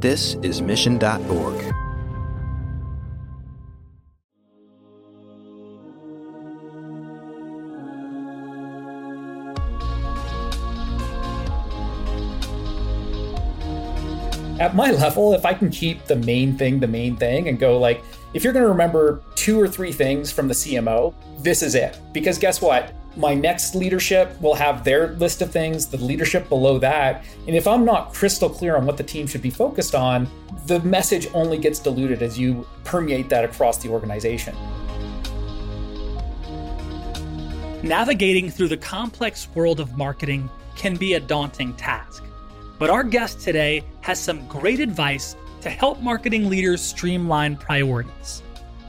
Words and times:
This 0.00 0.34
is 0.42 0.62
Mission.org. 0.62 1.74
at 14.60 14.74
my 14.74 14.90
level, 14.90 15.34
if 15.34 15.46
I 15.46 15.54
can 15.54 15.70
keep 15.70 16.04
the 16.06 16.16
main 16.16 16.56
thing 16.56 16.80
the 16.80 16.88
main 16.88 17.16
thing 17.16 17.48
and 17.48 17.58
go 17.58 17.78
like, 17.78 18.02
if 18.34 18.44
you're 18.44 18.52
going 18.52 18.64
to 18.64 18.68
remember 18.68 19.22
two 19.34 19.60
or 19.60 19.68
three 19.68 19.92
things 19.92 20.32
from 20.32 20.48
the 20.48 20.54
CMO, 20.54 21.14
this 21.38 21.62
is 21.62 21.74
it. 21.74 21.98
Because 22.12 22.38
guess 22.38 22.60
what? 22.60 22.92
My 23.18 23.34
next 23.34 23.74
leadership 23.74 24.40
will 24.40 24.54
have 24.54 24.84
their 24.84 25.08
list 25.14 25.42
of 25.42 25.50
things, 25.50 25.86
the 25.86 25.96
leadership 25.96 26.48
below 26.48 26.78
that. 26.78 27.24
And 27.48 27.56
if 27.56 27.66
I'm 27.66 27.84
not 27.84 28.14
crystal 28.14 28.48
clear 28.48 28.76
on 28.76 28.86
what 28.86 28.96
the 28.96 29.02
team 29.02 29.26
should 29.26 29.42
be 29.42 29.50
focused 29.50 29.96
on, 29.96 30.30
the 30.66 30.78
message 30.80 31.26
only 31.34 31.58
gets 31.58 31.80
diluted 31.80 32.22
as 32.22 32.38
you 32.38 32.64
permeate 32.84 33.28
that 33.30 33.44
across 33.44 33.78
the 33.78 33.88
organization. 33.88 34.54
Navigating 37.82 38.50
through 38.50 38.68
the 38.68 38.76
complex 38.76 39.48
world 39.52 39.80
of 39.80 39.96
marketing 39.96 40.48
can 40.76 40.94
be 40.94 41.14
a 41.14 41.20
daunting 41.20 41.74
task. 41.74 42.22
But 42.78 42.88
our 42.88 43.02
guest 43.02 43.40
today 43.40 43.82
has 44.02 44.20
some 44.20 44.46
great 44.46 44.78
advice 44.78 45.34
to 45.62 45.70
help 45.70 46.00
marketing 46.00 46.48
leaders 46.48 46.80
streamline 46.80 47.56
priorities. 47.56 48.44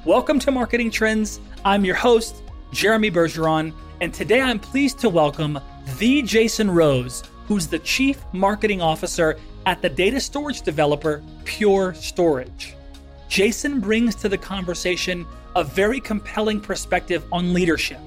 Welcome 0.05 0.37
to 0.37 0.51
Marketing 0.51 0.91
Trends. 0.91 1.39
I'm 1.65 1.83
your 1.83 1.95
host, 1.95 2.43
Jeremy 2.71 3.09
Bergeron, 3.09 3.73
and 4.01 4.13
today 4.13 4.41
I'm 4.41 4.59
pleased 4.59 4.99
to 4.99 5.09
welcome 5.09 5.59
the 5.97 6.21
Jason 6.21 6.71
Rose, 6.71 7.23
who's 7.47 7.67
the 7.67 7.79
Chief 7.79 8.21
Marketing 8.31 8.81
Officer 8.81 9.37
at 9.65 9.81
the 9.81 9.89
data 9.89 10.19
storage 10.19 10.61
developer 10.61 11.21
Pure 11.43 11.95
Storage. 11.95 12.75
Jason 13.27 13.79
brings 13.79 14.15
to 14.15 14.29
the 14.29 14.37
conversation 14.37 15.25
a 15.55 15.63
very 15.63 15.99
compelling 15.99 16.61
perspective 16.61 17.25
on 17.31 17.53
leadership. 17.53 17.99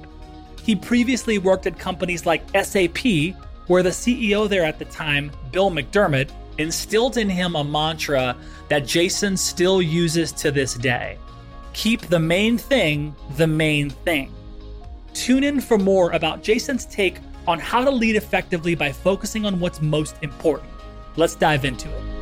He 0.63 0.75
previously 0.75 1.39
worked 1.39 1.67
at 1.67 1.79
companies 1.79 2.25
like 2.25 2.43
SAP, 2.51 3.35
where 3.67 3.83
the 3.83 3.91
CEO 3.91 4.49
there 4.49 4.65
at 4.65 4.79
the 4.79 4.85
time, 4.87 5.31
Bill 5.51 5.71
McDermott, 5.71 6.31
instilled 6.59 7.17
in 7.17 7.29
him 7.29 7.55
a 7.55 7.65
mantra 7.65 8.37
that 8.69 8.87
Jason 8.87 9.37
still 9.37 9.83
uses 9.83 10.33
to 10.33 10.51
this 10.51 10.75
day 10.75 11.19
keep 11.73 12.03
the 12.03 12.19
main 12.19 12.59
thing 12.59 13.15
the 13.37 13.47
main 13.47 13.91
thing. 13.91 14.33
Tune 15.15 15.45
in 15.45 15.61
for 15.61 15.79
more 15.79 16.13
about 16.13 16.43
Jason's 16.43 16.87
take 16.87 17.19
on 17.47 17.59
how 17.59 17.85
to 17.85 17.91
lead 17.91 18.17
effectively 18.17 18.75
by 18.75 18.93
focusing 18.93 19.45
on 19.45 19.59
what's 19.61 19.83
most 19.83 20.17
important. 20.23 20.71
Let's 21.17 21.35
dive 21.35 21.65
into 21.65 21.89
it. 21.89 22.13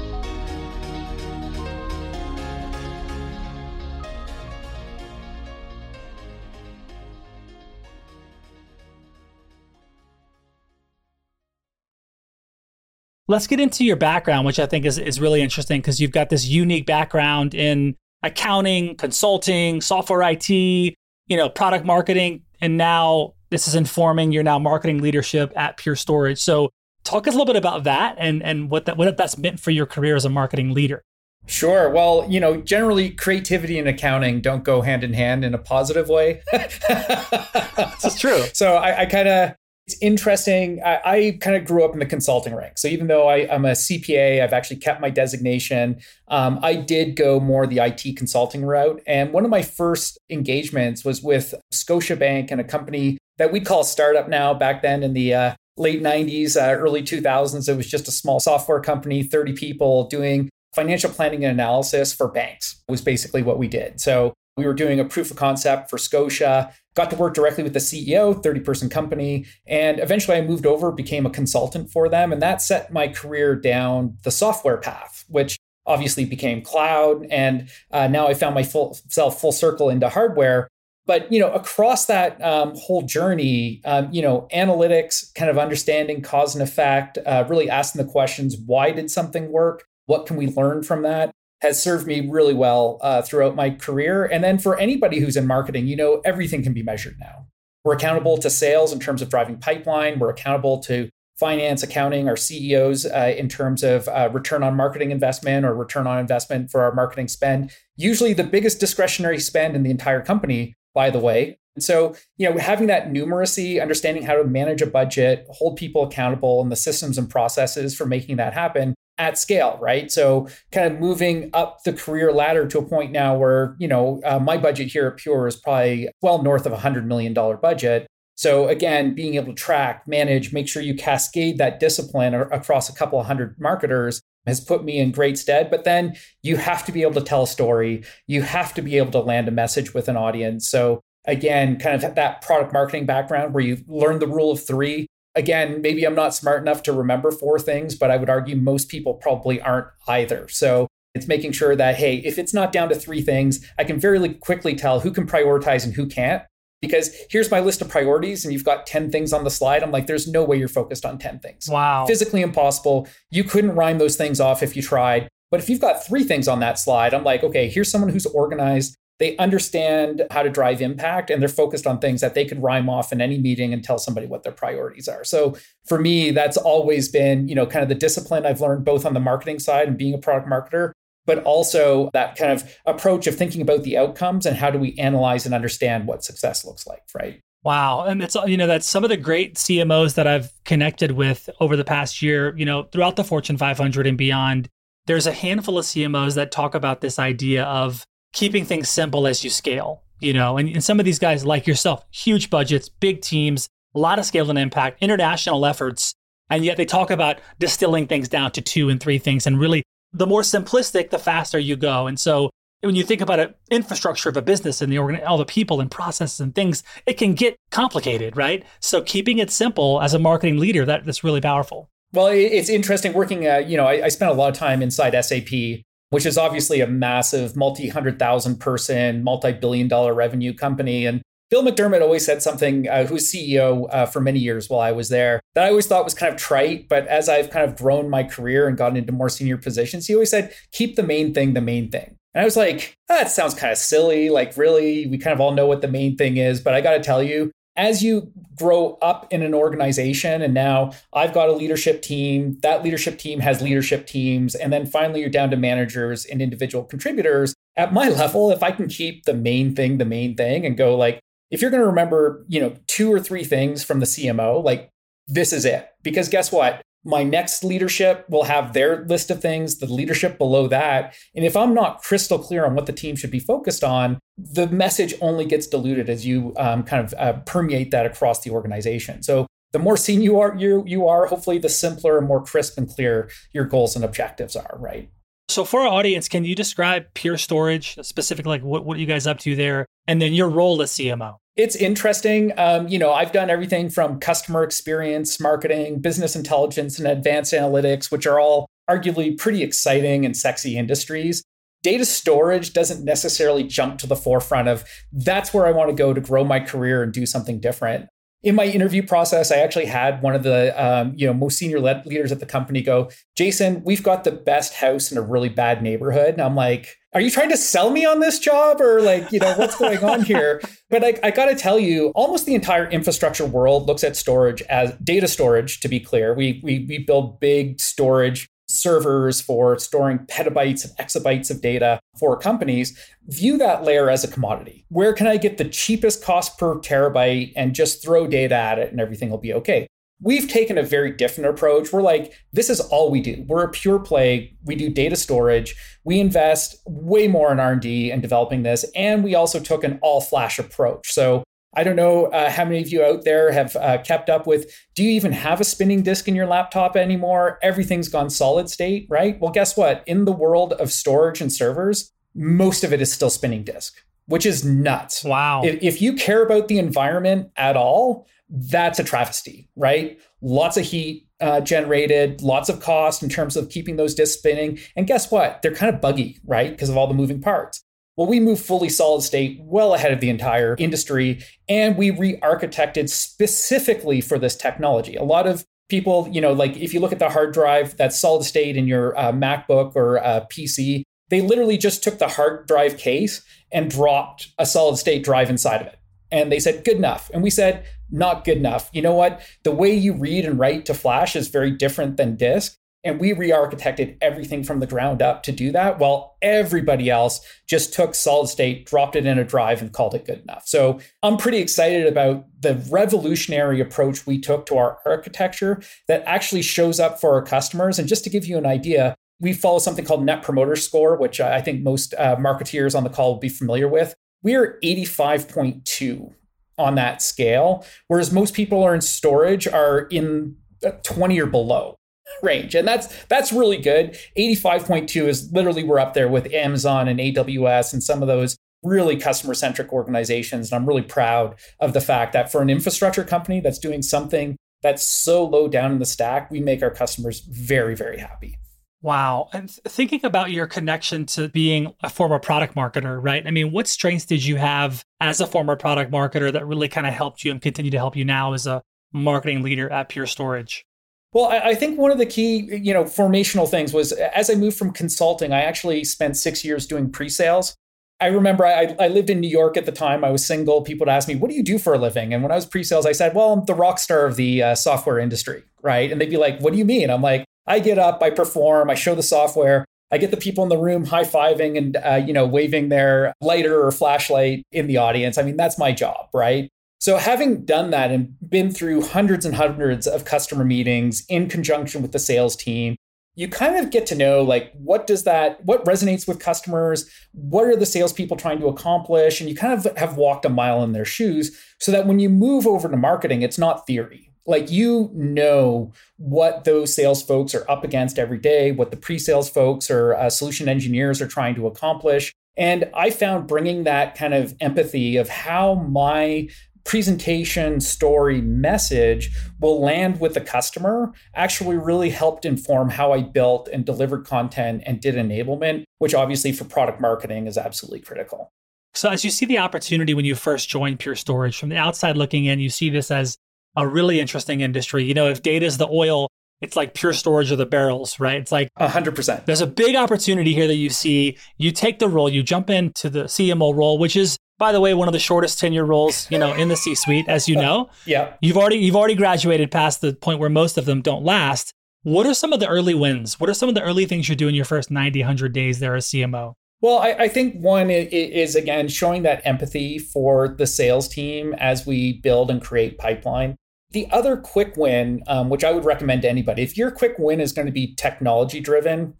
Let's 13.28 13.46
get 13.46 13.61
into 13.61 13.84
your 13.84 13.94
background, 13.94 14.44
which 14.44 14.58
I 14.58 14.66
think 14.66 14.84
is, 14.84 14.98
is 14.98 15.20
really 15.20 15.41
interesting 15.41 15.80
because 15.80 16.00
you've 16.00 16.11
got 16.11 16.30
this 16.30 16.46
unique 16.48 16.84
background 16.84 17.55
in 17.55 17.94
accounting, 18.24 18.96
consulting, 18.96 19.80
software 19.80 20.20
IT, 20.22 20.48
you 20.48 20.96
know, 21.28 21.48
product 21.48 21.86
marketing, 21.86 22.42
and 22.61 22.77
now 22.77 23.34
this 23.50 23.66
is 23.69 23.75
informing 23.75 24.33
your 24.33 24.42
now 24.42 24.58
marketing 24.58 25.03
leadership 25.03 25.53
at 25.56 25.77
Pure 25.77 25.97
Storage. 25.97 26.39
So 26.39 26.70
talk 27.05 27.27
us 27.27 27.34
a 27.34 27.36
little 27.36 27.52
bit 27.52 27.56
about 27.56 27.84
that 27.84 28.17
and, 28.19 28.42
and 28.42 28.70
what 28.70 28.86
that 28.86 28.97
what 28.97 29.17
that's 29.17 29.36
meant 29.39 29.61
for 29.61 29.70
your 29.70 29.86
career 29.86 30.17
as 30.17 30.25
a 30.25 30.30
marketing 30.30 30.72
leader. 30.72 31.02
Sure. 31.47 31.91
Well, 31.91 32.27
you 32.28 32.39
know, 32.39 32.58
generally 32.58 33.11
creativity 33.11 33.78
and 33.78 33.89
accounting 33.89 34.41
don't 34.41 34.62
go 34.62 34.83
hand 34.83 35.02
in 35.02 35.14
hand 35.14 35.44
in 35.44 35.55
a 35.55 35.58
positive 35.58 36.08
way. 36.08 36.42
That's 36.52 38.18
true. 38.20 38.45
So 38.52 38.74
I, 38.77 39.01
I 39.01 39.06
kind 39.06 39.27
of 39.27 39.55
it's 39.90 40.01
interesting. 40.01 40.80
I, 40.84 41.01
I 41.05 41.39
kind 41.40 41.56
of 41.56 41.64
grew 41.64 41.84
up 41.84 41.92
in 41.92 41.98
the 41.98 42.06
consulting 42.06 42.55
rank. 42.55 42.78
So 42.78 42.86
even 42.86 43.08
though 43.08 43.27
I, 43.27 43.39
am 43.52 43.64
a 43.64 43.73
CPA, 43.73 44.40
I've 44.40 44.52
actually 44.52 44.77
kept 44.77 45.01
my 45.01 45.11
designation. 45.11 46.01
Um, 46.28 46.61
I 46.62 46.77
did 46.77 47.17
go 47.17 47.40
more 47.40 47.67
the 47.67 47.78
IT 47.78 48.17
consulting 48.17 48.64
route. 48.64 49.02
And 49.06 49.33
one 49.33 49.45
of 49.45 49.50
my 49.50 49.62
first 49.62 50.17
engagements 50.30 51.05
was 51.05 51.23
with 51.23 51.55
Scotiabank 51.73 52.52
and 52.52 52.61
a 52.61 52.64
company 52.64 53.18
that 53.39 53.50
we'd 53.50 53.67
call 53.67 53.80
a 53.80 53.84
startup 53.84 54.29
now. 54.29 54.55
Back 54.55 54.83
then 54.83 55.02
in 55.02 55.12
the 55.12 55.34
uh, 55.34 55.55
late 55.77 56.02
90s, 56.02 56.56
uh, 56.56 56.79
early 56.79 57.02
2000s, 57.02 57.68
it 57.68 57.77
was 57.77 57.89
just 57.89 58.06
a 58.06 58.12
small 58.12 58.39
software 58.39 58.80
company, 58.80 59.24
30 59.24 59.55
people 59.55 60.06
doing 60.08 60.50
financial 60.73 61.11
planning 61.11 61.45
and 61.45 61.58
analysis 61.58 62.12
for 62.12 62.29
banks 62.29 62.80
was 62.89 63.00
basically 63.00 63.42
what 63.42 63.58
we 63.58 63.67
did. 63.67 64.00
So 64.00 64.34
we 64.61 64.67
were 64.67 64.75
doing 64.75 65.01
a 65.01 65.05
proof 65.05 65.31
of 65.31 65.37
concept 65.37 65.91
for 65.91 65.98
Scotia 65.98 66.73
got 66.95 67.11
to 67.11 67.17
work 67.17 67.35
directly 67.35 67.63
with 67.63 67.73
the 67.73 67.79
CEO, 67.79 68.43
30 68.43 68.61
person 68.61 68.89
company. 68.89 69.47
And 69.67 69.98
eventually 70.01 70.37
I 70.37 70.43
moved 70.43 70.67
over, 70.67 70.91
became 70.93 71.27
a 71.27 71.31
consultant 71.31 71.91
for 71.91 72.09
them. 72.09 72.33
And 72.33 72.43
that 72.43 72.61
set 72.61 72.93
my 72.93 73.09
career 73.09 73.55
down 73.55 74.17
the 74.25 74.31
software 74.31 74.77
path, 74.77 75.25
which 75.29 75.59
obviously 75.87 76.25
became 76.25 76.63
cloud. 76.63 77.27
And 77.31 77.69
uh, 77.91 78.09
now 78.09 78.27
I 78.27 78.35
found 78.35 78.55
myself 78.55 79.01
full 79.41 79.53
circle 79.53 79.89
into 79.89 80.09
hardware. 80.09 80.69
But 81.07 81.33
you 81.33 81.41
know, 81.41 81.51
across 81.53 82.07
that 82.07 82.41
um, 82.45 82.75
whole 82.77 83.03
journey, 83.03 83.81
um, 83.85 84.13
you 84.13 84.23
know, 84.23 84.47
analytics, 84.55 85.35
kind 85.35 85.51
of 85.51 85.59
understanding 85.59 86.23
cause 86.23 86.55
and 86.55 86.63
effect, 86.63 87.19
uh, 87.27 87.45
really 87.48 87.69
asking 87.69 88.05
the 88.05 88.13
questions: 88.13 88.57
Why 88.65 88.92
did 88.92 89.11
something 89.11 89.51
work? 89.51 89.87
What 90.07 90.27
can 90.27 90.37
we 90.37 90.48
learn 90.48 90.85
from 90.85 91.03
that? 91.03 91.33
Has 91.61 91.83
served 91.83 92.07
me 92.07 92.29
really 92.29 92.55
well 92.55 92.98
uh, 93.03 93.23
throughout 93.23 93.55
my 93.55 93.71
career. 93.71 94.25
And 94.25 94.43
then 94.43 94.59
for 94.59 94.79
anybody 94.79 95.21
who's 95.21 95.37
in 95.37 95.47
marketing, 95.47 95.87
you 95.87 95.97
know, 95.97 96.21
everything 96.25 96.63
can 96.63 96.73
be 96.73 96.83
measured 96.83 97.17
now. 97.21 97.47
We're 97.85 97.95
accountable 97.95 98.39
to 98.39 98.51
sales 98.51 98.93
in 98.93 99.01
terms 99.01 99.23
of 99.23 99.29
driving 99.31 99.59
pipeline. 99.59 100.19
We're 100.19 100.31
accountable 100.31 100.79
to 100.81 101.09
finance, 101.39 101.83
accounting, 101.83 102.29
our 102.29 102.37
CEOs 102.37 103.07
uh, 103.07 103.35
in 103.37 103.48
terms 103.48 103.83
of 103.83 104.09
uh, 104.09 104.29
return 104.31 104.63
on 104.63 104.77
marketing 104.77 105.11
investment 105.11 105.65
or 105.65 105.75
return 105.75 106.07
on 106.07 106.19
investment 106.19 106.71
for 106.71 106.83
our 106.83 106.93
marketing 106.93 107.29
spend. 107.29 107.73
Usually 107.97 108.35
the 108.35 108.45
biggest 108.45 108.79
discretionary 108.79 109.41
spend 109.41 109.75
in 109.75 109.83
the 109.83 109.91
entire 109.91 110.21
company, 110.21 110.75
by 110.95 111.09
the 111.09 111.19
way. 111.19 111.59
And 111.77 111.83
so, 111.83 112.15
you 112.37 112.51
know, 112.51 112.59
having 112.59 112.89
that 112.89 113.11
numeracy, 113.11 113.81
understanding 113.81 114.25
how 114.25 114.35
to 114.35 114.45
manage 114.45 114.83
a 114.83 114.87
budget, 114.87 115.47
hold 115.48 115.77
people 115.77 116.03
accountable, 116.03 116.61
and 116.61 116.71
the 116.71 116.77
systems 116.77 117.17
and 117.17 117.31
processes 117.31 117.97
for 117.97 118.05
making 118.05 118.37
that 118.37 118.53
happen 118.53 118.95
at 119.20 119.39
scale, 119.39 119.79
right? 119.81 120.11
So, 120.11 120.48
kind 120.73 120.92
of 120.92 120.98
moving 120.98 121.51
up 121.53 121.85
the 121.85 121.92
career 121.92 122.33
ladder 122.33 122.67
to 122.67 122.79
a 122.79 122.83
point 122.83 123.13
now 123.13 123.36
where, 123.36 123.77
you 123.79 123.86
know, 123.86 124.20
uh, 124.25 124.39
my 124.39 124.57
budget 124.57 124.89
here 124.89 125.07
at 125.08 125.19
Pure 125.19 125.47
is 125.47 125.57
probably 125.57 126.08
well 126.23 126.42
north 126.42 126.64
of 126.64 126.73
a 126.73 126.79
$100 126.79 127.05
million 127.05 127.35
budget. 127.35 128.06
So, 128.35 128.69
again, 128.69 129.14
being 129.14 129.35
able 129.35 129.49
to 129.49 129.62
track, 129.62 130.09
manage, 130.09 130.55
make 130.55 130.67
sure 130.67 130.82
you 130.82 130.94
cascade 130.94 131.59
that 131.59 131.79
discipline 131.79 132.32
across 132.32 132.88
a 132.88 132.94
couple 132.94 133.20
of 133.20 133.26
hundred 133.26 133.56
marketers 133.61 134.23
has 134.47 134.59
put 134.59 134.82
me 134.82 134.99
in 134.99 135.12
great 135.12 135.37
stead. 135.37 135.70
But 135.70 135.85
then 135.85 136.17
you 136.43 136.56
have 136.56 136.87
to 136.87 136.93
be 136.93 137.03
able 137.03 137.14
to 137.14 137.20
tell 137.20 137.43
a 137.43 137.47
story, 137.47 138.03
you 138.26 138.41
have 138.41 138.73
to 138.75 138.82
be 138.82 138.97
able 138.97 139.12
to 139.12 139.20
land 139.20 139.49
a 139.49 139.50
message 139.53 139.93
with 139.93 140.09
an 140.09 140.17
audience. 140.17 140.70
So, 140.70 141.03
again, 141.26 141.79
kind 141.79 142.03
of 142.03 142.14
that 142.14 142.41
product 142.41 142.73
marketing 142.73 143.05
background 143.05 143.53
where 143.53 143.62
you 143.62 143.76
learn 143.87 144.19
the 144.19 144.26
rule 144.26 144.50
of 144.50 144.67
three 144.67 145.06
again, 145.40 145.81
maybe 145.81 146.05
I'm 146.05 146.14
not 146.14 146.34
smart 146.34 146.62
enough 146.62 146.82
to 146.84 146.93
remember 146.93 147.32
four 147.32 147.58
things, 147.58 147.96
but 147.96 148.11
I 148.11 148.17
would 148.17 148.31
argue 148.31 148.55
most 148.55 148.88
people 148.88 149.14
probably 149.14 149.61
aren't 149.61 149.88
either. 150.06 150.46
So 150.49 150.87
it's 151.14 151.26
making 151.26 151.52
sure 151.52 151.75
that, 151.75 151.96
hey, 151.96 152.17
if 152.19 152.38
it's 152.38 152.55
not 152.55 152.73
down 152.73 152.90
to 152.90 152.94
three 152.94 153.23
things, 153.23 153.67
I 153.79 153.84
can 153.84 153.99
very 153.99 154.34
quickly 154.34 154.76
tell 154.76 155.00
who 155.00 155.11
can 155.11 155.26
prioritize 155.26 155.84
and 155.84 155.94
who 155.94 156.06
can't. 156.06 156.44
Because 156.82 157.14
here's 157.29 157.50
my 157.50 157.61
list 157.61 157.82
of 157.82 157.90
priorities, 157.90 158.44
and 158.44 158.55
you've 158.55 158.64
got 158.64 158.87
10 158.87 159.11
things 159.11 159.34
on 159.34 159.44
the 159.44 159.50
slide. 159.50 159.82
I'm 159.82 159.90
like, 159.90 160.06
there's 160.06 160.26
no 160.26 160.44
way 160.44 160.56
you're 160.56 160.69
focused 160.69 161.05
on 161.05 161.19
10 161.19 161.40
things. 161.40 161.69
Wow. 161.69 162.06
Physically 162.06 162.40
impossible. 162.40 163.06
You 163.31 163.44
couldn't 163.44 163.75
rhyme 163.75 163.99
those 163.99 164.17
things 164.17 164.40
off 164.40 164.62
if 164.62 164.76
you 164.76 164.82
tried. 164.82 165.29
But 165.50 165.61
if 165.61 165.69
you've 165.69 165.81
got 165.81 166.05
three 166.05 166.25
things 166.25 166.49
on 166.49 166.61
that 166.61 166.79
slide, 166.79 167.12
I'm 167.12 167.25
like, 167.25 167.43
okay, 167.43 167.69
here's 167.69 167.91
someone 167.91 168.11
who's 168.11 168.25
organized, 168.26 168.97
they 169.20 169.37
understand 169.37 170.26
how 170.31 170.43
to 170.43 170.49
drive 170.49 170.81
impact 170.81 171.31
and 171.31 171.40
they're 171.40 171.49
focused 171.49 171.87
on 171.87 171.99
things 171.99 172.22
that 172.22 172.34
they 172.34 172.46
could 172.46 172.61
rhyme 172.61 172.88
off 172.88 173.12
in 173.12 173.20
any 173.20 173.38
meeting 173.38 173.72
and 173.72 173.84
tell 173.84 173.99
somebody 173.99 174.26
what 174.26 174.43
their 174.43 174.52
priorities 174.52 175.06
are. 175.08 175.25
So 175.25 175.56
for 175.87 176.00
me, 176.00 176.31
that's 176.31 176.56
always 176.56 177.08
been, 177.08 177.46
you 177.46 177.55
know, 177.55 177.67
kind 177.67 177.82
of 177.82 177.90
the 177.90 177.94
discipline 177.94 178.46
I've 178.46 178.62
learned 178.62 178.84
both 178.84 179.05
on 179.05 179.12
the 179.12 179.20
marketing 179.20 179.58
side 179.58 179.87
and 179.87 179.99
being 179.99 180.14
a 180.14 180.19
product 180.19 180.49
marketer, 180.49 180.93
but 181.26 181.44
also 181.44 182.08
that 182.14 182.34
kind 182.34 182.50
of 182.50 182.75
approach 182.87 183.26
of 183.26 183.37
thinking 183.37 183.61
about 183.61 183.82
the 183.82 183.99
outcomes 183.99 184.46
and 184.46 184.56
how 184.56 184.70
do 184.70 184.78
we 184.78 184.96
analyze 184.99 185.44
and 185.44 185.55
understand 185.55 186.06
what 186.06 186.25
success 186.25 186.64
looks 186.64 186.87
like, 186.87 187.02
right? 187.14 187.40
Wow. 187.62 188.05
And 188.05 188.22
it's, 188.22 188.37
you 188.46 188.56
know, 188.56 188.67
that's 188.67 188.88
some 188.88 189.05
of 189.05 189.11
the 189.11 189.19
great 189.19 189.56
CMOs 189.56 190.14
that 190.14 190.26
I've 190.26 190.50
connected 190.64 191.12
with 191.12 191.50
over 191.61 191.76
the 191.76 191.84
past 191.84 192.22
year, 192.22 192.56
you 192.56 192.64
know, 192.64 192.84
throughout 192.84 193.17
the 193.17 193.25
Fortune 193.25 193.58
500 193.58 194.06
and 194.06 194.17
beyond. 194.17 194.70
There's 195.06 195.26
a 195.26 195.32
handful 195.32 195.76
of 195.76 195.84
CMOs 195.84 196.37
that 196.37 196.52
talk 196.52 196.75
about 196.75 197.02
this 197.02 197.19
idea 197.19 197.64
of 197.64 198.06
keeping 198.32 198.65
things 198.65 198.88
simple 198.88 199.27
as 199.27 199.44
you 199.44 199.50
scale, 199.50 200.03
you 200.21 200.32
know, 200.32 200.56
and, 200.56 200.69
and 200.69 200.85
some 200.85 200.99
of 200.99 201.05
these 201.05 201.19
guys 201.19 201.44
like 201.44 201.67
yourself, 201.67 202.05
huge 202.11 202.50
budgets, 202.50 202.88
big 202.88 203.23
teams, 203.23 203.69
a 203.94 203.99
lot 203.99 204.19
of 204.19 204.25
scale 204.25 204.50
and 204.50 204.59
impact, 204.59 205.03
international 205.03 205.67
efforts. 205.67 206.15
And 206.49 206.65
yet 206.65 206.77
they 206.77 206.85
talk 206.85 207.11
about 207.11 207.41
distilling 207.59 208.06
things 208.06 208.29
down 208.29 208.53
to 208.53 208.61
two 208.61 208.88
and 208.88 209.00
three 209.00 209.19
things 209.19 209.47
and 209.47 209.59
really 209.59 209.82
the 210.12 210.27
more 210.27 210.43
simplistic, 210.43 211.11
the 211.11 211.19
faster 211.19 211.59
you 211.59 211.77
go. 211.77 212.06
And 212.06 212.19
so 212.19 212.50
when 212.81 212.97
you 212.97 213.05
think 213.05 213.21
about 213.21 213.38
an 213.38 213.55
infrastructure 213.71 214.29
of 214.29 214.37
a 214.37 214.43
business 214.43 214.81
and 214.81 214.93
the 214.93 214.99
organ- 214.99 215.25
all 215.25 215.38
the 215.38 215.44
people 215.44 215.81
and 215.81 215.91
processes 215.91 216.41
and 216.41 216.55
things, 216.55 216.82
it 217.06 217.15
can 217.15 217.35
get 217.35 217.56
complicated, 217.71 218.37
right? 218.37 218.65
So 218.81 219.03
keeping 219.03 219.38
it 219.38 219.50
simple 219.50 220.00
as 220.00 220.15
a 220.15 220.19
marketing 220.19 220.59
leader, 220.59 220.85
that, 220.87 221.05
that's 221.05 221.23
really 221.23 221.41
powerful. 221.41 221.88
Well, 222.12 222.29
it's 222.29 222.69
interesting 222.69 223.12
working. 223.12 223.47
Uh, 223.47 223.59
you 223.59 223.77
know, 223.77 223.87
I, 223.87 224.06
I 224.06 224.09
spent 224.09 224.32
a 224.32 224.35
lot 224.35 224.49
of 224.49 224.56
time 224.56 224.82
inside 224.82 225.12
SAP, 225.25 225.82
which 226.11 226.27
is 226.27 226.37
obviously 226.37 226.81
a 226.81 226.87
massive, 226.87 227.57
multi 227.57 227.89
hundred 227.89 228.19
thousand 228.19 228.59
person, 228.59 229.25
multi 229.25 229.53
billion 229.53 229.89
dollar 229.89 230.15
revenue 230.15 230.53
company, 230.55 231.07
and 231.07 231.23
Bill 231.51 231.65
McDermott 231.65 232.01
always 232.01 232.25
said 232.25 232.43
something, 232.43 232.89
uh, 232.89 233.05
who's 233.07 233.33
CEO 233.33 233.89
uh, 233.91 234.07
for 234.07 234.21
many 234.21 234.39
years 234.39 234.71
while 234.71 234.81
I 234.81 234.93
was 234.93 235.09
there, 235.09 235.41
that 235.55 235.65
I 235.65 235.71
always 235.71 235.89
thought 235.89 236.05
was 236.05 236.15
kind 236.15 236.33
of 236.33 236.39
trite. 236.39 236.89
But 236.89 237.09
as 237.09 237.29
I've 237.29 237.51
kind 237.51 237.69
of 237.69 237.77
grown 237.77 238.09
my 238.09 238.23
career 238.23 238.69
and 238.69 238.79
gotten 238.79 238.97
into 238.97 239.11
more 239.11 239.29
senior 239.29 239.57
positions, 239.57 240.07
he 240.07 240.15
always 240.15 240.31
said, 240.31 240.55
keep 240.71 240.95
the 240.95 241.03
main 241.03 241.35
thing 241.35 241.55
the 241.55 241.61
main 241.61 241.91
thing. 241.91 242.17
And 242.35 242.43
I 242.43 242.45
was 242.45 242.56
like, 242.56 242.95
that 243.09 243.33
sounds 243.33 243.55
kind 243.55 243.73
of 243.73 243.79
silly. 243.79 244.31
Like, 244.31 244.56
really, 244.56 245.09
we 245.09 245.19
kind 245.19 245.35
of 245.35 245.41
all 245.41 245.51
know 245.51 245.67
what 245.67 245.81
the 245.81 245.89
main 245.89 246.17
thing 246.17 246.37
is. 246.37 246.61
But 246.61 246.75
I 246.75 246.81
got 246.81 246.93
to 246.93 247.01
tell 247.01 247.21
you, 247.21 247.51
as 247.81 248.03
you 248.03 248.31
grow 248.56 248.99
up 249.00 249.27
in 249.32 249.41
an 249.41 249.55
organization, 249.55 250.43
and 250.43 250.53
now 250.53 250.93
I've 251.15 251.32
got 251.32 251.49
a 251.49 251.53
leadership 251.53 252.03
team, 252.03 252.59
that 252.61 252.85
leadership 252.85 253.19
team 253.19 253.41
has 253.41 253.62
leadership 253.62 254.06
teams. 254.06 254.55
And 254.55 254.71
then 254.71 254.85
finally, 254.85 255.21
you're 255.21 255.31
down 255.31 255.50
to 255.50 255.56
managers 255.56 256.27
and 256.27 256.43
individual 256.43 256.85
contributors. 256.85 257.55
At 257.77 257.94
my 257.94 258.11
level, 258.11 258.50
if 258.50 258.62
I 258.62 258.71
can 258.71 258.87
keep 258.87 259.25
the 259.25 259.32
main 259.32 259.75
thing 259.75 259.97
the 259.97 260.05
main 260.05 260.37
thing 260.37 260.67
and 260.67 260.77
go, 260.77 260.94
like, 260.94 261.21
if 261.50 261.62
you're 261.62 261.71
going 261.71 261.82
to 261.82 261.87
remember, 261.87 262.44
you 262.49 262.61
know, 262.61 262.77
two 262.87 263.11
or 263.11 263.19
three 263.19 263.44
things 263.44 263.82
from 263.82 264.00
the 264.00 264.06
CMO, 264.06 264.62
like, 264.62 264.91
this 265.27 265.50
is 265.50 265.65
it. 265.65 265.88
Because 266.03 266.29
guess 266.29 266.53
what? 266.53 266.82
My 267.05 267.23
next 267.23 267.64
leadership 267.64 268.26
will 268.29 268.44
have 268.44 268.73
their 268.73 269.05
list 269.06 269.31
of 269.31 269.41
things, 269.41 269.79
the 269.79 269.87
leadership 269.87 270.38
below 270.38 270.69
that. 270.69 271.14
And 271.35 271.44
if 271.44 271.56
I'm 271.56 271.75
not 271.75 272.02
crystal 272.02 272.38
clear 272.38 272.67
on 272.67 272.75
what 272.75 272.87
the 272.87 272.93
team 272.93 273.17
should 273.17 273.31
be 273.31 273.41
focused 273.41 273.82
on, 273.82 274.19
the 274.37 274.69
message 274.69 275.14
only 275.20 275.44
gets 275.44 275.67
diluted 275.67 276.11
as 276.11 276.26
you 276.26 276.52
um, 276.56 276.82
kind 276.82 277.05
of 277.05 277.14
uh, 277.19 277.41
permeate 277.41 277.91
that 277.93 278.06
across 278.06 278.43
the 278.43 278.50
organization. 278.50 279.23
So 279.23 279.47
the 279.73 279.79
more 279.79 279.97
seen 279.97 280.20
you 280.20 280.41
are, 280.41 280.55
you, 280.56 280.85
you 280.87 281.06
are, 281.06 281.26
hopefully 281.26 281.58
the 281.58 281.69
simpler 281.69 282.19
and 282.19 282.26
more 282.26 282.43
crisp 282.43 282.76
and 282.76 282.88
clear 282.88 283.31
your 283.53 283.64
goals 283.64 283.96
and 283.96 284.05
objectives 284.05 284.56
are, 284.56 284.76
right? 284.79 285.11
So 285.49 285.64
for 285.64 285.81
our 285.81 285.88
audience, 285.88 286.29
can 286.29 286.44
you 286.44 286.55
describe 286.55 287.06
Pure 287.14 287.38
Storage, 287.38 287.96
specifically 288.03 288.50
like 288.50 288.62
what, 288.62 288.85
what 288.85 288.96
are 288.96 289.00
you 289.00 289.06
guys 289.06 289.26
up 289.26 289.38
to 289.41 289.56
there? 289.56 289.87
And 290.11 290.21
then 290.21 290.33
your 290.33 290.49
role 290.49 290.83
as 290.83 290.91
CMO? 290.91 291.37
It's 291.55 291.77
interesting. 291.77 292.53
Um, 292.57 292.89
you 292.89 292.99
know, 292.99 293.12
I've 293.12 293.31
done 293.31 293.49
everything 293.49 293.89
from 293.89 294.19
customer 294.19 294.65
experience, 294.65 295.39
marketing, 295.39 296.01
business 296.01 296.35
intelligence, 296.35 296.99
and 296.99 297.07
advanced 297.07 297.53
analytics, 297.53 298.11
which 298.11 298.27
are 298.27 298.41
all 298.41 298.67
arguably 298.91 299.39
pretty 299.39 299.62
exciting 299.62 300.27
and 300.27 300.37
sexy 300.37 300.77
industries. 300.77 301.45
Data 301.85 302.05
storage 302.05 302.73
doesn't 302.73 303.05
necessarily 303.05 303.62
jump 303.62 304.01
to 304.01 304.09
the 304.09 304.17
forefront 304.17 304.67
of 304.67 304.83
that's 305.12 305.55
where 305.55 305.65
I 305.65 305.71
want 305.71 305.91
to 305.91 305.95
go 305.95 306.13
to 306.13 306.21
grow 306.21 306.43
my 306.43 306.59
career 306.59 307.05
and 307.05 307.13
do 307.13 307.25
something 307.25 307.61
different 307.61 308.09
in 308.43 308.55
my 308.55 308.65
interview 308.65 309.06
process, 309.06 309.53
I 309.53 309.56
actually 309.56 309.87
had 309.87 310.23
one 310.23 310.35
of 310.35 310.43
the 310.43 310.73
um, 310.83 311.13
you 311.17 311.27
know 311.27 311.35
most 311.35 311.59
senior 311.59 311.81
leaders 311.81 312.33
at 312.33 312.41
the 312.41 312.47
company 312.47 312.81
go, 312.81 313.11
"Jason, 313.37 313.83
we've 313.85 314.03
got 314.03 314.25
the 314.25 314.33
best 314.33 314.75
house 314.75 315.13
in 315.13 315.19
a 315.19 315.23
really 315.23 315.49
bad 315.49 315.83
neighborhood." 315.83 316.35
And 316.35 316.41
I'm 316.41 316.55
like, 316.55 316.97
"Are 317.12 317.21
you 317.21 317.31
trying 317.31 317.51
to 317.51 317.57
sell 317.57 317.91
me 317.91 318.05
on 318.05 318.21
this 318.21 318.39
job, 318.39 318.81
or 318.81 319.01
like 319.01 319.33
you 319.33 319.41
know 319.41 319.55
what's 319.57 319.77
going 319.77 320.03
on 320.05 320.23
here?" 320.23 320.61
But 320.91 321.05
I, 321.05 321.15
I 321.23 321.31
got 321.31 321.45
to 321.45 321.55
tell 321.55 321.79
you, 321.79 322.09
almost 322.17 322.47
the 322.47 322.57
entire 322.57 322.91
infrastructure 322.91 323.47
world 323.47 323.87
looks 323.87 324.03
at 324.03 324.17
storage 324.17 324.61
as 324.62 324.93
data 325.05 325.29
storage. 325.29 325.79
To 325.81 325.89
be 325.89 326.01
clear, 326.01 326.35
we 326.35 326.61
we 326.65 326.85
we 326.89 326.99
build 326.99 327.39
big 327.39 327.81
storage 327.81 328.49
servers 328.71 329.41
for 329.41 329.79
storing 329.79 330.19
petabytes 330.21 330.85
and 330.85 330.97
exabytes 330.99 331.51
of 331.51 331.61
data 331.61 332.01
for 332.19 332.37
companies 332.39 332.99
view 333.27 333.59
that 333.59 333.85
layer 333.85 334.09
as 334.09 334.25
a 334.25 334.29
commodity. 334.29 334.85
Where 334.89 335.13
can 335.13 335.27
I 335.27 335.37
get 335.37 335.59
the 335.59 335.65
cheapest 335.65 336.25
cost 336.25 336.59
per 336.59 336.77
terabyte 336.77 337.53
and 337.56 337.75
just 337.75 338.03
throw 338.03 338.27
data 338.27 338.55
at 338.55 338.79
it 338.79 338.91
and 338.91 339.01
everything 339.01 339.31
will 339.31 339.39
be 339.39 339.55
okay? 339.55 339.89
We've 340.22 340.49
taken 340.49 340.76
a 340.76 340.82
very 340.82 341.12
different 341.12 341.50
approach. 341.50 341.93
We're 341.93 342.02
like, 342.02 342.34
this 342.52 342.69
is 342.69 342.81
all 342.81 343.11
we 343.11 343.20
do. 343.20 343.44
We're 343.46 343.64
a 343.64 343.70
pure 343.70 343.99
play. 343.99 344.55
We 344.64 344.75
do 344.75 344.90
data 344.90 345.17
storage. 345.17 345.75
We 346.05 346.20
invest 346.20 346.76
way 346.87 347.26
more 347.26 347.50
in 347.52 347.61
R&D 347.61 348.11
and 348.11 348.20
developing 348.20 348.62
this. 348.62 348.84
And 348.94 349.25
we 349.25 349.34
also 349.34 349.61
took 349.61 349.82
an 349.82 349.99
all 350.02 350.20
flash 350.20 350.58
approach. 350.58 351.11
So 351.12 351.43
I 351.75 351.84
don't 351.84 351.96
know 351.96 352.26
uh, 352.26 352.50
how 352.50 352.64
many 352.64 352.81
of 352.81 352.88
you 352.88 353.05
out 353.05 353.25
there 353.25 353.52
have 353.52 353.76
uh, 353.76 353.99
kept 353.99 354.28
up 354.28 354.46
with 354.46 354.72
do 354.94 355.05
you 355.05 355.11
even 355.11 355.32
have 355.32 355.61
a 355.61 355.64
spinning 355.64 356.02
disk 356.02 356.26
in 356.26 356.34
your 356.34 356.46
laptop 356.46 356.96
anymore? 356.96 357.58
Everything's 357.62 358.08
gone 358.08 358.28
solid 358.28 358.69
state, 358.69 359.06
right? 359.08 359.40
Well, 359.40 359.52
guess 359.52 359.76
what? 359.76 360.02
In 360.06 360.25
the 360.25 360.32
world 360.32 360.72
of 360.75 360.90
storage 360.90 361.40
and 361.40 361.52
servers, 361.52 362.12
most 362.34 362.82
of 362.82 362.93
it 362.93 363.00
is 363.00 363.12
still 363.12 363.31
spinning 363.31 363.62
disk, 363.62 364.02
which 364.26 364.44
is 364.44 364.64
nuts. 364.64 365.22
Wow. 365.22 365.62
If, 365.62 365.82
if 365.82 366.02
you 366.02 366.14
care 366.14 366.43
about 366.43 366.67
the 366.69 366.78
environment 366.78 367.50
at 367.56 367.76
all, 367.76 368.26
that's 368.50 368.99
a 368.99 369.05
travesty, 369.05 369.69
right? 369.76 370.20
Lots 370.43 370.76
of 370.76 370.85
heat 370.85 371.29
uh, 371.41 371.61
generated, 371.61 372.43
lots 372.43 372.69
of 372.69 372.81
cost 372.81 373.23
in 373.23 373.29
terms 373.29 373.56
of 373.56 373.69
keeping 373.69 373.97
those 373.97 374.14
disks 374.14 374.38
spinning. 374.38 374.79
And 374.97 375.06
guess 375.06 375.31
what? 375.31 375.62
They're 375.62 375.75
kind 375.75 375.94
of 375.94 376.00
buggy, 376.00 376.38
right? 376.44 376.70
Because 376.70 376.88
of 376.88 376.97
all 376.97 377.06
the 377.06 377.14
moving 377.14 377.41
parts. 377.41 377.82
Well, 378.17 378.26
we 378.26 378.41
moved 378.41 378.62
fully 378.62 378.88
solid 378.88 379.23
state 379.23 379.58
well 379.62 379.94
ahead 379.94 380.12
of 380.12 380.20
the 380.20 380.29
entire 380.29 380.76
industry, 380.79 381.43
and 381.69 381.97
we 381.97 382.11
re 382.11 382.37
architected 382.41 383.08
specifically 383.08 384.20
for 384.20 384.38
this 384.38 384.56
technology. 384.56 385.17
A 385.17 385.23
lot 385.23 385.46
of 385.46 385.64
people, 385.88 386.29
you 386.31 386.41
know, 386.41 386.53
like 386.53 386.76
if 386.76 386.93
you 386.93 387.00
look 387.00 387.12
at 387.12 387.19
the 387.19 387.31
hard 387.31 387.55
drive 387.55 387.96
that's 387.96 388.19
solid 388.19 388.44
state 388.44 388.76
in 388.76 388.87
your 388.87 389.19
uh, 389.19 389.32
MacBook 389.32 389.96
or 389.96 390.23
uh, 390.23 390.44
PC, 390.50 391.03
they 391.31 391.41
literally 391.41 391.79
just 391.79 392.03
took 392.03 392.19
the 392.19 392.29
hard 392.29 392.67
drive 392.67 392.99
case 392.99 393.43
and 393.73 393.91
dropped 393.91 394.49
a 394.58 394.67
solid 394.67 394.96
state 394.96 395.25
drive 395.25 395.49
inside 395.49 395.81
of 395.81 395.87
it. 395.87 395.99
And 396.32 396.53
they 396.53 396.61
said, 396.61 396.85
good 396.85 396.96
enough. 396.96 397.31
And 397.32 397.43
we 397.43 397.50
said, 397.50 397.87
not 398.11 398.45
good 398.45 398.59
enough. 398.59 398.91
You 398.93 399.03
know 399.03 399.15
what? 399.15 399.43
The 399.62 399.73
way 399.73 399.93
you 399.95 400.12
read 400.12 400.45
and 400.45 400.59
write 400.59 400.87
to 400.87 400.95
Flash 400.95 401.37
is 401.37 401.49
very 401.49 401.71
different 401.71 402.17
than 402.17 402.37
disk. 402.37 402.77
And 403.03 403.19
we 403.19 403.33
re 403.33 403.49
architected 403.49 404.19
everything 404.21 404.62
from 404.62 404.81
the 404.81 404.87
ground 404.87 405.23
up 405.23 405.43
to 405.45 405.53
do 405.53 405.73
that, 405.73 405.99
while 405.99 406.37
everybody 406.43 407.09
else 407.09 407.41
just 407.67 407.95
took 407.95 408.15
solid 408.15 408.49
state, 408.49 408.85
dropped 408.85 409.17
it 409.17 409.25
in 409.25 409.39
a 409.39 409.45
drive, 409.45 409.81
and 409.81 409.91
called 409.91 410.15
it 410.15 410.27
good 410.27 410.41
enough. 410.41 410.65
So 410.67 411.01
I'm 411.23 411.39
pretty 411.39 411.59
excited 411.59 412.07
about 412.07 412.45
the 412.61 412.75
revolutionary 412.91 413.81
approach 413.81 414.27
we 414.27 414.39
took 414.39 414.67
to 414.67 414.77
our 414.77 414.99
architecture 415.06 415.81
that 416.09 416.23
actually 416.27 416.61
shows 416.61 417.01
up 417.01 417.19
for 417.21 417.33
our 417.33 417.43
customers. 417.43 417.99
And 417.99 418.06
just 418.06 418.23
to 418.25 418.31
give 418.31 418.45
you 418.45 418.59
an 418.59 418.67
idea, 418.67 419.15
we 419.41 419.55
follow 419.55 419.79
something 419.79 420.05
called 420.05 420.23
Net 420.23 420.43
Promoter 420.43 420.77
Score, 420.77 421.17
which 421.17 421.41
I 421.41 421.63
think 421.63 421.82
most 421.82 422.13
uh, 422.19 422.37
marketeers 422.37 422.94
on 422.94 423.05
the 423.05 423.11
call 423.11 423.32
will 423.32 423.41
be 423.41 423.49
familiar 423.49 423.89
with. 423.89 424.15
We 424.43 424.55
are 424.56 424.79
85.2 424.84 426.34
on 426.81 426.94
that 426.96 427.22
scale, 427.22 427.84
whereas 428.08 428.32
most 428.32 428.55
people 428.55 428.82
are 428.82 428.94
in 428.94 429.01
storage 429.01 429.67
are 429.69 430.01
in 430.10 430.56
20 431.05 431.41
or 431.41 431.46
below 431.46 431.96
range. 432.43 432.75
And 432.75 432.87
that's 432.87 433.25
that's 433.25 433.53
really 433.53 433.77
good. 433.77 434.17
85.2 434.37 435.27
is 435.27 435.53
literally 435.53 435.84
we're 435.84 435.99
up 435.99 436.15
there 436.15 436.29
with 436.29 436.53
amazon 436.53 437.08
and 437.08 437.19
aws 437.19 437.93
and 437.93 438.03
some 438.03 438.22
of 438.22 438.29
those 438.29 438.56
really 438.82 439.17
customer 439.17 439.55
centric 439.55 439.93
organizations. 439.93 440.70
And 440.70 440.81
i'm 440.81 440.89
really 440.89 441.03
proud 441.03 441.56
of 441.81 441.93
the 441.93 442.01
fact 442.01 442.32
that 442.32 442.51
for 442.51 442.63
an 442.63 442.70
infrastructure 442.70 443.25
company 443.25 443.60
that's 443.60 443.79
doing 443.79 444.03
something 444.03 444.56
that's 444.82 445.03
so 445.03 445.44
low 445.44 445.69
down 445.69 445.93
in 445.93 445.99
the 445.99 446.06
stack 446.06 446.51
we 446.51 446.60
make 446.60 446.82
our 446.82 446.91
customers 446.91 447.41
very 447.41 447.94
very 447.94 448.19
happy 448.19 448.56
Wow. 449.03 449.49
And 449.53 449.71
thinking 449.71 450.25
about 450.25 450.51
your 450.51 450.67
connection 450.67 451.25
to 451.27 451.49
being 451.49 451.95
a 452.03 452.11
former 452.11 452.39
product 452.39 452.75
marketer, 452.75 453.19
right? 453.23 453.47
I 453.47 453.51
mean, 453.51 453.73
what 453.73 453.89
strengths 453.89 454.27
did 454.27 454.45
you 454.45 454.57
have 454.57 455.05
as 455.21 455.41
a 455.41 455.47
former 455.47 455.75
product 455.75 456.11
marketer 456.11 456.53
that 456.53 456.67
really 456.67 456.89
kind 456.89 457.07
of 457.07 457.15
helped 457.15 457.45
you 457.45 457.51
and 457.51 457.63
continue 457.63 457.91
to 457.91 457.97
help 457.97 458.15
you 458.15 458.25
now 458.25 458.53
as 458.53 458.67
a 458.67 458.83
marketing 459.13 459.63
leader 459.63 459.91
at 459.91 460.11
Pure 460.11 460.27
Storage? 460.27 460.85
Well, 461.33 461.47
I, 461.47 461.77
think 461.77 461.97
one 461.97 462.11
of 462.11 462.19
the 462.19 462.27
key, 462.27 462.69
you 462.77 462.93
know, 462.93 463.05
formational 463.05 463.69
things 463.69 463.95
was 463.95 464.11
as 464.13 464.51
I 464.51 464.55
moved 464.55 464.77
from 464.77 464.93
consulting, 464.93 465.53
I 465.53 465.61
actually 465.61 466.03
spent 466.05 466.37
six 466.37 466.65
years 466.65 466.87
doing 466.87 467.11
pre-sales. 467.11 467.77
I 468.21 468.27
remember 468.27 468.67
I, 468.67 468.97
I 468.99 469.09
lived 469.09 469.31
in 469.31 469.41
New 469.41 469.49
York 469.49 469.77
at 469.77 469.87
the 469.87 469.93
time. 469.93 470.25
I 470.25 470.31
was 470.31 470.45
single. 470.45 470.83
People 470.83 471.07
would 471.07 471.13
ask 471.13 471.27
me, 471.27 471.37
"What 471.37 471.49
do 471.49 471.57
you 471.57 471.63
do 471.63 471.79
for 471.79 471.95
a 471.95 471.99
living?" 471.99 472.35
And 472.35 472.43
when 472.43 472.53
I 472.53 472.57
was 472.57 472.67
pre-sales, 472.67 473.07
I 473.07 473.13
said, 473.13 473.35
"Well, 473.35 473.53
I'm 473.53 473.65
the 473.65 473.75
rock 473.75 473.99
star 473.99 474.27
of 474.27 474.37
the 474.37 474.63
uh, 474.63 474.75
software 474.75 475.19
industry." 475.19 475.63
Right? 475.81 476.13
And 476.13 476.21
they'd 476.21 476.29
be 476.29 476.37
like, 476.37 476.61
"What 476.61 476.75
do 476.75 476.79
you 476.79 476.85
mean?" 476.85 477.09
I'm 477.09 477.23
like, 477.23 477.47
"I 477.67 477.79
get 477.79 477.98
up, 477.98 478.22
I 478.22 478.31
perform, 478.31 478.90
I 478.90 478.94
show 478.94 479.14
the 479.14 479.22
software, 479.22 479.84
I 480.10 480.19
get 480.19 480.31
the 480.31 480.36
people 480.36 480.64
in 480.64 480.70
the 480.70 480.79
room 480.79 481.06
high 481.06 481.24
fiving 481.24 481.79
and 481.79 481.96
uh, 481.96 482.22
you 482.24 482.32
know 482.32 482.46
waving 482.46 482.88
their 482.88 483.32
lighter 483.40 483.84
or 483.84 483.93
flashlight 483.93 484.64
in 484.72 484.86
the 484.86 484.96
audience. 484.96 485.38
I 485.38 485.43
mean, 485.43 485.56
that's 485.56 485.79
my 485.79 485.93
job, 485.93 486.29
right?" 486.34 486.69
So, 487.00 487.17
having 487.17 487.64
done 487.64 487.90
that 487.90 488.10
and 488.10 488.36
been 488.46 488.70
through 488.70 489.02
hundreds 489.02 489.46
and 489.46 489.55
hundreds 489.55 490.06
of 490.06 490.24
customer 490.24 490.64
meetings 490.64 491.24
in 491.29 491.48
conjunction 491.48 492.02
with 492.02 492.12
the 492.12 492.19
sales 492.19 492.56
team, 492.56 492.96
you 493.34 493.48
kind 493.48 493.76
of 493.76 493.90
get 493.90 494.06
to 494.06 494.14
know 494.14 494.43
like 494.43 494.72
what 494.74 495.06
does 495.06 495.24
that 495.24 495.64
what 495.64 495.84
resonates 495.84 496.26
with 496.26 496.38
customers 496.38 497.08
what 497.32 497.64
are 497.64 497.76
the 497.76 497.86
salespeople 497.86 498.36
trying 498.36 498.58
to 498.58 498.67
accomplish 498.67 499.40
and 499.40 499.48
you 499.48 499.56
kind 499.56 499.72
of 499.72 499.96
have 499.96 500.17
walked 500.17 500.44
a 500.44 500.48
mile 500.48 500.82
in 500.82 500.93
their 500.93 501.05
shoes 501.05 501.58
so 501.79 501.93
that 501.93 502.06
when 502.06 502.19
you 502.19 502.29
move 502.29 502.67
over 502.67 502.88
to 502.88 502.96
marketing 502.96 503.43
it's 503.43 503.58
not 503.58 503.86
theory 503.86 504.30
Like 504.51 504.69
you 504.69 505.11
know 505.15 505.93
what 506.17 506.65
those 506.65 506.93
sales 506.93 507.23
folks 507.23 507.55
are 507.55 507.65
up 507.71 507.85
against 507.85 508.19
every 508.19 508.39
day, 508.39 508.73
what 508.73 508.91
the 508.91 508.97
pre-sales 508.97 509.49
folks 509.49 509.89
or 509.89 510.15
uh, 510.15 510.29
solution 510.29 510.69
engineers 510.69 511.23
are 511.23 511.29
trying 511.29 511.55
to 511.55 511.69
accomplish. 511.69 512.35
And 512.57 512.90
I 512.92 513.11
found 513.11 513.47
bringing 513.47 513.85
that 513.85 514.16
kind 514.16 514.35
of 514.35 514.57
empathy 514.61 515.16
of 515.16 515.28
how 515.28 515.75
my 515.75 516.49
presentation, 516.83 517.80
story, 517.80 518.40
message 518.40 519.30
will 519.61 519.80
land 519.80 520.19
with 520.19 520.35
the 520.35 520.40
customer 520.40 521.12
actually 521.37 521.76
really 521.76 522.11
helped 522.11 522.45
inform 522.45 522.90
how 522.90 523.12
I 523.12 523.23
built 523.23 523.69
and 523.73 523.85
delivered 523.85 524.26
content 524.26 524.83
and 524.85 525.00
did 525.00 525.14
enablement, 525.14 525.85
which 525.99 526.12
obviously 526.12 526.50
for 526.50 526.64
product 526.64 527.00
marketing 527.00 527.47
is 527.47 527.57
absolutely 527.57 528.00
critical. 528.00 528.50
So, 528.95 529.11
as 529.11 529.25
you 529.25 529.30
see 529.30 529.47
the 529.47 529.59
opportunity 529.59 530.12
when 530.12 530.25
you 530.25 530.35
first 530.35 530.69
joined 530.69 530.99
Pure 530.99 531.14
Storage, 531.14 531.57
from 531.57 531.69
the 531.69 531.76
outside 531.76 532.16
looking 532.16 532.47
in, 532.47 532.59
you 532.59 532.69
see 532.69 532.90
this 532.90 533.12
as 533.12 533.38
a 533.76 533.86
really 533.86 534.20
interesting 534.20 534.60
industry. 534.60 535.04
You 535.04 535.14
know, 535.14 535.28
if 535.28 535.42
data 535.42 535.66
is 535.66 535.78
the 535.78 535.88
oil, 535.88 536.28
it's 536.60 536.76
like 536.76 536.94
Pure 536.94 537.14
Storage 537.14 537.50
of 537.50 537.58
the 537.58 537.66
barrels, 537.66 538.20
right? 538.20 538.40
It's 538.40 538.52
like 538.52 538.68
100%. 538.78 539.46
There's 539.46 539.60
a 539.62 539.66
big 539.66 539.96
opportunity 539.96 540.54
here 540.54 540.66
that 540.66 540.76
you 540.76 540.90
see. 540.90 541.38
You 541.56 541.72
take 541.72 541.98
the 541.98 542.08
role, 542.08 542.28
you 542.28 542.42
jump 542.42 542.68
into 542.68 543.08
the 543.08 543.24
CMO 543.24 543.74
role, 543.74 543.98
which 543.98 544.16
is 544.16 544.36
by 544.60 544.72
the 544.72 544.80
way, 544.80 544.92
one 544.92 545.08
of 545.08 545.12
the 545.12 545.18
shortest 545.18 545.58
tenure 545.58 545.86
roles, 545.86 546.30
you 546.30 546.38
know, 546.38 546.52
in 546.52 546.68
the 546.68 546.76
C-suite, 546.76 547.26
as 547.28 547.48
you 547.48 547.56
know. 547.64 547.88
yeah. 548.04 548.34
You've 548.42 548.58
already 548.58 548.76
you've 548.76 548.94
already 548.94 549.14
graduated 549.14 549.70
past 549.70 550.02
the 550.02 550.12
point 550.12 550.38
where 550.38 550.50
most 550.50 550.76
of 550.76 550.84
them 550.84 551.00
don't 551.00 551.24
last. 551.24 551.72
What 552.02 552.26
are 552.26 552.34
some 552.34 552.52
of 552.52 552.60
the 552.60 552.68
early 552.68 552.94
wins? 552.94 553.40
What 553.40 553.50
are 553.50 553.54
some 553.54 553.68
of 553.68 553.74
the 553.74 553.82
early 553.82 554.04
things 554.06 554.28
you 554.28 554.36
do 554.36 554.48
in 554.48 554.54
your 554.54 554.64
first 554.64 554.90
90, 554.90 555.20
100 555.20 555.52
days 555.52 555.80
there 555.80 555.94
as 555.96 556.06
CMO? 556.06 556.54
Well, 556.82 556.99
I, 556.99 557.10
I, 557.10 557.28
think 557.28 557.56
one 557.56 557.90
is 557.90 558.56
again 558.56 558.88
showing 558.88 559.22
that 559.22 559.42
empathy 559.44 559.99
for 559.99 560.49
the 560.49 560.66
sales 560.66 561.08
team 561.08 561.54
as 561.58 561.84
we 561.84 562.14
build 562.14 562.50
and 562.50 562.62
create 562.62 562.96
pipeline. 562.96 563.56
The 563.90 564.08
other 564.10 564.37
quick 564.37 564.76
win, 564.76 565.22
um, 565.26 565.50
which 565.50 565.64
I 565.64 565.72
would 565.72 565.84
recommend 565.84 566.22
to 566.22 566.30
anybody, 566.30 566.62
if 566.62 566.78
your 566.78 566.90
quick 566.90 567.16
win 567.18 567.40
is 567.40 567.52
going 567.52 567.66
to 567.66 567.72
be 567.72 567.94
technology 567.96 568.60
driven, 568.60 569.14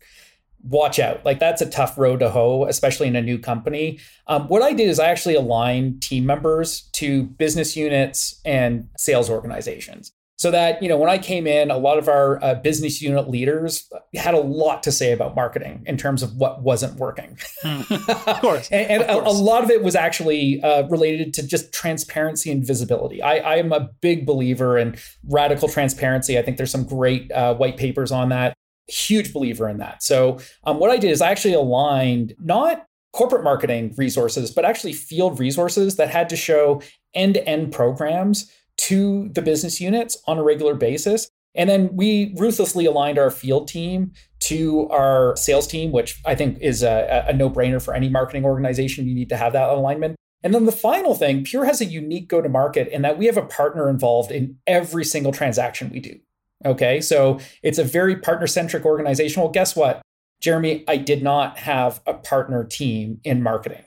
watch 0.63 0.99
out. 0.99 1.25
Like 1.25 1.39
that's 1.39 1.61
a 1.61 1.69
tough 1.69 1.99
road 1.99 2.21
to 2.21 2.31
hoe, 2.31 2.65
especially 2.65 3.09
in 3.09 3.17
a 3.17 3.23
new 3.23 3.39
company. 3.39 3.99
Um, 4.27 4.49
what 4.49 4.63
I 4.63 4.73
did 4.73 4.89
is 4.89 4.99
I 4.99 5.09
actually 5.09 5.35
aligned 5.35 6.03
team 6.03 6.25
members 6.25 6.83
to 6.93 7.25
business 7.25 7.77
units 7.77 8.41
and 8.45 8.89
sales 8.97 9.29
organizations. 9.29 10.13
So 10.41 10.51
that, 10.53 10.83
you 10.83 10.89
know, 10.89 10.97
when 10.97 11.11
I 11.11 11.19
came 11.19 11.47
in, 11.47 11.71
a 11.71 11.77
lot 11.77 11.99
of 11.99 12.09
our 12.09 12.43
uh, 12.43 12.55
business 12.55 13.03
unit 13.03 13.29
leaders 13.29 13.87
had 14.15 14.33
a 14.33 14.41
lot 14.41 14.83
to 14.85 14.91
say 14.91 15.13
about 15.13 15.37
marketing 15.37 15.83
in 15.87 15.99
terms 15.99 16.23
of 16.23 16.35
what 16.35 16.63
wasn't 16.63 16.99
working. 16.99 17.37
Hmm. 17.63 17.83
of 18.09 18.41
course. 18.41 18.71
and, 18.71 18.91
and 18.91 19.03
of 19.03 19.23
course. 19.23 19.37
A, 19.37 19.39
a, 19.39 19.45
lot 19.45 19.65
of 19.65 19.71
it 19.71 19.83
was 19.83 19.95
actually 19.95 20.63
uh, 20.63 20.85
related 20.89 21.35
to 21.35 21.47
just 21.47 21.75
transparency 21.75 22.51
and 22.51 22.67
visibility. 22.67 23.21
I, 23.21 23.37
I, 23.37 23.57
am 23.57 23.71
a 23.71 23.91
big 24.01 24.25
believer 24.25 24.79
in 24.79 24.97
radical 25.29 25.69
transparency. 25.69 26.39
I 26.39 26.43
think 26.43 26.57
there's 26.57 26.71
some 26.71 26.85
great 26.85 27.31
uh, 27.33 27.55
white 27.57 27.77
papers 27.77 28.11
on 28.11 28.31
that 28.31 28.57
huge 28.89 29.35
believer 29.35 29.69
in 29.69 29.77
that. 29.77 30.03
So 30.03 30.39
um, 30.65 30.79
what 30.79 30.91
I 30.91 30.97
did 30.97 31.11
is 31.11 31.21
I 31.21 31.31
actually 31.31 31.55
aligned 31.55 32.35
not 32.39 32.87
corporate 33.13 33.45
marketing 33.45 33.95
resources, 33.99 34.51
but 34.51 34.65
actually 34.65 34.95
field 34.95 35.39
resources 35.39 35.97
that 35.97 36.09
had 36.09 36.31
to 36.31 36.37
show 36.37 36.81
end-to-end 37.15 37.73
programs 37.73 38.51
to 38.81 39.29
the 39.31 39.43
business 39.43 39.81
units 39.81 40.17
on 40.27 40.39
a 40.39 40.43
regular 40.43 40.75
basis. 40.75 41.29
And 41.55 41.69
then 41.69 41.91
we 41.95 42.33
ruthlessly 42.37 42.87
aligned 42.87 43.19
our 43.19 43.31
field 43.31 43.69
team 43.69 44.13
to 44.41 44.89
our 44.89 45.37
sales 45.37 45.67
team, 45.67 45.93
which 45.93 46.21
I 46.25 46.35
think 46.35 46.59
is 46.61 46.83
a, 46.83 47.25
a 47.29 47.33
no 47.33 47.51
brainer 47.51 47.83
for 47.83 47.95
any 47.95 48.09
marketing 48.09 48.45
organization. 48.45 49.07
You 49.07 49.15
need 49.15 49.29
to 49.31 49.37
have 49.37 49.53
that 49.53 49.69
alignment. 49.69 50.17
And 50.43 50.55
then 50.55 50.65
the 50.65 50.73
final 50.73 51.15
thing, 51.15 51.45
Pure 51.45 51.67
has 51.67 51.81
a 51.81 51.85
unique 51.85 52.29
go 52.29 52.41
to 52.41 52.49
market 52.49 52.89
in 52.89 53.03
that 53.03 53.19
we 53.19 53.27
have 53.27 53.37
a 53.37 53.43
partner 53.43 53.91
involved 53.91 54.31
in 54.31 54.57
every 54.67 55.05
single 55.05 55.33
transaction 55.33 55.91
we 55.91 56.01
do. 56.01 56.19
Okay, 56.65 57.01
so 57.01 57.41
it's 57.63 57.79
a 57.79 57.85
very 57.85 58.17
partner 58.17 58.47
centric 58.47 58.85
organization. 58.85 59.43
Well, 59.43 59.51
guess 59.51 59.77
what, 59.77 60.01
Jeremy? 60.41 60.85
I 60.89 60.97
did 60.97 61.23
not 61.23 61.59
have 61.59 62.01
a 62.07 62.15
partner 62.15 62.65
team 62.65 63.21
in 63.25 63.43
marketing. 63.43 63.85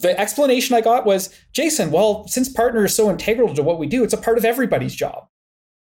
The 0.00 0.18
explanation 0.18 0.74
I 0.74 0.80
got 0.80 1.06
was 1.06 1.34
Jason, 1.52 1.90
well, 1.90 2.26
since 2.28 2.48
partner 2.48 2.84
is 2.84 2.94
so 2.94 3.10
integral 3.10 3.54
to 3.54 3.62
what 3.62 3.78
we 3.78 3.86
do, 3.86 4.04
it's 4.04 4.14
a 4.14 4.18
part 4.18 4.38
of 4.38 4.44
everybody's 4.44 4.94
job. 4.94 5.28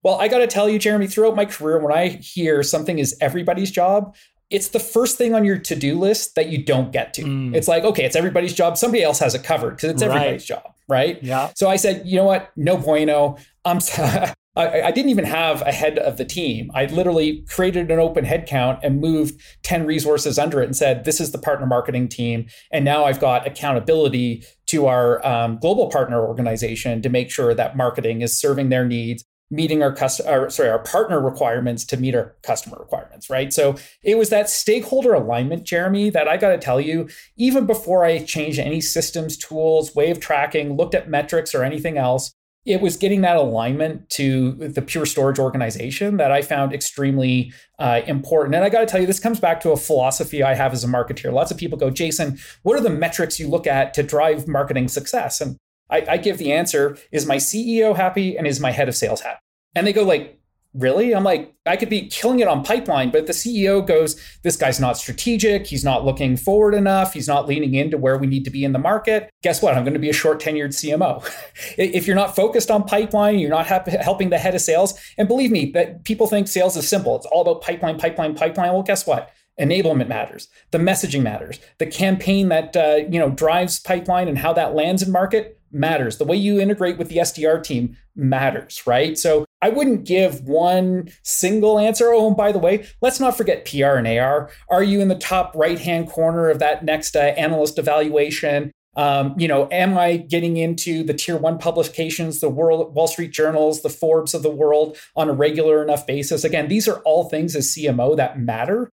Well, 0.04 0.16
I 0.16 0.28
got 0.28 0.40
to 0.40 0.48
tell 0.48 0.70
you, 0.70 0.80
Jeremy, 0.80 1.08
throughout 1.08 1.36
my 1.36 1.46
career, 1.46 1.80
when 1.80 1.94
I 1.94 2.08
hear 2.08 2.64
something 2.64 3.00
is 3.00 3.18
everybody's 3.20 3.70
job, 3.70 4.16
it's 4.50 4.70
the 4.70 4.80
first 4.80 5.18
thing 5.18 5.36
on 5.36 5.46
your 5.46 5.58
to-do 5.58 5.98
list 6.00 6.36
that 6.36 6.50
you 6.50 6.64
don't 6.64 6.92
get 6.92 7.14
to. 7.16 7.24
Mm. 7.24 7.56
It's 7.56 7.68
like, 7.68 7.84
okay, 7.84 8.06
it's 8.06 8.16
everybody's 8.16 8.54
job. 8.54 8.78
Somebody 8.78 9.04
else 9.04 9.20
has 9.20 9.36
it 9.36 9.44
covered 9.44 9.76
because 9.76 9.92
it's 9.92 10.02
everybody's 10.02 10.50
right. 10.50 10.62
job, 10.62 10.74
right? 10.88 11.22
Yeah. 11.22 11.52
So 11.56 11.70
I 11.70 11.76
said, 11.76 12.08
you 12.08 12.16
know 12.16 12.24
what? 12.24 12.52
No 12.56 12.78
bueno. 12.78 13.38
I'm 13.66 13.80
I, 14.60 14.88
I, 14.88 14.92
didn't 14.92 15.10
even 15.10 15.24
have 15.24 15.62
a 15.62 15.72
head 15.72 15.98
of 16.00 16.18
the 16.18 16.26
team. 16.26 16.70
I 16.74 16.86
literally 16.88 17.46
created 17.48 17.90
an 17.90 18.00
open 18.00 18.26
headcount 18.26 18.80
and 18.84 19.00
moved 19.00 19.40
10 19.64 19.86
resources 19.86 20.38
under 20.38 20.62
it 20.62 20.66
and 20.66 20.76
said, 20.76 21.06
this 21.06 21.22
is 21.22 21.32
the 21.32 21.38
partner 21.38 21.66
marketing 21.66 22.10
team. 22.10 22.48
And 22.72 22.84
now 22.84 23.06
I've 23.06 23.22
got 23.22 23.48
accountability 23.48 24.44
to 24.68 24.88
our 24.88 25.26
um, 25.26 25.60
global 25.60 25.88
partner 25.88 26.26
organization 26.26 27.02
to 27.02 27.10
make 27.10 27.32
sure 27.32 27.54
that 27.54 27.78
marketing 27.78 28.22
is 28.22 28.38
serving 28.38 28.70
their 28.70 28.86
needs 28.86 29.24
meeting 29.52 29.82
our 29.82 29.92
customer 29.92 30.48
sorry 30.50 30.70
our 30.70 30.78
partner 30.78 31.20
requirements 31.20 31.84
to 31.84 31.98
meet 31.98 32.14
our 32.14 32.36
customer 32.44 32.78
requirements 32.80 33.32
right 33.32 33.52
so 33.52 33.76
it 34.04 34.16
was 34.16 34.30
that 34.30 34.48
stakeholder 34.48 35.12
alignment 35.12 35.64
jeremy 35.64 36.12
that 36.12 36.28
i 36.28 36.38
got 36.38 36.50
to 36.50 36.58
tell 36.60 36.80
you 36.80 37.10
even 37.36 37.66
before 37.66 38.06
i 38.06 38.24
changed 38.24 38.60
any 38.60 38.80
systems 38.80 39.36
tools 39.36 39.96
way 39.96 40.12
of 40.12 40.20
tracking 40.20 40.78
looked 40.78 40.94
at 40.94 41.10
metrics 41.10 41.56
or 41.56 41.64
anything 41.64 41.98
else 41.98 42.32
it 42.70 42.82
was 42.82 42.98
getting 42.98 43.22
that 43.22 43.36
alignment 43.36 44.08
to 44.12 44.52
the 44.52 44.82
pure 44.84 45.08
storage 45.08 45.40
organization 45.40 46.18
that 46.18 46.32
I 46.32 46.44
found 46.44 46.72
extremely 46.72 47.52
uh, 47.80 48.02
important. 48.06 48.54
And 48.54 48.64
I 48.64 48.70
got 48.70 48.82
to 48.82 48.86
tell 48.86 49.02
you, 49.02 49.08
this 49.08 49.20
comes 49.20 49.40
back 49.40 49.60
to 49.62 49.72
a 49.72 49.78
philosophy 49.78 50.44
I 50.44 50.54
have 50.54 50.72
as 50.72 50.84
a 50.84 50.88
marketer. 50.88 51.34
Lots 51.34 51.50
of 51.50 51.58
people 51.58 51.80
go, 51.80 51.90
Jason, 51.90 52.38
what 52.62 52.78
are 52.78 52.82
the 52.82 52.92
metrics 52.92 53.40
you 53.40 53.48
look 53.48 53.66
at 53.66 53.96
to 53.96 54.04
drive 54.04 54.48
marketing 54.48 54.88
success? 54.88 55.42
And 55.42 55.58
I, 55.90 56.06
I 56.08 56.18
give 56.18 56.38
the 56.38 56.52
answer: 56.52 56.96
Is 57.12 57.26
my 57.26 57.38
CEO 57.38 57.96
happy 57.96 58.38
and 58.38 58.46
is 58.46 58.60
my 58.60 58.70
head 58.70 58.88
of 58.88 58.96
sales 58.96 59.22
happy? 59.22 59.40
And 59.74 59.88
they 59.88 59.94
go 59.94 60.04
like, 60.04 60.39
really? 60.74 61.16
I'm 61.16 61.24
like, 61.24 61.54
I 61.66 61.76
could 61.76 61.90
be 61.90 62.08
killing 62.08 62.40
it 62.40 62.48
on 62.48 62.64
pipeline, 62.64 63.10
but 63.10 63.28
the 63.28 63.34
CEO 63.34 63.86
goes, 63.86 64.22
this 64.44 64.56
guy's 64.56 64.80
not 64.80 64.98
strategic. 64.98 65.66
He's 65.66 65.84
not 65.84 66.06
looking 66.06 66.38
forward 66.38 66.74
enough. 66.74 67.14
He's 67.14 67.28
not 67.28 67.48
leaning 67.48 67.74
into 67.74 67.98
where 67.98 68.18
we 68.18 68.28
need 68.28 68.46
to 68.46 68.52
be 68.52 68.64
in 68.64 68.74
the 68.74 68.80
market. 68.80 69.30
Guess 69.42 69.62
what? 69.62 69.76
I'm 69.76 69.84
going 69.84 69.94
to 69.94 70.00
be 70.00 70.10
a 70.10 70.14
short 70.14 70.42
tenured 70.42 70.70
CMO. 70.70 71.28
if 71.78 72.06
you're 72.06 72.16
not 72.16 72.36
focused 72.36 72.70
on 72.70 72.84
pipeline, 72.84 73.40
you're 73.40 73.50
not 73.50 73.68
helping 73.68 74.30
the 74.30 74.38
head 74.38 74.56
of 74.56 74.62
sales. 74.62 75.00
And 75.18 75.28
believe 75.28 75.52
me, 75.52 75.72
that 75.72 76.04
people 76.04 76.28
think 76.28 76.48
sales 76.48 76.78
is 76.78 76.88
simple. 76.88 77.16
It's 77.16 77.26
all 77.26 77.42
about 77.42 77.62
pipeline, 77.62 77.98
pipeline, 77.98 78.36
pipeline. 78.36 78.74
Well, 78.74 78.84
guess 78.84 79.06
what? 79.06 79.32
enablement 79.60 80.08
matters 80.08 80.48
the 80.72 80.78
messaging 80.78 81.22
matters 81.22 81.60
the 81.80 81.86
campaign 81.86 82.48
that 82.48 82.78
uh, 82.78 83.00
you 83.10 83.20
know 83.20 83.30
drives 83.30 83.78
pipeline 83.78 84.30
and 84.30 84.38
how 84.38 84.54
that 84.54 84.74
lands 84.74 85.04
in 85.04 85.12
market 85.12 85.60
matters. 85.72 86.18
The 86.18 86.26
way 86.26 86.36
you 86.36 86.60
integrate 86.60 86.98
with 86.98 87.10
the 87.10 87.18
SDR 87.18 87.64
team 87.64 87.98
matters, 88.16 88.86
right? 88.86 89.18
So 89.18 89.46
I 89.62 89.70
wouldn't 89.70 90.06
give 90.06 90.42
one 90.42 91.10
single 91.24 91.80
answer. 91.80 92.12
Oh, 92.14 92.28
and 92.28 92.38
by 92.38 92.52
the 92.52 92.60
way, 92.60 92.88
let's 93.02 93.20
not 93.20 93.36
forget 93.36 93.66
PR 93.66 93.96
and 93.98 94.08
AR. 94.08 94.50
Are 94.70 94.84
you 94.84 95.02
in 95.02 95.08
the 95.08 95.16
top 95.16 95.54
right 95.56 95.80
hand 95.80 96.10
corner 96.10 96.50
of 96.50 96.60
that 96.60 96.86
next 96.86 97.16
uh, 97.16 97.20
analyst 97.20 97.78
evaluation? 97.78 98.72
Um, 98.96 99.36
you 99.38 99.48
know, 99.48 99.68
am 99.72 99.98
I 99.98 100.18
getting 100.18 100.58
into 100.58 101.04
the 101.04 101.14
tier 101.14 101.38
one 101.38 101.58
publications, 101.58 102.40
the 102.40 102.50
World 102.50 102.94
Wall 102.96 103.08
Street 103.08 103.32
Journals, 103.32 103.82
the 103.82 103.90
Forbes 103.90 104.34
of 104.34 104.44
the 104.44 104.50
world 104.50 104.98
on 105.16 105.30
a 105.30 105.34
regular 105.34 105.84
enough 105.84 106.08
basis? 106.08 106.44
Again, 106.44 106.68
these 106.68 106.88
are 106.88 107.00
all 107.00 107.30
things 107.30 107.56
as 107.56 107.68
CMO 107.68 108.18
that 108.18 108.40
matter. 108.40 108.90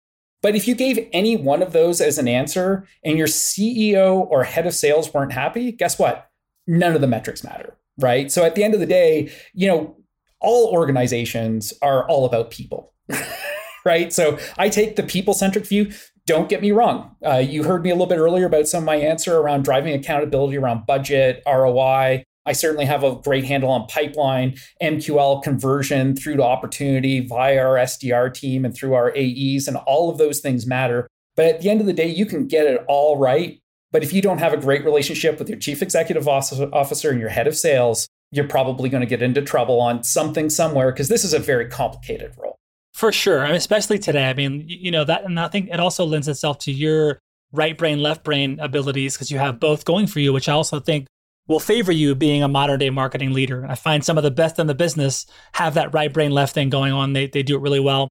But 0.42 0.56
if 0.56 0.66
you 0.66 0.74
gave 0.74 1.08
any 1.12 1.36
one 1.36 1.62
of 1.62 1.72
those 1.72 2.00
as 2.00 2.18
an 2.18 2.26
answer 2.26 2.86
and 3.04 3.16
your 3.16 3.28
CEO 3.28 4.26
or 4.28 4.42
head 4.42 4.66
of 4.66 4.74
sales 4.74 5.12
weren't 5.14 5.32
happy, 5.32 5.70
guess 5.70 5.98
what? 5.98 6.28
none 6.66 6.94
of 6.94 7.00
the 7.00 7.06
metrics 7.06 7.44
matter, 7.44 7.76
right? 7.98 8.30
So 8.30 8.44
at 8.44 8.54
the 8.54 8.64
end 8.64 8.74
of 8.74 8.80
the 8.80 8.86
day, 8.86 9.30
you 9.54 9.68
know, 9.68 9.96
all 10.42 10.68
organizations 10.68 11.72
are 11.82 12.06
all 12.08 12.24
about 12.24 12.50
people, 12.50 12.92
right? 13.84 14.12
So 14.12 14.38
I 14.58 14.68
take 14.68 14.96
the 14.96 15.02
people 15.02 15.34
centric 15.34 15.66
view. 15.66 15.92
Don't 16.26 16.48
get 16.48 16.62
me 16.62 16.72
wrong. 16.72 17.16
Uh, 17.24 17.38
you 17.38 17.64
heard 17.64 17.82
me 17.82 17.90
a 17.90 17.94
little 17.94 18.06
bit 18.06 18.18
earlier 18.18 18.46
about 18.46 18.68
some 18.68 18.84
of 18.84 18.86
my 18.86 18.96
answer 18.96 19.38
around 19.38 19.64
driving 19.64 19.92
accountability 19.92 20.56
around 20.56 20.86
budget, 20.86 21.42
ROI. 21.46 22.24
I 22.44 22.52
certainly 22.52 22.84
have 22.86 23.04
a 23.04 23.16
great 23.16 23.44
handle 23.44 23.70
on 23.70 23.86
pipeline, 23.86 24.56
MQL 24.82 25.42
conversion 25.42 26.16
through 26.16 26.36
to 26.36 26.42
opportunity 26.42 27.20
via 27.20 27.58
our 27.58 27.76
SDR 27.76 28.34
team 28.34 28.64
and 28.64 28.74
through 28.74 28.94
our 28.94 29.12
AEs, 29.16 29.68
and 29.68 29.76
all 29.76 30.10
of 30.10 30.18
those 30.18 30.40
things 30.40 30.66
matter. 30.66 31.08
But 31.36 31.46
at 31.46 31.60
the 31.60 31.70
end 31.70 31.80
of 31.80 31.86
the 31.86 31.92
day, 31.92 32.08
you 32.08 32.26
can 32.26 32.46
get 32.46 32.66
it 32.66 32.84
all 32.88 33.16
right 33.16 33.62
but 33.92 34.02
if 34.02 34.12
you 34.12 34.22
don't 34.22 34.38
have 34.38 34.54
a 34.54 34.56
great 34.56 34.84
relationship 34.84 35.38
with 35.38 35.48
your 35.48 35.58
chief 35.58 35.82
executive 35.82 36.26
officer 36.26 37.10
and 37.10 37.20
your 37.20 37.28
head 37.28 37.46
of 37.46 37.56
sales, 37.56 38.08
you're 38.32 38.48
probably 38.48 38.88
going 38.88 39.02
to 39.02 39.06
get 39.06 39.22
into 39.22 39.42
trouble 39.42 39.80
on 39.80 40.02
something 40.02 40.50
somewhere 40.50 40.90
because 40.90 41.08
this 41.08 41.22
is 41.22 41.32
a 41.32 41.38
very 41.38 41.68
complicated 41.68 42.32
role. 42.36 42.56
For 42.92 43.12
sure. 43.12 43.42
I 43.44 43.48
mean, 43.48 43.56
especially 43.56 43.98
today. 43.98 44.28
I 44.28 44.34
mean, 44.34 44.64
you 44.66 44.90
know, 44.90 45.04
that, 45.04 45.24
and 45.24 45.38
I 45.38 45.48
think 45.48 45.68
it 45.70 45.78
also 45.78 46.04
lends 46.04 46.28
itself 46.28 46.58
to 46.60 46.72
your 46.72 47.20
right 47.52 47.76
brain, 47.76 48.02
left 48.02 48.24
brain 48.24 48.58
abilities 48.58 49.14
because 49.14 49.30
you 49.30 49.38
have 49.38 49.60
both 49.60 49.84
going 49.84 50.06
for 50.06 50.20
you, 50.20 50.32
which 50.32 50.48
I 50.48 50.52
also 50.52 50.80
think 50.80 51.06
will 51.46 51.60
favor 51.60 51.92
you 51.92 52.14
being 52.14 52.42
a 52.42 52.48
modern 52.48 52.78
day 52.78 52.90
marketing 52.90 53.32
leader. 53.32 53.66
I 53.68 53.74
find 53.74 54.04
some 54.04 54.16
of 54.16 54.24
the 54.24 54.30
best 54.30 54.58
in 54.58 54.66
the 54.66 54.74
business 54.74 55.26
have 55.52 55.74
that 55.74 55.92
right 55.92 56.12
brain, 56.12 56.30
left 56.30 56.54
thing 56.54 56.70
going 56.70 56.92
on. 56.92 57.12
They, 57.12 57.26
they 57.26 57.42
do 57.42 57.56
it 57.56 57.60
really 57.60 57.80
well. 57.80 58.08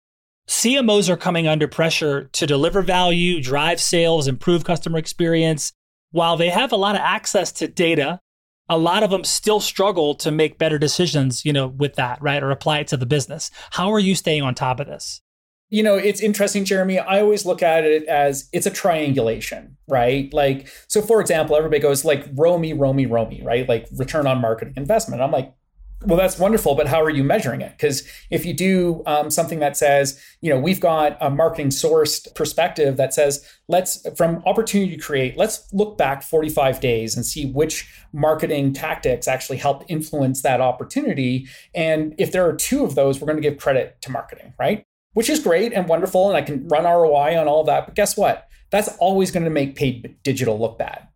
CMOs 0.48 1.10
are 1.10 1.18
coming 1.18 1.48
under 1.48 1.68
pressure 1.68 2.26
to 2.34 2.46
deliver 2.46 2.82
value, 2.82 3.42
drive 3.42 3.80
sales, 3.80 4.28
improve 4.28 4.64
customer 4.64 4.98
experience. 4.98 5.72
While 6.12 6.38
they 6.38 6.50
have 6.50 6.72
a 6.72 6.78
lot 6.78 6.96
of 6.96 7.02
access 7.02 7.52
to 7.54 7.68
data, 7.68 8.20
a 8.72 8.78
lot 8.78 9.04
of 9.04 9.12
them 9.12 9.24
still 9.24 9.60
struggle 9.60 10.16
to 10.16 10.32
make 10.32 10.58
better 10.58 10.80
decisions, 10.80 11.46
you 11.46 11.54
know, 11.54 11.68
with 11.68 11.96
that, 11.96 12.20
right? 12.22 12.42
Or 12.42 12.50
apply 12.50 12.80
it 12.80 12.88
to 12.88 12.98
the 12.98 13.06
business. 13.06 13.52
How 13.72 13.92
are 13.92 14.00
you 14.00 14.16
staying 14.16 14.42
on 14.42 14.56
top 14.56 14.80
of 14.80 14.88
this? 14.88 15.22
you 15.72 15.82
know, 15.82 15.96
it's 15.96 16.20
interesting, 16.20 16.66
Jeremy. 16.66 17.00
I 17.00 17.22
always 17.22 17.46
look 17.46 17.64
at 17.64 17.86
it 17.86 18.04
as 18.04 18.50
it's 18.52 18.66
a 18.66 18.70
triangulation, 18.70 19.78
right? 19.88 20.32
Like, 20.34 20.68
so 20.90 21.02
for 21.02 21.22
example, 21.22 21.56
everybody 21.56 21.80
goes 21.80 22.04
like, 22.04 22.30
ROMI, 22.36 22.78
row 22.78 23.46
right? 23.46 23.68
Like 23.68 23.88
return 23.96 24.28
on 24.28 24.42
marketing 24.42 24.74
investment. 24.76 25.22
I'm 25.22 25.32
like, 25.32 25.54
well, 26.04 26.18
that's 26.18 26.40
wonderful, 26.40 26.76
but 26.76 26.88
how 26.88 27.02
are 27.02 27.10
you 27.10 27.24
measuring 27.24 27.62
it? 27.62 27.72
Because 27.72 28.08
if 28.30 28.46
you 28.46 28.54
do 28.54 29.04
um, 29.06 29.30
something 29.30 29.60
that 29.60 29.78
says, 29.78 30.22
you 30.42 30.50
know, 30.50 30.60
we've 30.60 30.80
got 30.80 31.18
a 31.22 31.30
marketing 31.30 31.70
sourced 31.70 32.34
perspective 32.36 32.98
that 32.98 33.14
says, 33.14 33.46
let's, 33.68 34.06
from 34.18 34.42
opportunity 34.46 34.96
to 34.96 35.02
create, 35.02 35.38
let's 35.38 35.72
look 35.74 35.98
back 35.98 36.24
45 36.24 36.80
days 36.80 37.16
and 37.16 37.26
see 37.26 37.52
which 37.52 37.92
marketing 38.14 38.74
tactics 38.74 39.28
actually 39.28 39.58
help 39.58 39.84
influence 39.88 40.42
that 40.42 40.62
opportunity. 40.62 41.48
And 41.76 42.16
if 42.18 42.32
there 42.32 42.48
are 42.48 42.56
two 42.56 42.84
of 42.84 42.96
those, 42.96 43.20
we're 43.20 43.28
going 43.28 43.42
to 43.42 43.48
give 43.48 43.60
credit 43.60 44.02
to 44.02 44.12
marketing, 44.12 44.54
right? 44.60 44.86
which 45.14 45.30
is 45.30 45.40
great 45.40 45.74
and 45.74 45.88
wonderful. 45.88 46.30
And 46.30 46.38
I 46.38 46.42
can 46.42 46.68
run 46.68 46.86
ROI 46.86 47.38
on 47.38 47.48
all 47.48 47.62
of 47.62 47.68
that. 47.68 47.86
But 47.86 47.96
guess 47.96 48.16
what? 48.16 48.48
That's 48.70 48.90
always 48.98 49.32
going 49.32 49.44
to 49.44 49.50
make 49.50 49.76
paid 49.76 50.16
digital 50.24 50.60
look 50.60 50.78
bad 50.78 51.08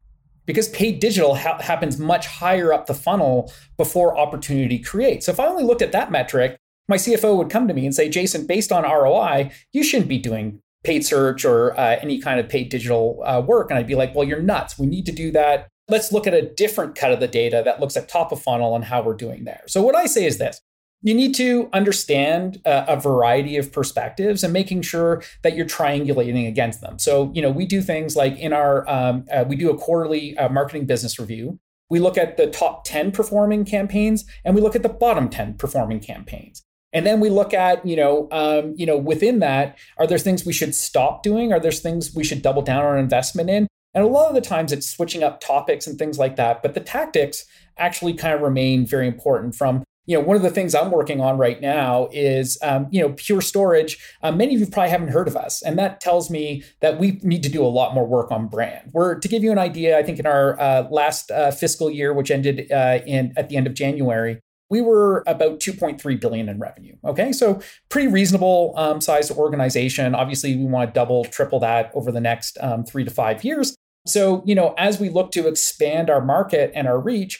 because 0.45 0.69
paid 0.69 0.99
digital 0.99 1.35
ha- 1.35 1.61
happens 1.61 1.97
much 1.97 2.27
higher 2.27 2.73
up 2.73 2.85
the 2.85 2.93
funnel 2.93 3.51
before 3.77 4.17
opportunity 4.17 4.79
creates. 4.79 5.25
So 5.25 5.31
if 5.31 5.39
I 5.39 5.47
only 5.47 5.63
looked 5.63 5.81
at 5.81 5.91
that 5.91 6.11
metric, 6.11 6.57
my 6.87 6.97
CFO 6.97 7.37
would 7.37 7.49
come 7.49 7.67
to 7.67 7.73
me 7.73 7.85
and 7.85 7.95
say, 7.95 8.09
Jason, 8.09 8.45
based 8.45 8.71
on 8.71 8.83
ROI, 8.83 9.51
you 9.73 9.83
shouldn't 9.83 10.09
be 10.09 10.19
doing 10.19 10.61
paid 10.83 11.05
search 11.05 11.43
or 11.43 11.77
uh, 11.79 11.97
any 12.01 12.19
kind 12.19 12.39
of 12.39 12.47
paid 12.47 12.69
digital 12.69 13.21
uh, 13.25 13.41
work. 13.41 13.69
And 13.69 13.79
I'd 13.79 13.87
be 13.87 13.95
like, 13.95 14.13
well, 14.13 14.27
you're 14.27 14.41
nuts. 14.41 14.77
We 14.77 14.85
need 14.85 15.05
to 15.07 15.11
do 15.11 15.31
that. 15.31 15.67
Let's 15.87 16.11
look 16.11 16.27
at 16.27 16.33
a 16.33 16.41
different 16.53 16.95
cut 16.95 17.11
of 17.11 17.19
the 17.19 17.27
data 17.27 17.61
that 17.65 17.79
looks 17.79 17.97
at 17.97 18.07
top 18.07 18.31
of 18.31 18.41
funnel 18.41 18.75
and 18.75 18.85
how 18.85 19.01
we're 19.01 19.15
doing 19.15 19.43
there. 19.43 19.63
So 19.67 19.81
what 19.81 19.95
I 19.95 20.05
say 20.05 20.25
is 20.25 20.37
this 20.37 20.61
you 21.05 21.13
need 21.13 21.35
to 21.35 21.69
understand 21.71 22.59
a, 22.65 22.93
a, 22.93 22.99
variety 22.99 23.57
of 23.57 23.71
perspectives 23.71 24.43
and 24.43 24.51
making 24.51 24.81
sure 24.81 25.21
that 25.43 25.55
you're 25.55 25.67
triangulating 25.67 26.47
against 26.47 26.81
them. 26.81 26.97
So, 26.97 27.31
you 27.35 27.43
know, 27.43 27.51
we 27.51 27.67
do 27.67 27.83
things 27.83 28.15
like 28.15 28.35
in 28.39 28.51
our, 28.51 28.89
um, 28.89 29.23
uh, 29.31 29.45
we 29.47 29.55
do 29.55 29.69
a 29.69 29.77
quarterly 29.77 30.35
uh, 30.35 30.49
marketing 30.49 30.87
business 30.87 31.19
review. 31.19 31.59
We 31.91 31.99
look 31.99 32.17
at 32.17 32.37
the 32.37 32.47
top 32.47 32.85
10 32.85 33.11
performing 33.11 33.65
campaigns 33.65 34.25
and 34.43 34.55
we 34.55 34.61
look 34.61 34.75
at 34.75 34.81
the 34.81 34.89
bottom 34.89 35.29
10 35.29 35.53
performing 35.59 35.99
campaigns. 35.99 36.63
And 36.91 37.05
then 37.05 37.19
we 37.19 37.29
look 37.29 37.53
at, 37.53 37.85
you 37.85 37.95
know, 37.95 38.27
um, 38.31 38.73
you 38.75 38.87
know, 38.87 38.97
within 38.97 39.39
that, 39.39 39.77
are 39.99 40.07
there 40.07 40.17
things 40.17 40.43
we 40.43 40.53
should 40.53 40.73
stop 40.73 41.21
doing? 41.21 41.53
Are 41.53 41.59
there 41.59 41.71
things 41.71 42.15
we 42.15 42.23
should 42.23 42.41
double 42.41 42.63
down 42.63 42.83
our 42.83 42.97
investment 42.97 43.51
in? 43.51 43.67
And 43.93 44.03
a 44.03 44.07
lot 44.07 44.29
of 44.29 44.33
the 44.33 44.41
times 44.41 44.71
it's 44.71 44.89
switching 44.89 45.21
up 45.21 45.39
topics 45.39 45.85
and 45.85 45.99
things 45.99 46.17
like 46.17 46.35
that. 46.37 46.63
But 46.63 46.73
the 46.73 46.79
tactics 46.79 47.45
actually 47.77 48.13
kind 48.15 48.33
of 48.33 48.41
remain 48.41 48.87
very 48.87 49.07
important 49.07 49.53
from 49.53 49.83
you 50.05 50.17
know, 50.17 50.23
one 50.23 50.35
of 50.35 50.43
the 50.43 50.49
things 50.49 50.75
I'm 50.75 50.91
working 50.91 51.19
on 51.19 51.37
right 51.37 51.59
now 51.59 52.09
is, 52.11 52.57
um, 52.61 52.87
you 52.91 53.01
know, 53.01 53.13
Pure 53.13 53.41
Storage. 53.41 53.97
Uh, 54.21 54.31
many 54.31 54.53
of 54.55 54.61
you 54.61 54.67
probably 54.67 54.89
haven't 54.89 55.09
heard 55.09 55.27
of 55.27 55.35
us, 55.35 55.61
and 55.61 55.77
that 55.79 55.99
tells 55.99 56.29
me 56.29 56.63
that 56.81 56.99
we 56.99 57.19
need 57.23 57.43
to 57.43 57.49
do 57.49 57.65
a 57.65 57.67
lot 57.67 57.93
more 57.93 58.05
work 58.05 58.31
on 58.31 58.47
brand. 58.47 58.91
We're 58.93 59.15
to 59.15 59.27
give 59.27 59.43
you 59.43 59.51
an 59.51 59.57
idea. 59.57 59.97
I 59.97 60.03
think 60.03 60.19
in 60.19 60.25
our 60.25 60.59
uh, 60.59 60.87
last 60.89 61.31
uh, 61.31 61.51
fiscal 61.51 61.89
year, 61.89 62.13
which 62.13 62.31
ended 62.31 62.71
uh, 62.71 62.99
in 63.05 63.33
at 63.35 63.49
the 63.49 63.57
end 63.57 63.67
of 63.67 63.73
January, 63.73 64.39
we 64.69 64.81
were 64.81 65.23
about 65.27 65.59
2.3 65.59 66.19
billion 66.19 66.49
in 66.49 66.59
revenue. 66.59 66.95
Okay, 67.03 67.31
so 67.31 67.61
pretty 67.89 68.07
reasonable 68.07 68.73
um, 68.77 69.01
sized 69.01 69.31
organization. 69.31 70.15
Obviously, 70.15 70.55
we 70.55 70.65
want 70.65 70.89
to 70.89 70.93
double, 70.93 71.25
triple 71.25 71.59
that 71.59 71.91
over 71.93 72.11
the 72.11 72.21
next 72.21 72.57
um, 72.61 72.83
three 72.83 73.03
to 73.03 73.11
five 73.11 73.43
years. 73.43 73.75
So, 74.07 74.43
you 74.45 74.53
know, 74.53 74.75
as 74.77 74.99
we 74.99 75.09
look 75.09 75.31
to 75.31 75.47
expand 75.47 76.09
our 76.09 76.23
market 76.23 76.71
and 76.75 76.87
our 76.87 76.99
reach, 76.99 77.39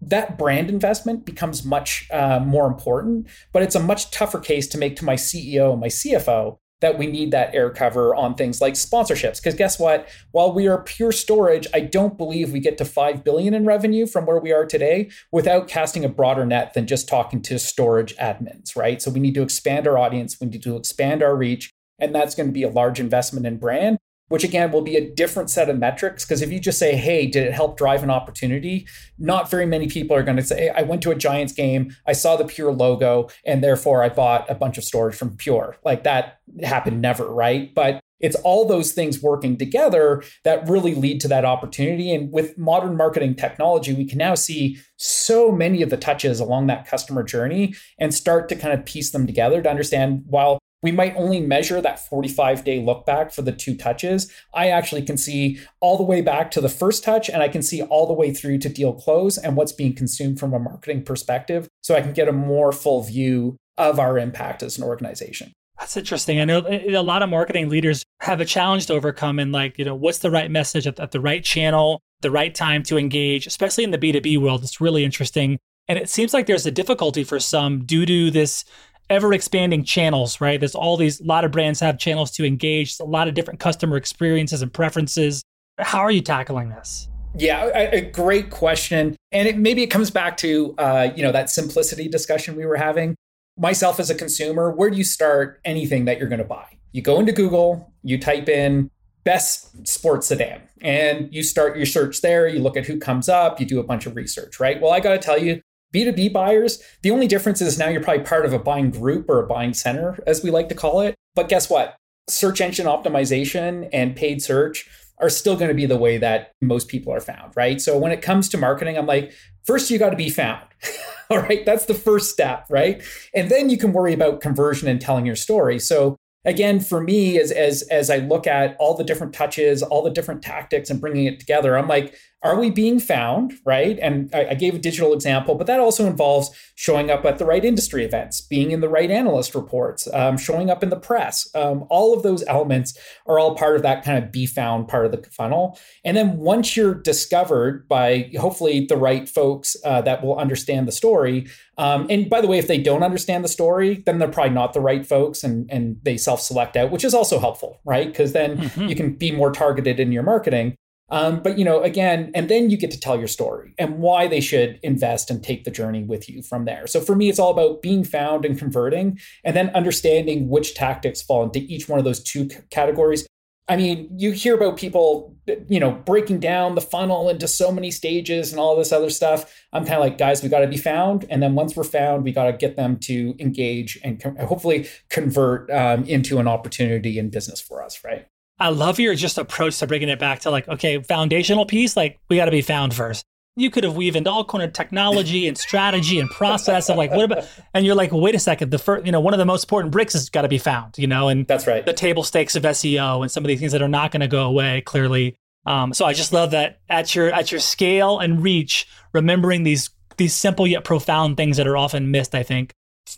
that 0.00 0.38
brand 0.38 0.68
investment 0.68 1.24
becomes 1.24 1.64
much 1.64 2.08
uh, 2.10 2.40
more 2.40 2.66
important, 2.66 3.26
but 3.52 3.62
it's 3.62 3.74
a 3.74 3.80
much 3.80 4.10
tougher 4.10 4.38
case 4.38 4.66
to 4.68 4.78
make 4.78 4.96
to 4.96 5.04
my 5.04 5.14
CEO 5.14 5.72
and 5.72 5.80
my 5.80 5.88
CFO 5.88 6.58
that 6.80 6.98
we 6.98 7.06
need 7.06 7.30
that 7.30 7.54
air 7.54 7.70
cover 7.70 8.14
on 8.14 8.34
things 8.34 8.60
like 8.60 8.74
sponsorships. 8.74 9.38
Because 9.38 9.54
guess 9.54 9.78
what? 9.78 10.08
While 10.32 10.52
we 10.52 10.66
are 10.68 10.82
pure 10.82 11.12
storage, 11.12 11.66
I 11.72 11.80
don't 11.80 12.18
believe 12.18 12.52
we 12.52 12.60
get 12.60 12.76
to 12.78 12.84
five 12.84 13.24
billion 13.24 13.54
in 13.54 13.64
revenue 13.64 14.06
from 14.06 14.26
where 14.26 14.38
we 14.38 14.52
are 14.52 14.66
today 14.66 15.10
without 15.32 15.68
casting 15.68 16.04
a 16.04 16.08
broader 16.08 16.44
net 16.44 16.74
than 16.74 16.86
just 16.86 17.08
talking 17.08 17.40
to 17.42 17.58
storage 17.58 18.14
admins, 18.16 18.76
right? 18.76 19.00
So 19.00 19.10
we 19.10 19.20
need 19.20 19.34
to 19.34 19.42
expand 19.42 19.86
our 19.86 19.96
audience, 19.96 20.36
we 20.38 20.48
need 20.48 20.62
to 20.62 20.76
expand 20.76 21.22
our 21.22 21.34
reach, 21.34 21.70
and 21.98 22.14
that's 22.14 22.34
going 22.34 22.48
to 22.48 22.52
be 22.52 22.62
a 22.62 22.68
large 22.68 23.00
investment 23.00 23.46
in 23.46 23.56
brand 23.56 23.98
which 24.28 24.44
again 24.44 24.72
will 24.72 24.82
be 24.82 24.96
a 24.96 25.10
different 25.14 25.50
set 25.50 25.70
of 25.70 25.78
metrics. 25.78 26.24
Because 26.24 26.42
if 26.42 26.50
you 26.50 26.60
just 26.60 26.78
say, 26.78 26.96
hey, 26.96 27.26
did 27.26 27.46
it 27.46 27.52
help 27.52 27.76
drive 27.76 28.02
an 28.02 28.10
opportunity? 28.10 28.86
Not 29.18 29.50
very 29.50 29.66
many 29.66 29.88
people 29.88 30.16
are 30.16 30.22
going 30.22 30.36
to 30.36 30.42
say, 30.42 30.68
I 30.70 30.82
went 30.82 31.02
to 31.02 31.10
a 31.10 31.14
Giants 31.14 31.52
game, 31.52 31.94
I 32.06 32.12
saw 32.12 32.36
the 32.36 32.44
Pure 32.44 32.72
logo, 32.72 33.28
and 33.44 33.62
therefore 33.62 34.02
I 34.02 34.08
bought 34.08 34.50
a 34.50 34.54
bunch 34.54 34.78
of 34.78 34.84
storage 34.84 35.14
from 35.14 35.36
Pure. 35.36 35.76
Like 35.84 36.04
that 36.04 36.40
happened 36.62 37.00
never, 37.00 37.32
right? 37.32 37.74
But 37.74 38.00
it's 38.18 38.36
all 38.36 38.66
those 38.66 38.92
things 38.92 39.22
working 39.22 39.58
together 39.58 40.22
that 40.44 40.66
really 40.68 40.94
lead 40.94 41.20
to 41.20 41.28
that 41.28 41.44
opportunity. 41.44 42.14
And 42.14 42.32
with 42.32 42.56
modern 42.56 42.96
marketing 42.96 43.34
technology, 43.34 43.92
we 43.92 44.06
can 44.06 44.18
now 44.18 44.34
see 44.34 44.78
so 44.96 45.52
many 45.52 45.82
of 45.82 45.90
the 45.90 45.98
touches 45.98 46.40
along 46.40 46.66
that 46.68 46.86
customer 46.86 47.22
journey 47.22 47.74
and 47.98 48.14
start 48.14 48.48
to 48.48 48.56
kind 48.56 48.72
of 48.72 48.86
piece 48.86 49.10
them 49.10 49.26
together 49.26 49.60
to 49.60 49.68
understand 49.68 50.24
while 50.26 50.58
we 50.82 50.92
might 50.92 51.16
only 51.16 51.40
measure 51.40 51.80
that 51.80 52.06
45 52.06 52.64
day 52.64 52.80
look 52.82 53.06
back 53.06 53.32
for 53.32 53.42
the 53.42 53.52
two 53.52 53.76
touches. 53.76 54.30
I 54.54 54.68
actually 54.68 55.02
can 55.02 55.16
see 55.16 55.58
all 55.80 55.96
the 55.96 56.02
way 56.02 56.20
back 56.20 56.50
to 56.52 56.60
the 56.60 56.68
first 56.68 57.02
touch 57.02 57.28
and 57.28 57.42
I 57.42 57.48
can 57.48 57.62
see 57.62 57.82
all 57.82 58.06
the 58.06 58.12
way 58.12 58.32
through 58.32 58.58
to 58.58 58.68
deal 58.68 58.92
close 58.92 59.38
and 59.38 59.56
what's 59.56 59.72
being 59.72 59.94
consumed 59.94 60.38
from 60.38 60.54
a 60.54 60.58
marketing 60.58 61.02
perspective. 61.02 61.68
So 61.82 61.94
I 61.94 62.02
can 62.02 62.12
get 62.12 62.28
a 62.28 62.32
more 62.32 62.72
full 62.72 63.02
view 63.02 63.56
of 63.78 63.98
our 63.98 64.18
impact 64.18 64.62
as 64.62 64.78
an 64.78 64.84
organization. 64.84 65.52
That's 65.78 65.96
interesting. 65.96 66.40
I 66.40 66.44
know 66.44 66.60
uh, 66.60 66.80
a 66.86 67.02
lot 67.02 67.22
of 67.22 67.28
marketing 67.28 67.68
leaders 67.68 68.04
have 68.20 68.40
a 68.40 68.46
challenge 68.46 68.86
to 68.86 68.94
overcome 68.94 69.38
and 69.38 69.52
like, 69.52 69.78
you 69.78 69.84
know, 69.84 69.94
what's 69.94 70.18
the 70.18 70.30
right 70.30 70.50
message 70.50 70.86
at, 70.86 71.10
the 71.10 71.20
right 71.20 71.44
channel, 71.44 72.00
the 72.22 72.30
right 72.30 72.54
time 72.54 72.82
to 72.84 72.96
engage, 72.96 73.46
especially 73.46 73.84
in 73.84 73.90
the 73.90 73.98
B2B 73.98 74.38
world. 74.40 74.62
It's 74.62 74.80
really 74.80 75.04
interesting. 75.04 75.58
And 75.88 75.98
it 75.98 76.08
seems 76.08 76.32
like 76.32 76.46
there's 76.46 76.66
a 76.66 76.70
difficulty 76.70 77.24
for 77.24 77.38
some 77.38 77.84
due 77.84 78.06
to 78.06 78.30
this 78.30 78.64
ever 79.08 79.32
expanding 79.32 79.84
channels, 79.84 80.40
right? 80.40 80.58
There's 80.58 80.74
all 80.74 80.96
these, 80.96 81.20
a 81.20 81.24
lot 81.24 81.44
of 81.44 81.52
brands 81.52 81.80
have 81.80 81.98
channels 81.98 82.30
to 82.32 82.44
engage, 82.44 82.98
a 83.00 83.04
lot 83.04 83.28
of 83.28 83.34
different 83.34 83.60
customer 83.60 83.96
experiences 83.96 84.62
and 84.62 84.72
preferences. 84.72 85.42
How 85.78 86.00
are 86.00 86.10
you 86.10 86.22
tackling 86.22 86.70
this? 86.70 87.08
Yeah, 87.38 87.66
a, 87.74 87.98
a 87.98 88.00
great 88.00 88.50
question, 88.50 89.14
and 89.30 89.46
it, 89.46 89.58
maybe 89.58 89.82
it 89.82 89.88
comes 89.88 90.10
back 90.10 90.38
to 90.38 90.74
uh, 90.78 91.10
you 91.14 91.22
know 91.22 91.32
that 91.32 91.50
simplicity 91.50 92.08
discussion 92.08 92.56
we 92.56 92.64
were 92.64 92.76
having. 92.76 93.14
Myself 93.58 94.00
as 94.00 94.08
a 94.08 94.14
consumer, 94.14 94.70
where 94.70 94.88
do 94.88 94.96
you 94.96 95.04
start 95.04 95.60
anything 95.64 96.06
that 96.06 96.18
you're 96.18 96.28
going 96.28 96.38
to 96.38 96.46
buy? 96.46 96.66
You 96.92 97.02
go 97.02 97.20
into 97.20 97.32
Google, 97.32 97.92
you 98.02 98.18
type 98.18 98.48
in 98.48 98.90
best 99.24 99.86
sports 99.86 100.28
sedan, 100.28 100.62
and 100.80 101.32
you 101.34 101.42
start 101.42 101.76
your 101.76 101.84
search 101.84 102.22
there. 102.22 102.48
You 102.48 102.60
look 102.60 102.76
at 102.76 102.86
who 102.86 102.98
comes 102.98 103.28
up, 103.28 103.60
you 103.60 103.66
do 103.66 103.80
a 103.80 103.84
bunch 103.84 104.06
of 104.06 104.16
research, 104.16 104.58
right? 104.58 104.80
Well, 104.80 104.92
I 104.92 105.00
got 105.00 105.12
to 105.12 105.18
tell 105.18 105.38
you, 105.38 105.60
B2B 105.94 106.32
buyers, 106.32 106.82
the 107.02 107.10
only 107.10 107.26
difference 107.26 107.60
is 107.60 107.78
now 107.78 107.88
you're 107.88 108.02
probably 108.02 108.24
part 108.24 108.44
of 108.44 108.52
a 108.52 108.58
buying 108.58 108.90
group 108.90 109.28
or 109.28 109.40
a 109.40 109.46
buying 109.46 109.74
center, 109.74 110.18
as 110.26 110.42
we 110.42 110.50
like 110.50 110.68
to 110.68 110.74
call 110.74 111.00
it. 111.00 111.14
But 111.34 111.48
guess 111.48 111.70
what? 111.70 111.96
Search 112.28 112.60
engine 112.60 112.86
optimization 112.86 113.88
and 113.92 114.16
paid 114.16 114.42
search 114.42 114.88
are 115.18 115.30
still 115.30 115.56
going 115.56 115.68
to 115.68 115.74
be 115.74 115.86
the 115.86 115.96
way 115.96 116.18
that 116.18 116.52
most 116.60 116.88
people 116.88 117.12
are 117.12 117.20
found, 117.20 117.52
right? 117.56 117.80
So 117.80 117.96
when 117.96 118.12
it 118.12 118.20
comes 118.20 118.48
to 118.50 118.58
marketing, 118.58 118.98
I'm 118.98 119.06
like, 119.06 119.32
first 119.64 119.90
you 119.90 119.98
got 119.98 120.10
to 120.10 120.16
be 120.16 120.28
found. 120.28 120.66
All 121.30 121.40
right, 121.40 121.64
that's 121.64 121.86
the 121.86 121.94
first 121.94 122.30
step, 122.30 122.66
right? 122.68 123.02
And 123.34 123.50
then 123.50 123.70
you 123.70 123.78
can 123.78 123.92
worry 123.92 124.12
about 124.12 124.40
conversion 124.40 124.88
and 124.88 125.00
telling 125.00 125.26
your 125.26 125.36
story. 125.36 125.78
So 125.78 126.16
again, 126.44 126.80
for 126.80 127.02
me, 127.02 127.38
as 127.38 127.50
as 127.50 127.82
as 127.82 128.08
I 128.08 128.18
look 128.18 128.46
at 128.46 128.76
all 128.78 128.94
the 128.94 129.04
different 129.04 129.34
touches, 129.34 129.82
all 129.82 130.02
the 130.02 130.10
different 130.10 130.42
tactics, 130.42 130.88
and 130.88 131.00
bringing 131.00 131.26
it 131.26 131.40
together, 131.40 131.76
I'm 131.76 131.88
like, 131.88 132.14
are 132.42 132.58
we 132.58 132.70
being 132.70 133.00
found 133.00 133.54
right? 133.64 133.98
And 134.00 134.30
I, 134.34 134.50
I, 134.50 134.54
gave 134.54 134.74
a 134.74 134.78
digital 134.78 135.12
example 135.12 135.54
but 135.54 135.66
that 135.66 135.80
also 135.80 136.06
involves 136.06 136.50
showing 136.74 137.10
up 137.10 137.24
at 137.24 137.38
the 137.38 137.44
right 137.44 137.64
industry 137.64 138.04
events 138.04 138.40
being 138.40 138.70
in 138.70 138.80
the 138.80 138.88
right 138.88 139.10
analyst 139.10 139.54
reports 139.54 140.08
um, 140.12 140.36
showing 140.36 140.70
up 140.70 140.82
in 140.82 140.90
the 140.90 140.98
press. 140.98 141.48
Um, 141.54 141.86
all 141.88 142.14
of 142.14 142.22
those 142.22 142.44
elements 142.46 142.96
are 143.26 143.38
all 143.38 143.54
part 143.54 143.76
of 143.76 143.82
that 143.82 144.04
kind 144.04 144.22
of 144.22 144.30
be 144.30 144.46
found 144.46 144.88
part 144.88 145.06
of 145.06 145.12
the 145.12 145.22
funnel. 145.30 145.78
And 146.04 146.16
then 146.16 146.36
once 146.36 146.76
you're 146.76 146.94
discovered 146.94 147.88
by 147.88 148.30
hopefully 148.38 148.86
the 148.86 148.96
right 148.96 149.28
folks 149.28 149.76
uh, 149.84 150.02
that 150.02 150.22
will 150.22 150.36
understand 150.38 150.86
the 150.86 150.92
story 150.92 151.46
um, 151.78 152.06
and 152.08 152.30
by 152.30 152.40
the 152.40 152.46
way 152.46 152.58
if 152.58 152.68
they 152.68 152.78
don't 152.78 153.02
understand 153.02 153.44
the 153.44 153.48
story 153.48 154.02
then 154.06 154.18
they're 154.18 154.28
probably 154.28 154.52
not 154.54 154.72
the 154.72 154.80
right 154.80 155.06
folks 155.06 155.42
and, 155.44 155.70
and 155.70 155.96
they 156.02 156.16
self-select 156.16 156.76
out 156.76 156.90
which 156.90 157.04
is 157.04 157.14
also 157.14 157.38
helpful 157.38 157.80
right? 157.84 158.08
Because 158.08 158.32
then 158.32 158.58
mm-hmm. 158.58 158.88
you 158.88 158.94
can 158.94 159.14
be 159.14 159.32
more 159.32 159.50
targeted 159.50 159.98
in 160.00 160.12
your 160.12 160.22
marketing 160.22 160.76
Um, 161.08 161.40
but 161.40 161.56
you 161.56 161.64
know, 161.64 161.82
again, 161.82 162.32
and 162.34 162.48
then 162.48 162.68
you 162.68 162.76
get 162.76 162.90
to 162.90 162.98
tell 162.98 163.16
your 163.16 163.28
story 163.28 163.74
and 163.78 163.98
why 163.98 164.26
they 164.26 164.40
should 164.40 164.80
invest 164.82 165.30
and 165.30 165.42
take 165.42 165.64
the 165.64 165.70
journey 165.70 166.02
with 166.02 166.28
you 166.28 166.42
from 166.42 166.64
there. 166.64 166.86
So 166.86 167.00
for 167.00 167.14
me, 167.14 167.28
it's 167.28 167.38
all 167.38 167.52
about 167.52 167.80
being 167.80 168.02
found 168.02 168.44
and 168.44 168.58
converting, 168.58 169.18
and 169.44 169.54
then 169.54 169.70
understanding 169.70 170.48
which 170.48 170.74
tactics 170.74 171.22
fall 171.22 171.44
into 171.44 171.60
each 171.60 171.88
one 171.88 171.98
of 171.98 172.04
those 172.04 172.22
two 172.22 172.48
categories. 172.70 173.26
I 173.68 173.76
mean, 173.76 174.08
you 174.16 174.30
hear 174.30 174.54
about 174.54 174.76
people, 174.76 175.36
you 175.68 175.80
know, 175.80 175.90
breaking 175.90 176.38
down 176.38 176.76
the 176.76 176.80
funnel 176.80 177.28
into 177.28 177.48
so 177.48 177.72
many 177.72 177.90
stages 177.90 178.52
and 178.52 178.60
all 178.60 178.76
this 178.76 178.92
other 178.92 179.10
stuff. 179.10 179.52
I'm 179.72 179.82
kind 179.82 179.96
of 179.96 180.00
like, 180.00 180.18
guys, 180.18 180.40
we 180.40 180.48
got 180.48 180.60
to 180.60 180.68
be 180.68 180.76
found, 180.76 181.24
and 181.30 181.42
then 181.42 181.54
once 181.56 181.74
we're 181.74 181.82
found, 181.84 182.22
we 182.22 182.32
got 182.32 182.44
to 182.44 182.52
get 182.52 182.76
them 182.76 182.98
to 183.00 183.34
engage 183.40 183.98
and 184.04 184.22
co- 184.22 184.36
hopefully 184.46 184.88
convert 185.08 185.68
um, 185.70 186.04
into 186.04 186.38
an 186.38 186.46
opportunity 186.46 187.18
in 187.18 187.30
business 187.30 187.60
for 187.60 187.82
us, 187.82 188.04
right? 188.04 188.26
I 188.58 188.70
love 188.70 188.98
your 188.98 189.14
just 189.14 189.38
approach 189.38 189.78
to 189.78 189.86
bringing 189.86 190.08
it 190.08 190.18
back 190.18 190.40
to 190.40 190.50
like, 190.50 190.66
okay, 190.68 191.02
foundational 191.02 191.66
piece, 191.66 191.96
like 191.96 192.18
we 192.28 192.36
got 192.36 192.46
to 192.46 192.50
be 192.50 192.62
found 192.62 192.94
first. 192.94 193.24
You 193.58 193.70
could 193.70 193.84
have 193.84 193.96
weaved 193.96 194.16
into 194.16 194.30
all 194.30 194.44
kind 194.44 194.62
of 194.62 194.72
technology 194.74 195.48
and 195.48 195.56
strategy 195.56 196.20
and 196.20 196.28
process 196.28 196.90
of 196.90 196.96
like, 196.98 197.10
what 197.10 197.24
about, 197.24 197.48
and 197.72 197.86
you're 197.86 197.94
like, 197.94 198.12
wait 198.12 198.34
a 198.34 198.38
second, 198.38 198.70
the 198.70 198.78
first, 198.78 199.06
you 199.06 199.12
know, 199.12 199.20
one 199.20 199.32
of 199.32 199.38
the 199.38 199.46
most 199.46 199.64
important 199.64 199.92
bricks 199.92 200.12
has 200.12 200.28
got 200.28 200.42
to 200.42 200.48
be 200.48 200.58
found, 200.58 200.98
you 200.98 201.06
know, 201.06 201.28
and 201.28 201.46
that's 201.46 201.66
right. 201.66 201.84
The 201.84 201.94
table 201.94 202.22
stakes 202.22 202.54
of 202.54 202.64
SEO 202.64 203.22
and 203.22 203.30
some 203.30 203.44
of 203.44 203.48
these 203.48 203.58
things 203.58 203.72
that 203.72 203.80
are 203.80 203.88
not 203.88 204.10
going 204.10 204.20
to 204.20 204.28
go 204.28 204.44
away 204.44 204.82
clearly. 204.82 205.36
Um, 205.64 205.94
so 205.94 206.04
I 206.04 206.12
just 206.12 206.34
love 206.34 206.50
that 206.50 206.80
at 206.88 207.14
your, 207.14 207.32
at 207.32 207.50
your 207.50 207.60
scale 207.60 208.18
and 208.18 208.42
reach, 208.42 208.86
remembering 209.14 209.62
these, 209.62 209.88
these 210.18 210.34
simple 210.34 210.66
yet 210.66 210.84
profound 210.84 211.38
things 211.38 211.56
that 211.56 211.66
are 211.66 211.78
often 211.78 212.10
missed, 212.10 212.34
I 212.34 212.42
think, 212.42 212.72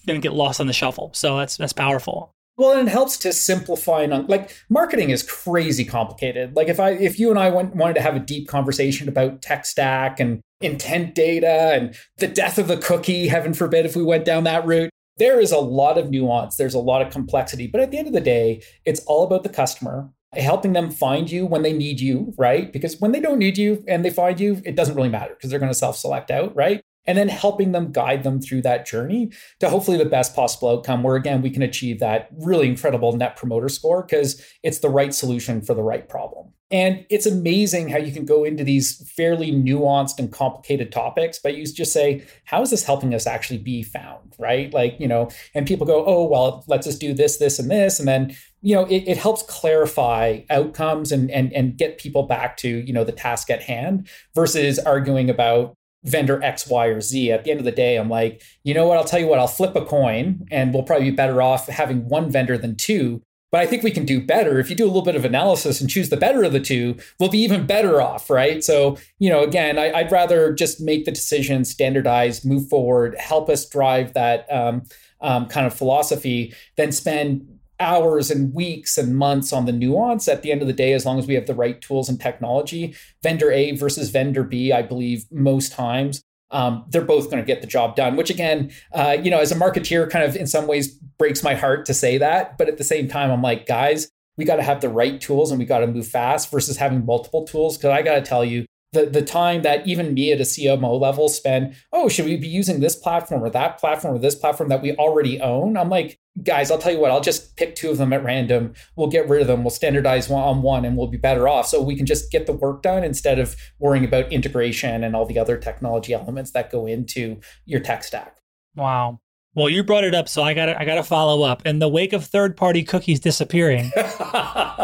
and 0.07 0.22
get 0.22 0.35
lost 0.35 0.61
on 0.61 0.68
the 0.68 0.72
shuffle. 0.72 1.11
So 1.14 1.37
that's, 1.38 1.57
that's 1.57 1.72
powerful. 1.72 2.33
Well, 2.58 2.76
and 2.76 2.88
it 2.88 2.90
helps 2.90 3.16
to 3.18 3.32
simplify 3.32 4.02
and 4.02 4.28
like 4.28 4.50
marketing 4.68 5.10
is 5.10 5.22
crazy 5.22 5.84
complicated. 5.84 6.56
Like 6.56 6.66
if 6.66 6.80
I 6.80 6.90
if 6.90 7.18
you 7.18 7.30
and 7.30 7.38
I 7.38 7.50
went, 7.50 7.76
wanted 7.76 7.94
to 7.94 8.02
have 8.02 8.16
a 8.16 8.20
deep 8.20 8.48
conversation 8.48 9.08
about 9.08 9.42
tech 9.42 9.64
stack 9.64 10.18
and 10.18 10.40
intent 10.60 11.14
data 11.14 11.72
and 11.72 11.94
the 12.16 12.26
death 12.26 12.58
of 12.58 12.66
the 12.66 12.76
cookie, 12.76 13.28
heaven 13.28 13.54
forbid 13.54 13.86
if 13.86 13.94
we 13.94 14.02
went 14.02 14.24
down 14.24 14.42
that 14.44 14.66
route, 14.66 14.90
there 15.18 15.38
is 15.38 15.52
a 15.52 15.58
lot 15.58 15.98
of 15.98 16.10
nuance, 16.10 16.56
there's 16.56 16.74
a 16.74 16.80
lot 16.80 17.00
of 17.00 17.12
complexity, 17.12 17.68
but 17.68 17.80
at 17.80 17.92
the 17.92 17.98
end 17.98 18.08
of 18.08 18.12
the 18.12 18.20
day, 18.20 18.60
it's 18.84 19.00
all 19.06 19.24
about 19.24 19.44
the 19.44 19.48
customer 19.48 20.10
helping 20.34 20.72
them 20.72 20.90
find 20.90 21.30
you 21.30 21.46
when 21.46 21.62
they 21.62 21.72
need 21.72 22.00
you, 22.00 22.34
right? 22.36 22.72
Because 22.72 23.00
when 23.00 23.12
they 23.12 23.20
don't 23.20 23.38
need 23.38 23.56
you 23.56 23.84
and 23.88 24.04
they 24.04 24.10
find 24.10 24.38
you, 24.38 24.60
it 24.64 24.74
doesn't 24.74 24.94
really 24.94 25.08
matter 25.08 25.34
because 25.34 25.50
they're 25.50 25.58
going 25.60 25.72
to 25.72 25.78
self-select 25.78 26.30
out, 26.30 26.54
right? 26.54 26.82
And 27.06 27.16
then 27.16 27.28
helping 27.28 27.72
them 27.72 27.90
guide 27.90 28.22
them 28.22 28.40
through 28.40 28.62
that 28.62 28.87
journey 28.87 29.30
to 29.61 29.68
hopefully 29.68 29.96
the 29.96 30.04
best 30.04 30.37
possible 30.37 30.68
outcome 30.68 31.02
where 31.02 31.16
again 31.16 31.42
we 31.42 31.50
can 31.50 31.62
achieve 31.62 31.98
that 31.98 32.28
really 32.38 32.68
incredible 32.68 33.12
net 33.12 33.37
promoter 33.37 33.68
score 33.68 34.02
because 34.02 34.44
it's 34.62 34.78
the 34.78 34.90
right 34.90 35.14
solution 35.14 35.61
for 35.61 35.74
the 35.74 35.82
right 35.82 36.08
problem. 36.08 36.52
And 36.70 37.06
it's 37.08 37.24
amazing 37.24 37.88
how 37.88 37.96
you 37.96 38.12
can 38.12 38.26
go 38.26 38.44
into 38.44 38.62
these 38.62 39.11
fairly 39.16 39.50
nuanced 39.50 40.18
and 40.18 40.30
complicated 40.30 40.92
topics 40.92 41.38
but 41.42 41.56
you 41.56 41.64
just 41.64 41.94
say 41.94 42.22
how 42.44 42.61
is 42.61 42.70
this 42.70 42.84
helping 42.84 43.14
us 43.14 43.26
actually 43.26 43.58
be 43.58 43.82
found? 43.82 44.34
Right? 44.38 44.72
Like 44.72 45.00
you 45.00 45.08
know 45.08 45.30
and 45.54 45.66
people 45.66 45.87
go 45.87 46.04
oh 46.04 46.24
well 46.24 46.64
let's 46.68 46.87
just 46.87 47.00
do 47.00 47.14
this 47.14 47.38
this 47.38 47.58
and 47.58 47.70
this 47.70 47.98
and 47.98 48.06
then 48.06 48.37
you 48.61 48.74
know 48.74 48.84
it, 48.84 49.04
it 49.06 49.16
helps 49.16 49.42
clarify 49.44 50.40
outcomes 50.50 51.11
and 51.11 51.30
and 51.30 51.52
and 51.52 51.76
get 51.76 51.98
people 51.98 52.24
back 52.24 52.56
to 52.58 52.68
you 52.68 52.92
know 52.92 53.04
the 53.04 53.12
task 53.12 53.50
at 53.50 53.62
hand 53.62 54.08
versus 54.34 54.78
arguing 54.80 55.30
about 55.30 55.77
vendor 56.04 56.42
X, 56.42 56.66
Y, 56.66 56.87
or 56.87 57.00
Z. 57.00 57.32
At 57.32 57.44
the 57.44 57.50
end 57.50 57.61
of 57.61 57.64
the 57.64 57.72
day, 57.72 57.96
I'm 57.96 58.08
like, 58.08 58.42
you 58.64 58.74
know 58.74 58.87
what? 58.87 58.98
I'll 58.98 59.04
tell 59.04 59.20
you 59.20 59.26
what, 59.26 59.38
I'll 59.38 59.46
flip 59.46 59.74
a 59.76 59.84
coin 59.84 60.46
and 60.50 60.72
we'll 60.72 60.82
probably 60.82 61.11
be 61.11 61.16
better 61.16 61.42
off 61.42 61.66
having 61.66 62.08
one 62.08 62.30
vendor 62.30 62.56
than 62.56 62.76
two. 62.76 63.22
But 63.50 63.62
I 63.62 63.66
think 63.66 63.82
we 63.82 63.90
can 63.90 64.04
do 64.04 64.24
better. 64.24 64.58
If 64.58 64.68
you 64.68 64.76
do 64.76 64.84
a 64.84 64.88
little 64.88 65.02
bit 65.02 65.16
of 65.16 65.24
analysis 65.24 65.80
and 65.80 65.88
choose 65.88 66.11
the 66.11 66.18
better 66.18 66.44
of 66.44 66.52
the 66.52 66.61
two, 66.61 66.96
we'll 67.18 67.30
be 67.30 67.38
even 67.38 67.66
better 67.66 68.00
off, 68.02 68.28
right? 68.28 68.62
So, 68.62 68.98
you 69.18 69.30
know, 69.30 69.42
again, 69.42 69.78
I, 69.78 70.02
would 70.02 70.12
rather 70.12 70.52
just 70.52 70.82
make 70.82 71.06
the 71.06 71.12
decision, 71.12 71.64
standardize, 71.64 72.44
move 72.44 72.68
forward, 72.68 73.16
help 73.18 73.48
us 73.48 73.66
drive 73.66 74.12
that 74.12 74.46
um, 74.52 74.82
um, 75.22 75.46
kind 75.46 75.66
of 75.66 75.72
philosophy 75.72 76.54
than 76.76 76.92
spend 76.92 77.57
hours 77.80 78.30
and 78.30 78.52
weeks 78.52 78.98
and 78.98 79.16
months 79.16 79.52
on 79.52 79.66
the 79.66 79.72
nuance. 79.72 80.28
At 80.28 80.42
the 80.42 80.52
end 80.52 80.62
of 80.62 80.66
the 80.66 80.72
day 80.72 80.92
as 80.92 81.06
long 81.06 81.18
as 81.18 81.26
we 81.26 81.34
have 81.34 81.46
the 81.46 81.54
right 81.54 81.80
tools 81.80 82.08
and 82.08 82.20
technology 82.20 82.94
vendor 83.22 83.50
a 83.50 83.72
versus 83.72 84.10
vendor 84.10 84.44
b 84.44 84.72
i 84.72 84.82
believe 84.82 85.24
most 85.30 85.72
times 85.72 86.22
um, 86.50 86.86
they're 86.88 87.02
both 87.02 87.26
going 87.26 87.42
to 87.42 87.46
get 87.46 87.60
the 87.60 87.66
job 87.66 87.94
done 87.94 88.16
which 88.16 88.30
again 88.30 88.70
uh, 88.92 89.16
you 89.20 89.30
know 89.30 89.38
as 89.38 89.52
a 89.52 89.54
marketeer 89.54 90.10
kind 90.10 90.24
of 90.24 90.36
in 90.36 90.46
some 90.46 90.66
ways 90.66 90.98
breaks 91.18 91.42
my 91.42 91.54
heart 91.54 91.86
to 91.86 91.94
say 91.94 92.18
that. 92.18 92.56
But 92.58 92.68
at 92.68 92.78
the 92.78 92.84
same 92.84 93.08
time 93.08 93.30
i'm 93.30 93.42
like 93.42 93.66
guys 93.66 94.10
we 94.36 94.44
got 94.44 94.56
to 94.56 94.62
have 94.62 94.80
the 94.80 94.88
right 94.88 95.20
tools 95.20 95.50
and 95.50 95.58
we 95.58 95.64
got 95.66 95.80
to 95.80 95.86
move 95.86 96.06
fast 96.06 96.50
versus 96.50 96.76
having 96.76 97.04
multiple 97.04 97.44
tools. 97.44 97.76
Because 97.76 97.90
i 97.90 98.02
got 98.02 98.14
to 98.14 98.22
tell 98.22 98.44
you 98.44 98.66
the, 98.92 99.07
the 99.07 99.22
time 99.22 99.62
that 99.62 99.87
even 99.87 100.14
me 100.14 100.33
at 100.33 100.40
a 100.40 100.44
CMO 100.44 100.98
level 100.98 101.29
spend, 101.29 101.74
oh, 101.92 102.09
should 102.09 102.24
we 102.24 102.37
be 102.37 102.48
using 102.48 102.81
this 102.81 102.96
platform 102.96 103.42
or 103.42 103.51
that 103.51 103.79
platform 103.79 104.16
or 104.16 104.18
this 104.18 104.35
platform 104.35 104.70
that 104.70 104.81
we 104.81 104.94
already 104.96 105.40
own? 105.40 105.77
I'm 105.77 105.90
like, 105.90 106.18
guys, 106.42 106.70
I'll 106.70 106.79
tell 106.79 106.92
you 106.92 106.98
what, 106.98 107.11
I'll 107.11 107.20
just 107.20 107.57
pick 107.57 107.74
two 107.74 107.90
of 107.90 107.98
them 107.98 108.12
at 108.12 108.24
random. 108.24 108.72
We'll 108.96 109.09
get 109.09 109.29
rid 109.29 109.42
of 109.42 109.46
them. 109.46 109.62
We'll 109.62 109.70
standardize 109.70 110.29
one 110.29 110.42
on 110.42 110.62
one 110.62 110.85
and 110.85 110.96
we'll 110.96 111.09
be 111.09 111.18
better 111.18 111.48
off. 111.48 111.66
So 111.66 111.83
we 111.83 111.96
can 111.96 112.07
just 112.07 112.31
get 112.33 112.46
the 112.46 112.53
work 112.53 112.83
done 112.83 113.05
instead 113.05 113.38
of 113.38 113.57
worrying 113.79 114.05
about 114.05 114.33
integration 114.33 115.05
and 115.05 115.14
all 115.14 115.27
the 115.27 115.38
other 115.38 115.59
technology 115.59 116.14
elements 116.14 116.53
that 116.53 116.70
go 116.70 116.87
into 116.87 117.40
your 117.66 117.81
tech 117.81 118.05
stack. 118.05 118.37
Wow. 118.74 119.20
Well, 119.55 119.68
you 119.68 119.83
brought 119.83 120.05
it 120.05 120.14
up, 120.14 120.29
so 120.29 120.42
I 120.42 120.55
got 120.55 120.68
I 120.68 120.85
got 120.85 120.96
to 120.96 121.03
follow 121.03 121.42
up. 121.42 121.66
In 121.66 121.81
the 121.81 121.88
wake 121.88 122.12
of 122.12 122.24
third-party 122.24 122.85
cookies 122.85 123.18
disappearing, 123.18 123.90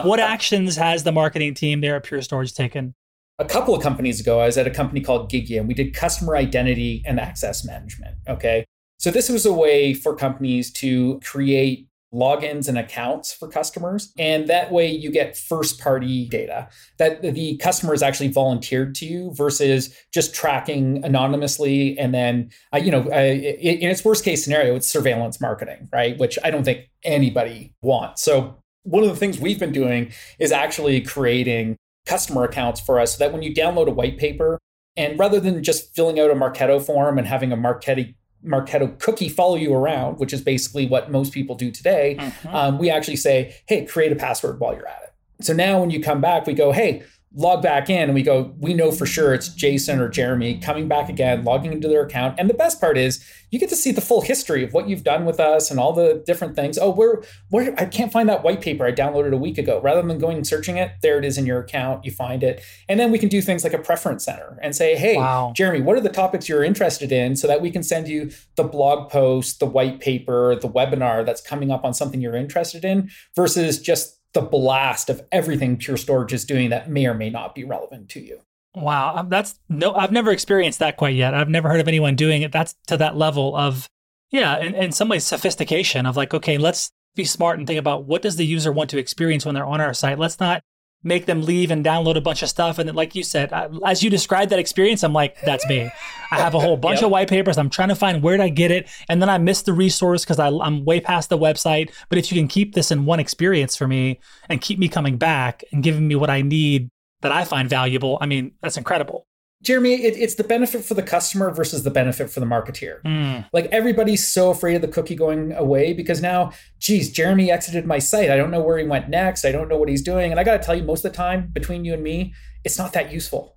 what 0.02 0.18
actions 0.18 0.74
has 0.76 1.04
the 1.04 1.12
marketing 1.12 1.54
team 1.54 1.80
there 1.80 1.94
at 1.94 2.02
Pure 2.02 2.22
Storage 2.22 2.54
taken? 2.54 2.94
A 3.38 3.44
couple 3.44 3.74
of 3.74 3.82
companies 3.82 4.20
ago, 4.20 4.40
I 4.40 4.46
was 4.46 4.56
at 4.56 4.66
a 4.66 4.70
company 4.70 5.00
called 5.00 5.30
Gigya, 5.30 5.58
and 5.58 5.68
we 5.68 5.74
did 5.74 5.94
customer 5.94 6.36
identity 6.36 7.02
and 7.06 7.18
access 7.18 7.64
management. 7.64 8.16
Okay. 8.28 8.64
So 8.98 9.10
this 9.10 9.28
was 9.28 9.44
a 9.44 9.52
way 9.52 9.92
for 9.92 10.14
companies 10.14 10.72
to 10.74 11.20
create 11.24 11.88
logins 12.14 12.68
and 12.68 12.78
accounts 12.78 13.32
for 13.32 13.48
customers. 13.48 14.12
And 14.16 14.46
that 14.46 14.70
way 14.70 14.88
you 14.88 15.10
get 15.10 15.36
first 15.36 15.80
party 15.80 16.28
data 16.28 16.68
that 16.98 17.22
the 17.22 17.56
customer 17.56 17.94
actually 18.02 18.28
volunteered 18.28 18.94
to 18.96 19.06
you 19.06 19.32
versus 19.34 19.94
just 20.12 20.32
tracking 20.32 21.04
anonymously. 21.04 21.98
And 21.98 22.14
then, 22.14 22.50
uh, 22.72 22.78
you 22.78 22.92
know, 22.92 23.02
uh, 23.10 23.16
in 23.18 23.90
its 23.90 24.04
worst 24.04 24.24
case 24.24 24.44
scenario, 24.44 24.76
it's 24.76 24.88
surveillance 24.88 25.40
marketing, 25.40 25.88
right? 25.92 26.16
Which 26.16 26.38
I 26.44 26.52
don't 26.52 26.62
think 26.62 26.88
anybody 27.02 27.74
wants. 27.82 28.22
So 28.22 28.58
one 28.84 29.02
of 29.02 29.08
the 29.08 29.16
things 29.16 29.40
we've 29.40 29.58
been 29.58 29.72
doing 29.72 30.12
is 30.38 30.52
actually 30.52 31.00
creating 31.00 31.76
customer 32.06 32.44
accounts 32.44 32.80
for 32.80 33.00
us 33.00 33.16
so 33.16 33.18
that 33.18 33.32
when 33.32 33.42
you 33.42 33.54
download 33.54 33.88
a 33.88 33.92
white 33.92 34.18
paper, 34.18 34.58
and 34.96 35.18
rather 35.18 35.40
than 35.40 35.62
just 35.62 35.94
filling 35.94 36.20
out 36.20 36.30
a 36.30 36.34
Marketo 36.34 36.80
form 36.80 37.18
and 37.18 37.26
having 37.26 37.52
a 37.52 37.56
Marketo 37.56 38.14
Marketo 38.44 38.98
cookie 39.00 39.30
follow 39.30 39.56
you 39.56 39.72
around, 39.72 40.18
which 40.18 40.32
is 40.32 40.42
basically 40.42 40.86
what 40.86 41.10
most 41.10 41.32
people 41.32 41.54
do 41.54 41.70
today, 41.70 42.16
mm-hmm. 42.18 42.54
um, 42.54 42.78
we 42.78 42.90
actually 42.90 43.16
say, 43.16 43.56
hey, 43.66 43.86
create 43.86 44.12
a 44.12 44.16
password 44.16 44.60
while 44.60 44.74
you're 44.74 44.86
at 44.86 45.02
it. 45.02 45.44
So 45.44 45.54
now 45.54 45.80
when 45.80 45.90
you 45.90 46.02
come 46.02 46.20
back, 46.20 46.46
we 46.46 46.52
go, 46.52 46.70
hey, 46.70 47.02
log 47.34 47.62
back 47.62 47.90
in 47.90 48.04
and 48.04 48.14
we 48.14 48.22
go, 48.22 48.54
we 48.58 48.74
know 48.74 48.92
for 48.92 49.06
sure 49.06 49.34
it's 49.34 49.48
Jason 49.48 50.00
or 50.00 50.08
Jeremy 50.08 50.58
coming 50.58 50.86
back 50.86 51.08
again, 51.08 51.44
logging 51.44 51.72
into 51.72 51.88
their 51.88 52.04
account. 52.04 52.38
And 52.38 52.48
the 52.48 52.54
best 52.54 52.80
part 52.80 52.96
is 52.96 53.24
you 53.50 53.58
get 53.58 53.68
to 53.70 53.76
see 53.76 53.90
the 53.90 54.00
full 54.00 54.20
history 54.20 54.62
of 54.62 54.72
what 54.72 54.88
you've 54.88 55.02
done 55.02 55.24
with 55.24 55.40
us 55.40 55.70
and 55.70 55.80
all 55.80 55.92
the 55.92 56.22
different 56.26 56.54
things. 56.54 56.78
Oh, 56.78 56.90
where 56.90 57.22
where 57.50 57.74
I 57.78 57.86
can't 57.86 58.12
find 58.12 58.28
that 58.28 58.44
white 58.44 58.60
paper 58.60 58.86
I 58.86 58.92
downloaded 58.92 59.32
a 59.32 59.36
week 59.36 59.58
ago. 59.58 59.80
Rather 59.80 60.02
than 60.02 60.18
going 60.18 60.36
and 60.36 60.46
searching 60.46 60.76
it, 60.76 60.92
there 61.02 61.18
it 61.18 61.24
is 61.24 61.36
in 61.36 61.46
your 61.46 61.60
account. 61.60 62.04
You 62.04 62.12
find 62.12 62.42
it. 62.42 62.62
And 62.88 63.00
then 63.00 63.10
we 63.10 63.18
can 63.18 63.28
do 63.28 63.42
things 63.42 63.64
like 63.64 63.72
a 63.72 63.78
preference 63.78 64.24
center 64.24 64.58
and 64.62 64.74
say, 64.74 64.96
hey, 64.96 65.16
wow. 65.16 65.52
Jeremy, 65.56 65.82
what 65.82 65.96
are 65.96 66.00
the 66.00 66.08
topics 66.08 66.48
you're 66.48 66.64
interested 66.64 67.10
in 67.10 67.36
so 67.36 67.48
that 67.48 67.60
we 67.60 67.70
can 67.70 67.82
send 67.82 68.06
you 68.08 68.30
the 68.56 68.64
blog 68.64 69.10
post, 69.10 69.58
the 69.58 69.66
white 69.66 70.00
paper, 70.00 70.56
the 70.56 70.68
webinar 70.68 71.26
that's 71.26 71.40
coming 71.40 71.70
up 71.70 71.84
on 71.84 71.94
something 71.94 72.20
you're 72.20 72.36
interested 72.36 72.84
in 72.84 73.10
versus 73.34 73.80
just 73.80 74.13
the 74.34 74.42
blast 74.42 75.08
of 75.08 75.22
everything 75.32 75.76
Pure 75.76 75.96
Storage 75.96 76.32
is 76.32 76.44
doing 76.44 76.70
that 76.70 76.90
may 76.90 77.06
or 77.06 77.14
may 77.14 77.30
not 77.30 77.54
be 77.54 77.64
relevant 77.64 78.08
to 78.10 78.20
you. 78.20 78.40
Wow, 78.74 79.16
um, 79.16 79.28
that's 79.28 79.58
no, 79.68 79.94
I've 79.94 80.12
never 80.12 80.32
experienced 80.32 80.80
that 80.80 80.96
quite 80.96 81.14
yet. 81.14 81.32
I've 81.32 81.48
never 81.48 81.68
heard 81.68 81.80
of 81.80 81.88
anyone 81.88 82.16
doing 82.16 82.42
it. 82.42 82.50
That's 82.50 82.74
to 82.88 82.96
that 82.96 83.16
level 83.16 83.56
of, 83.56 83.88
yeah, 84.30 84.58
in, 84.58 84.74
in 84.74 84.92
some 84.92 85.08
ways, 85.08 85.24
sophistication 85.24 86.06
of 86.06 86.16
like, 86.16 86.34
okay, 86.34 86.58
let's 86.58 86.90
be 87.14 87.24
smart 87.24 87.58
and 87.58 87.66
think 87.66 87.78
about 87.78 88.04
what 88.04 88.22
does 88.22 88.34
the 88.36 88.44
user 88.44 88.72
want 88.72 88.90
to 88.90 88.98
experience 88.98 89.46
when 89.46 89.54
they're 89.54 89.64
on 89.64 89.80
our 89.80 89.94
site. 89.94 90.18
Let's 90.18 90.40
not 90.40 90.62
make 91.04 91.26
them 91.26 91.42
leave 91.42 91.70
and 91.70 91.84
download 91.84 92.16
a 92.16 92.20
bunch 92.20 92.42
of 92.42 92.48
stuff. 92.48 92.78
And 92.78 92.88
then, 92.88 92.96
like 92.96 93.14
you 93.14 93.22
said, 93.22 93.52
as 93.84 94.02
you 94.02 94.10
described 94.10 94.50
that 94.50 94.58
experience, 94.58 95.04
I'm 95.04 95.12
like, 95.12 95.40
that's 95.42 95.66
me. 95.68 95.90
I 96.30 96.36
have 96.36 96.54
a 96.54 96.58
whole 96.58 96.76
bunch 96.76 96.96
yep. 96.96 97.04
of 97.04 97.10
white 97.10 97.28
papers. 97.28 97.58
I'm 97.58 97.70
trying 97.70 97.90
to 97.90 97.94
find 97.94 98.22
where 98.22 98.36
did 98.36 98.42
I 98.42 98.48
get 98.48 98.70
it, 98.70 98.88
and 99.08 99.22
then 99.22 99.28
I 99.28 99.38
missed 99.38 99.66
the 99.66 99.72
resource 99.72 100.24
because 100.24 100.38
I'm 100.40 100.84
way 100.84 100.98
past 101.00 101.28
the 101.28 101.38
website. 101.38 101.92
But 102.08 102.18
if 102.18 102.32
you 102.32 102.40
can 102.40 102.48
keep 102.48 102.74
this 102.74 102.90
in 102.90 103.04
one 103.04 103.20
experience 103.20 103.76
for 103.76 103.86
me 103.86 104.18
and 104.48 104.60
keep 104.60 104.78
me 104.78 104.88
coming 104.88 105.16
back 105.18 105.62
and 105.70 105.82
giving 105.82 106.08
me 106.08 106.16
what 106.16 106.30
I 106.30 106.42
need 106.42 106.90
that 107.20 107.30
I 107.30 107.44
find 107.44 107.68
valuable, 107.68 108.18
I 108.20 108.26
mean, 108.26 108.52
that's 108.62 108.76
incredible. 108.76 109.26
Jeremy, 109.64 109.94
it, 109.94 110.16
it's 110.16 110.34
the 110.34 110.44
benefit 110.44 110.84
for 110.84 110.94
the 110.94 111.02
customer 111.02 111.50
versus 111.50 111.82
the 111.82 111.90
benefit 111.90 112.30
for 112.30 112.40
the 112.40 112.46
marketeer. 112.46 113.02
Mm. 113.02 113.48
Like 113.52 113.66
everybody's 113.66 114.26
so 114.28 114.50
afraid 114.50 114.74
of 114.76 114.82
the 114.82 114.88
cookie 114.88 115.16
going 115.16 115.52
away 115.52 115.94
because 115.94 116.20
now, 116.20 116.52
geez, 116.78 117.10
Jeremy 117.10 117.50
exited 117.50 117.86
my 117.86 117.98
site. 117.98 118.30
I 118.30 118.36
don't 118.36 118.50
know 118.50 118.60
where 118.60 118.78
he 118.78 118.84
went 118.84 119.08
next. 119.08 119.44
I 119.44 119.52
don't 119.52 119.68
know 119.68 119.78
what 119.78 119.88
he's 119.88 120.02
doing. 120.02 120.30
And 120.30 120.38
I 120.38 120.44
got 120.44 120.60
to 120.60 120.64
tell 120.64 120.74
you, 120.74 120.84
most 120.84 121.04
of 121.04 121.12
the 121.12 121.16
time, 121.16 121.48
between 121.52 121.84
you 121.84 121.94
and 121.94 122.02
me, 122.02 122.34
it's 122.62 122.78
not 122.78 122.92
that 122.92 123.10
useful. 123.10 123.56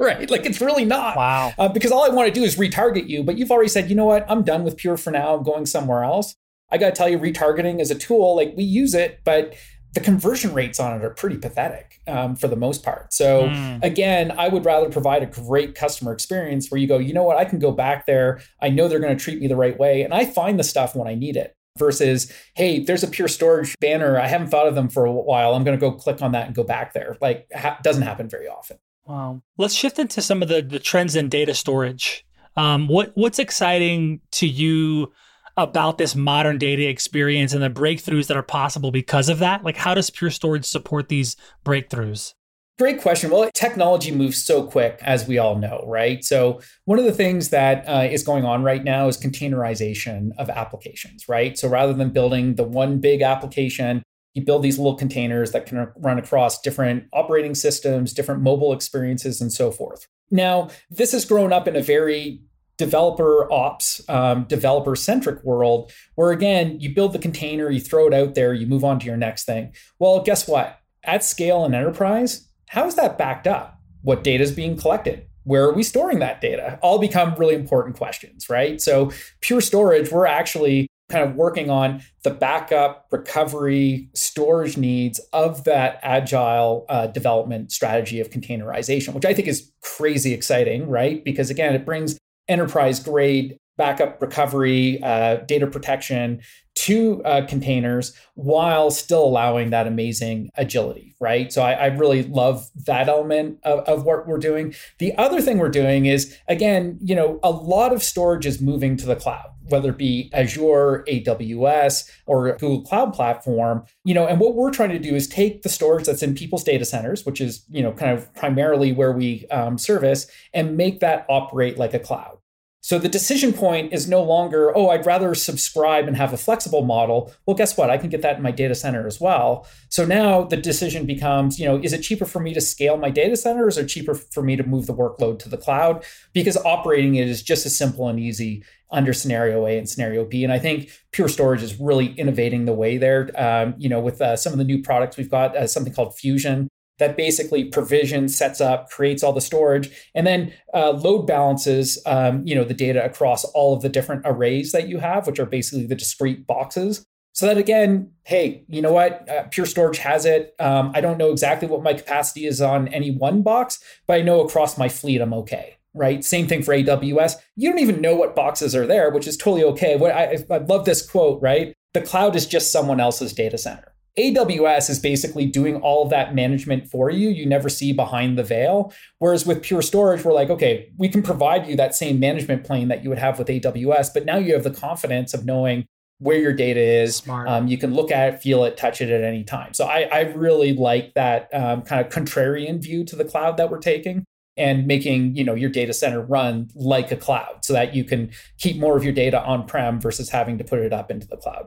right? 0.00 0.28
Like 0.28 0.44
it's 0.44 0.60
really 0.60 0.84
not. 0.84 1.16
Wow. 1.16 1.52
Uh, 1.56 1.68
because 1.68 1.92
all 1.92 2.04
I 2.04 2.08
want 2.08 2.32
to 2.32 2.38
do 2.38 2.44
is 2.44 2.56
retarget 2.56 3.08
you, 3.08 3.22
but 3.22 3.38
you've 3.38 3.52
already 3.52 3.68
said, 3.68 3.88
you 3.88 3.96
know 3.96 4.06
what? 4.06 4.26
I'm 4.28 4.42
done 4.42 4.64
with 4.64 4.76
Pure 4.76 4.96
for 4.96 5.12
now. 5.12 5.36
I'm 5.36 5.44
going 5.44 5.66
somewhere 5.66 6.02
else. 6.02 6.34
I 6.70 6.78
got 6.78 6.86
to 6.86 6.92
tell 6.92 7.08
you, 7.08 7.18
retargeting 7.18 7.80
is 7.80 7.90
a 7.90 7.94
tool. 7.94 8.34
Like 8.34 8.54
we 8.56 8.64
use 8.64 8.94
it, 8.94 9.20
but 9.24 9.54
the 9.94 10.00
conversion 10.00 10.54
rates 10.54 10.80
on 10.80 10.98
it 10.98 11.04
are 11.04 11.10
pretty 11.10 11.36
pathetic 11.36 12.00
um, 12.06 12.34
for 12.34 12.48
the 12.48 12.56
most 12.56 12.82
part. 12.82 13.12
So 13.12 13.48
mm. 13.48 13.82
again, 13.82 14.30
I 14.32 14.48
would 14.48 14.64
rather 14.64 14.88
provide 14.88 15.22
a 15.22 15.26
great 15.26 15.74
customer 15.74 16.12
experience 16.12 16.70
where 16.70 16.80
you 16.80 16.86
go, 16.86 16.98
you 16.98 17.12
know 17.12 17.24
what, 17.24 17.36
I 17.36 17.44
can 17.44 17.58
go 17.58 17.72
back 17.72 18.06
there. 18.06 18.40
I 18.60 18.68
know 18.70 18.88
they're 18.88 19.00
going 19.00 19.16
to 19.16 19.22
treat 19.22 19.40
me 19.40 19.48
the 19.48 19.56
right 19.56 19.78
way, 19.78 20.02
and 20.02 20.14
I 20.14 20.24
find 20.24 20.58
the 20.58 20.64
stuff 20.64 20.94
when 20.94 21.08
I 21.08 21.14
need 21.14 21.36
it. 21.36 21.54
Versus, 21.78 22.30
hey, 22.54 22.84
there's 22.84 23.02
a 23.02 23.08
pure 23.08 23.28
storage 23.28 23.74
banner. 23.80 24.20
I 24.20 24.26
haven't 24.26 24.48
thought 24.48 24.66
of 24.66 24.74
them 24.74 24.90
for 24.90 25.06
a 25.06 25.10
while. 25.10 25.54
I'm 25.54 25.64
going 25.64 25.74
to 25.74 25.80
go 25.80 25.90
click 25.90 26.20
on 26.20 26.32
that 26.32 26.46
and 26.46 26.54
go 26.54 26.62
back 26.62 26.92
there. 26.92 27.16
Like, 27.22 27.46
ha- 27.54 27.78
doesn't 27.82 28.02
happen 28.02 28.28
very 28.28 28.46
often. 28.46 28.76
Wow. 29.06 29.40
Let's 29.56 29.72
shift 29.72 29.98
into 29.98 30.20
some 30.20 30.42
of 30.42 30.48
the, 30.48 30.60
the 30.60 30.78
trends 30.78 31.16
in 31.16 31.30
data 31.30 31.54
storage. 31.54 32.26
Um, 32.56 32.88
what 32.88 33.12
what's 33.14 33.38
exciting 33.38 34.20
to 34.32 34.46
you 34.46 35.14
about 35.56 35.98
this 35.98 36.14
modern 36.14 36.58
data 36.58 36.88
experience 36.88 37.52
and 37.52 37.62
the 37.62 37.70
breakthroughs 37.70 38.26
that 38.28 38.36
are 38.36 38.42
possible 38.42 38.90
because 38.90 39.28
of 39.28 39.38
that? 39.40 39.64
Like, 39.64 39.76
how 39.76 39.94
does 39.94 40.10
Pure 40.10 40.30
Storage 40.30 40.64
support 40.64 41.08
these 41.08 41.36
breakthroughs? 41.64 42.34
Great 42.78 43.02
question. 43.02 43.30
Well, 43.30 43.50
technology 43.54 44.10
moves 44.10 44.42
so 44.42 44.64
quick, 44.64 44.98
as 45.02 45.28
we 45.28 45.38
all 45.38 45.56
know, 45.56 45.84
right? 45.86 46.24
So, 46.24 46.60
one 46.86 46.98
of 46.98 47.04
the 47.04 47.12
things 47.12 47.50
that 47.50 47.86
uh, 47.86 48.08
is 48.10 48.22
going 48.22 48.44
on 48.44 48.62
right 48.62 48.82
now 48.82 49.08
is 49.08 49.18
containerization 49.18 50.30
of 50.38 50.48
applications, 50.48 51.28
right? 51.28 51.56
So, 51.58 51.68
rather 51.68 51.92
than 51.92 52.10
building 52.10 52.54
the 52.54 52.64
one 52.64 52.98
big 52.98 53.20
application, 53.20 54.02
you 54.34 54.42
build 54.42 54.62
these 54.62 54.78
little 54.78 54.96
containers 54.96 55.52
that 55.52 55.66
can 55.66 55.92
run 55.96 56.18
across 56.18 56.60
different 56.60 57.04
operating 57.12 57.54
systems, 57.54 58.14
different 58.14 58.40
mobile 58.40 58.72
experiences, 58.72 59.40
and 59.40 59.52
so 59.52 59.70
forth. 59.70 60.06
Now, 60.30 60.70
this 60.90 61.12
has 61.12 61.26
grown 61.26 61.52
up 61.52 61.68
in 61.68 61.76
a 61.76 61.82
very 61.82 62.40
developer 62.78 63.50
ops, 63.52 64.00
um, 64.08 64.44
developer 64.44 64.96
centric 64.96 65.42
world, 65.44 65.92
where 66.14 66.32
again, 66.32 66.80
you 66.80 66.94
build 66.94 67.12
the 67.12 67.18
container, 67.18 67.70
you 67.70 67.80
throw 67.80 68.06
it 68.06 68.14
out 68.14 68.34
there, 68.34 68.54
you 68.54 68.66
move 68.66 68.84
on 68.84 68.98
to 68.98 69.06
your 69.06 69.16
next 69.16 69.44
thing. 69.44 69.72
Well, 69.98 70.22
guess 70.22 70.48
what? 70.48 70.78
At 71.04 71.24
scale 71.24 71.64
and 71.64 71.74
enterprise, 71.74 72.48
how 72.68 72.86
is 72.86 72.94
that 72.94 73.18
backed 73.18 73.46
up? 73.46 73.78
What 74.02 74.24
data 74.24 74.42
is 74.42 74.52
being 74.52 74.76
collected? 74.76 75.26
Where 75.44 75.64
are 75.64 75.72
we 75.74 75.82
storing 75.82 76.20
that 76.20 76.40
data? 76.40 76.78
All 76.82 76.98
become 76.98 77.34
really 77.34 77.54
important 77.54 77.96
questions, 77.96 78.48
right? 78.48 78.80
So, 78.80 79.10
pure 79.40 79.60
storage, 79.60 80.10
we're 80.10 80.26
actually 80.26 80.86
kind 81.12 81.28
of 81.28 81.36
working 81.36 81.68
on 81.68 82.02
the 82.24 82.30
backup, 82.30 83.06
recovery, 83.10 84.08
storage 84.14 84.76
needs 84.76 85.20
of 85.32 85.64
that 85.64 86.00
agile 86.02 86.86
uh, 86.88 87.06
development 87.08 87.70
strategy 87.70 88.18
of 88.18 88.30
containerization, 88.30 89.12
which 89.12 89.26
I 89.26 89.34
think 89.34 89.46
is 89.46 89.70
crazy 89.82 90.32
exciting, 90.32 90.88
right? 90.88 91.22
Because 91.22 91.50
again, 91.50 91.74
it 91.74 91.84
brings 91.84 92.18
enterprise 92.48 93.00
grade 93.00 93.58
backup 93.76 94.20
recovery, 94.20 95.02
uh, 95.02 95.36
data 95.46 95.66
protection 95.66 96.40
to 96.74 97.22
uh, 97.24 97.46
containers 97.46 98.14
while 98.34 98.90
still 98.90 99.24
allowing 99.24 99.70
that 99.70 99.86
amazing 99.86 100.50
agility, 100.56 101.14
right? 101.20 101.52
So 101.52 101.62
I, 101.62 101.72
I 101.72 101.86
really 101.86 102.22
love 102.22 102.70
that 102.86 103.08
element 103.08 103.58
of, 103.62 103.80
of, 103.80 104.04
what 104.04 104.26
we're 104.26 104.38
doing. 104.38 104.74
The 104.98 105.16
other 105.18 105.40
thing 105.40 105.58
we're 105.58 105.68
doing 105.68 106.06
is, 106.06 106.36
again, 106.48 106.98
you 107.02 107.14
know, 107.14 107.38
a 107.42 107.50
lot 107.50 107.92
of 107.92 108.02
storage 108.02 108.46
is 108.46 108.60
moving 108.60 108.96
to 108.96 109.06
the 109.06 109.16
cloud. 109.16 109.50
Whether 109.68 109.90
it 109.90 109.98
be 109.98 110.28
Azure, 110.32 111.04
AWS, 111.08 112.10
or 112.26 112.56
Google 112.56 112.82
Cloud 112.82 113.14
Platform, 113.14 113.84
you 114.04 114.12
know, 114.12 114.26
and 114.26 114.40
what 114.40 114.54
we're 114.54 114.72
trying 114.72 114.90
to 114.90 114.98
do 114.98 115.14
is 115.14 115.28
take 115.28 115.62
the 115.62 115.68
storage 115.68 116.06
that's 116.06 116.22
in 116.22 116.34
people's 116.34 116.64
data 116.64 116.84
centers, 116.84 117.24
which 117.24 117.40
is, 117.40 117.64
you 117.70 117.82
know, 117.82 117.92
kind 117.92 118.16
of 118.16 118.32
primarily 118.34 118.92
where 118.92 119.12
we 119.12 119.46
um, 119.50 119.78
service, 119.78 120.26
and 120.52 120.76
make 120.76 121.00
that 121.00 121.24
operate 121.28 121.78
like 121.78 121.94
a 121.94 121.98
cloud. 122.00 122.38
So 122.84 122.98
the 122.98 123.08
decision 123.08 123.52
point 123.52 123.92
is 123.92 124.08
no 124.08 124.24
longer, 124.24 124.76
oh, 124.76 124.90
I'd 124.90 125.06
rather 125.06 125.36
subscribe 125.36 126.08
and 126.08 126.16
have 126.16 126.32
a 126.32 126.36
flexible 126.36 126.82
model. 126.82 127.32
Well, 127.46 127.56
guess 127.56 127.76
what? 127.76 127.90
I 127.90 127.96
can 127.96 128.10
get 128.10 128.22
that 128.22 128.36
in 128.36 128.42
my 128.42 128.50
data 128.50 128.74
center 128.74 129.06
as 129.06 129.20
well. 129.20 129.68
So 129.88 130.04
now 130.04 130.42
the 130.42 130.56
decision 130.56 131.06
becomes, 131.06 131.60
you 131.60 131.64
know, 131.64 131.78
is 131.80 131.92
it 131.92 132.02
cheaper 132.02 132.24
for 132.24 132.40
me 132.40 132.52
to 132.54 132.60
scale 132.60 132.96
my 132.96 133.08
data 133.08 133.36
center 133.36 133.66
or 133.66 133.68
is 133.68 133.78
it 133.78 133.86
cheaper 133.86 134.14
for 134.14 134.42
me 134.42 134.56
to 134.56 134.64
move 134.64 134.86
the 134.86 134.94
workload 134.94 135.38
to 135.40 135.48
the 135.48 135.56
cloud? 135.56 136.04
Because 136.32 136.56
operating 136.56 137.14
it 137.14 137.28
is 137.28 137.40
just 137.40 137.64
as 137.66 137.76
simple 137.76 138.08
and 138.08 138.18
easy 138.18 138.64
under 138.90 139.12
scenario 139.12 139.64
A 139.66 139.78
and 139.78 139.88
scenario 139.88 140.24
B. 140.24 140.42
And 140.42 140.52
I 140.52 140.58
think 140.58 140.90
Pure 141.12 141.28
Storage 141.28 141.62
is 141.62 141.78
really 141.78 142.06
innovating 142.14 142.64
the 142.64 142.74
way 142.74 142.98
there. 142.98 143.30
Um, 143.36 143.74
you 143.78 143.88
know, 143.88 144.00
with 144.00 144.20
uh, 144.20 144.36
some 144.36 144.52
of 144.52 144.58
the 144.58 144.64
new 144.64 144.82
products 144.82 145.16
we've 145.16 145.30
got, 145.30 145.56
uh, 145.56 145.68
something 145.68 145.94
called 145.94 146.16
Fusion, 146.16 146.68
that 147.02 147.16
basically 147.16 147.64
provisions, 147.64 148.36
sets 148.36 148.60
up, 148.60 148.88
creates 148.88 149.24
all 149.24 149.32
the 149.32 149.40
storage, 149.40 149.90
and 150.14 150.24
then 150.24 150.52
uh, 150.72 150.92
load 150.92 151.26
balances, 151.26 152.00
um, 152.06 152.46
you 152.46 152.54
know, 152.54 152.64
the 152.64 152.74
data 152.74 153.04
across 153.04 153.44
all 153.44 153.74
of 153.74 153.82
the 153.82 153.88
different 153.88 154.22
arrays 154.24 154.70
that 154.70 154.88
you 154.88 154.98
have, 154.98 155.26
which 155.26 155.40
are 155.40 155.46
basically 155.46 155.84
the 155.84 155.96
discrete 155.96 156.46
boxes. 156.46 157.04
So 157.34 157.46
that 157.46 157.58
again, 157.58 158.12
hey, 158.24 158.64
you 158.68 158.80
know 158.80 158.92
what? 158.92 159.28
Uh, 159.28 159.44
Pure 159.50 159.66
Storage 159.66 159.98
has 159.98 160.24
it. 160.26 160.54
Um, 160.60 160.92
I 160.94 161.00
don't 161.00 161.18
know 161.18 161.32
exactly 161.32 161.66
what 161.66 161.82
my 161.82 161.94
capacity 161.94 162.46
is 162.46 162.60
on 162.60 162.88
any 162.88 163.10
one 163.10 163.42
box, 163.42 163.82
but 164.06 164.14
I 164.14 164.22
know 164.22 164.42
across 164.42 164.78
my 164.78 164.88
fleet 164.88 165.20
I'm 165.20 165.34
okay. 165.34 165.78
Right. 165.94 166.24
Same 166.24 166.46
thing 166.46 166.62
for 166.62 166.72
AWS. 166.72 167.34
You 167.56 167.70
don't 167.70 167.80
even 167.80 168.00
know 168.00 168.14
what 168.14 168.36
boxes 168.36 168.74
are 168.74 168.86
there, 168.86 169.10
which 169.10 169.26
is 169.26 169.36
totally 169.36 169.64
okay. 169.64 169.96
What 169.96 170.12
I, 170.12 170.38
I 170.50 170.58
love 170.58 170.86
this 170.86 171.06
quote. 171.06 171.42
Right. 171.42 171.74
The 171.92 172.00
cloud 172.00 172.36
is 172.36 172.46
just 172.46 172.72
someone 172.72 173.00
else's 173.00 173.34
data 173.34 173.58
center. 173.58 173.91
AWS 174.18 174.90
is 174.90 174.98
basically 174.98 175.46
doing 175.46 175.76
all 175.76 176.04
of 176.04 176.10
that 176.10 176.34
management 176.34 176.86
for 176.86 177.10
you. 177.10 177.30
You 177.30 177.46
never 177.46 177.68
see 177.68 177.92
behind 177.92 178.36
the 178.36 178.44
veil. 178.44 178.92
Whereas 179.18 179.46
with 179.46 179.62
Pure 179.62 179.82
Storage, 179.82 180.24
we're 180.24 180.34
like, 180.34 180.50
okay, 180.50 180.90
we 180.98 181.08
can 181.08 181.22
provide 181.22 181.66
you 181.66 181.76
that 181.76 181.94
same 181.94 182.20
management 182.20 182.64
plane 182.64 182.88
that 182.88 183.02
you 183.02 183.08
would 183.08 183.18
have 183.18 183.38
with 183.38 183.48
AWS, 183.48 184.12
but 184.12 184.26
now 184.26 184.36
you 184.36 184.52
have 184.52 184.64
the 184.64 184.70
confidence 184.70 185.32
of 185.32 185.46
knowing 185.46 185.86
where 186.18 186.38
your 186.38 186.52
data 186.52 186.80
is. 186.80 187.26
Um, 187.28 187.66
you 187.66 187.78
can 187.78 187.94
look 187.94 188.10
at 188.10 188.34
it, 188.34 188.40
feel 188.40 188.64
it, 188.64 188.76
touch 188.76 189.00
it 189.00 189.10
at 189.10 189.24
any 189.24 189.44
time. 189.44 189.74
So 189.74 189.86
I, 189.86 190.02
I 190.02 190.20
really 190.20 190.72
like 190.74 191.14
that 191.14 191.48
um, 191.52 191.82
kind 191.82 192.04
of 192.04 192.12
contrarian 192.12 192.82
view 192.82 193.04
to 193.04 193.16
the 193.16 193.24
cloud 193.24 193.56
that 193.56 193.70
we're 193.70 193.78
taking 193.78 194.24
and 194.56 194.86
making 194.86 195.34
you 195.34 195.44
know 195.44 195.54
your 195.54 195.70
data 195.70 195.92
center 195.92 196.20
run 196.20 196.68
like 196.74 197.10
a 197.10 197.16
cloud 197.16 197.64
so 197.64 197.72
that 197.72 197.94
you 197.94 198.04
can 198.04 198.30
keep 198.58 198.78
more 198.78 198.96
of 198.96 199.04
your 199.04 199.12
data 199.12 199.42
on 199.42 199.66
prem 199.66 200.00
versus 200.00 200.28
having 200.28 200.58
to 200.58 200.64
put 200.64 200.78
it 200.78 200.92
up 200.92 201.10
into 201.10 201.26
the 201.26 201.36
cloud 201.38 201.66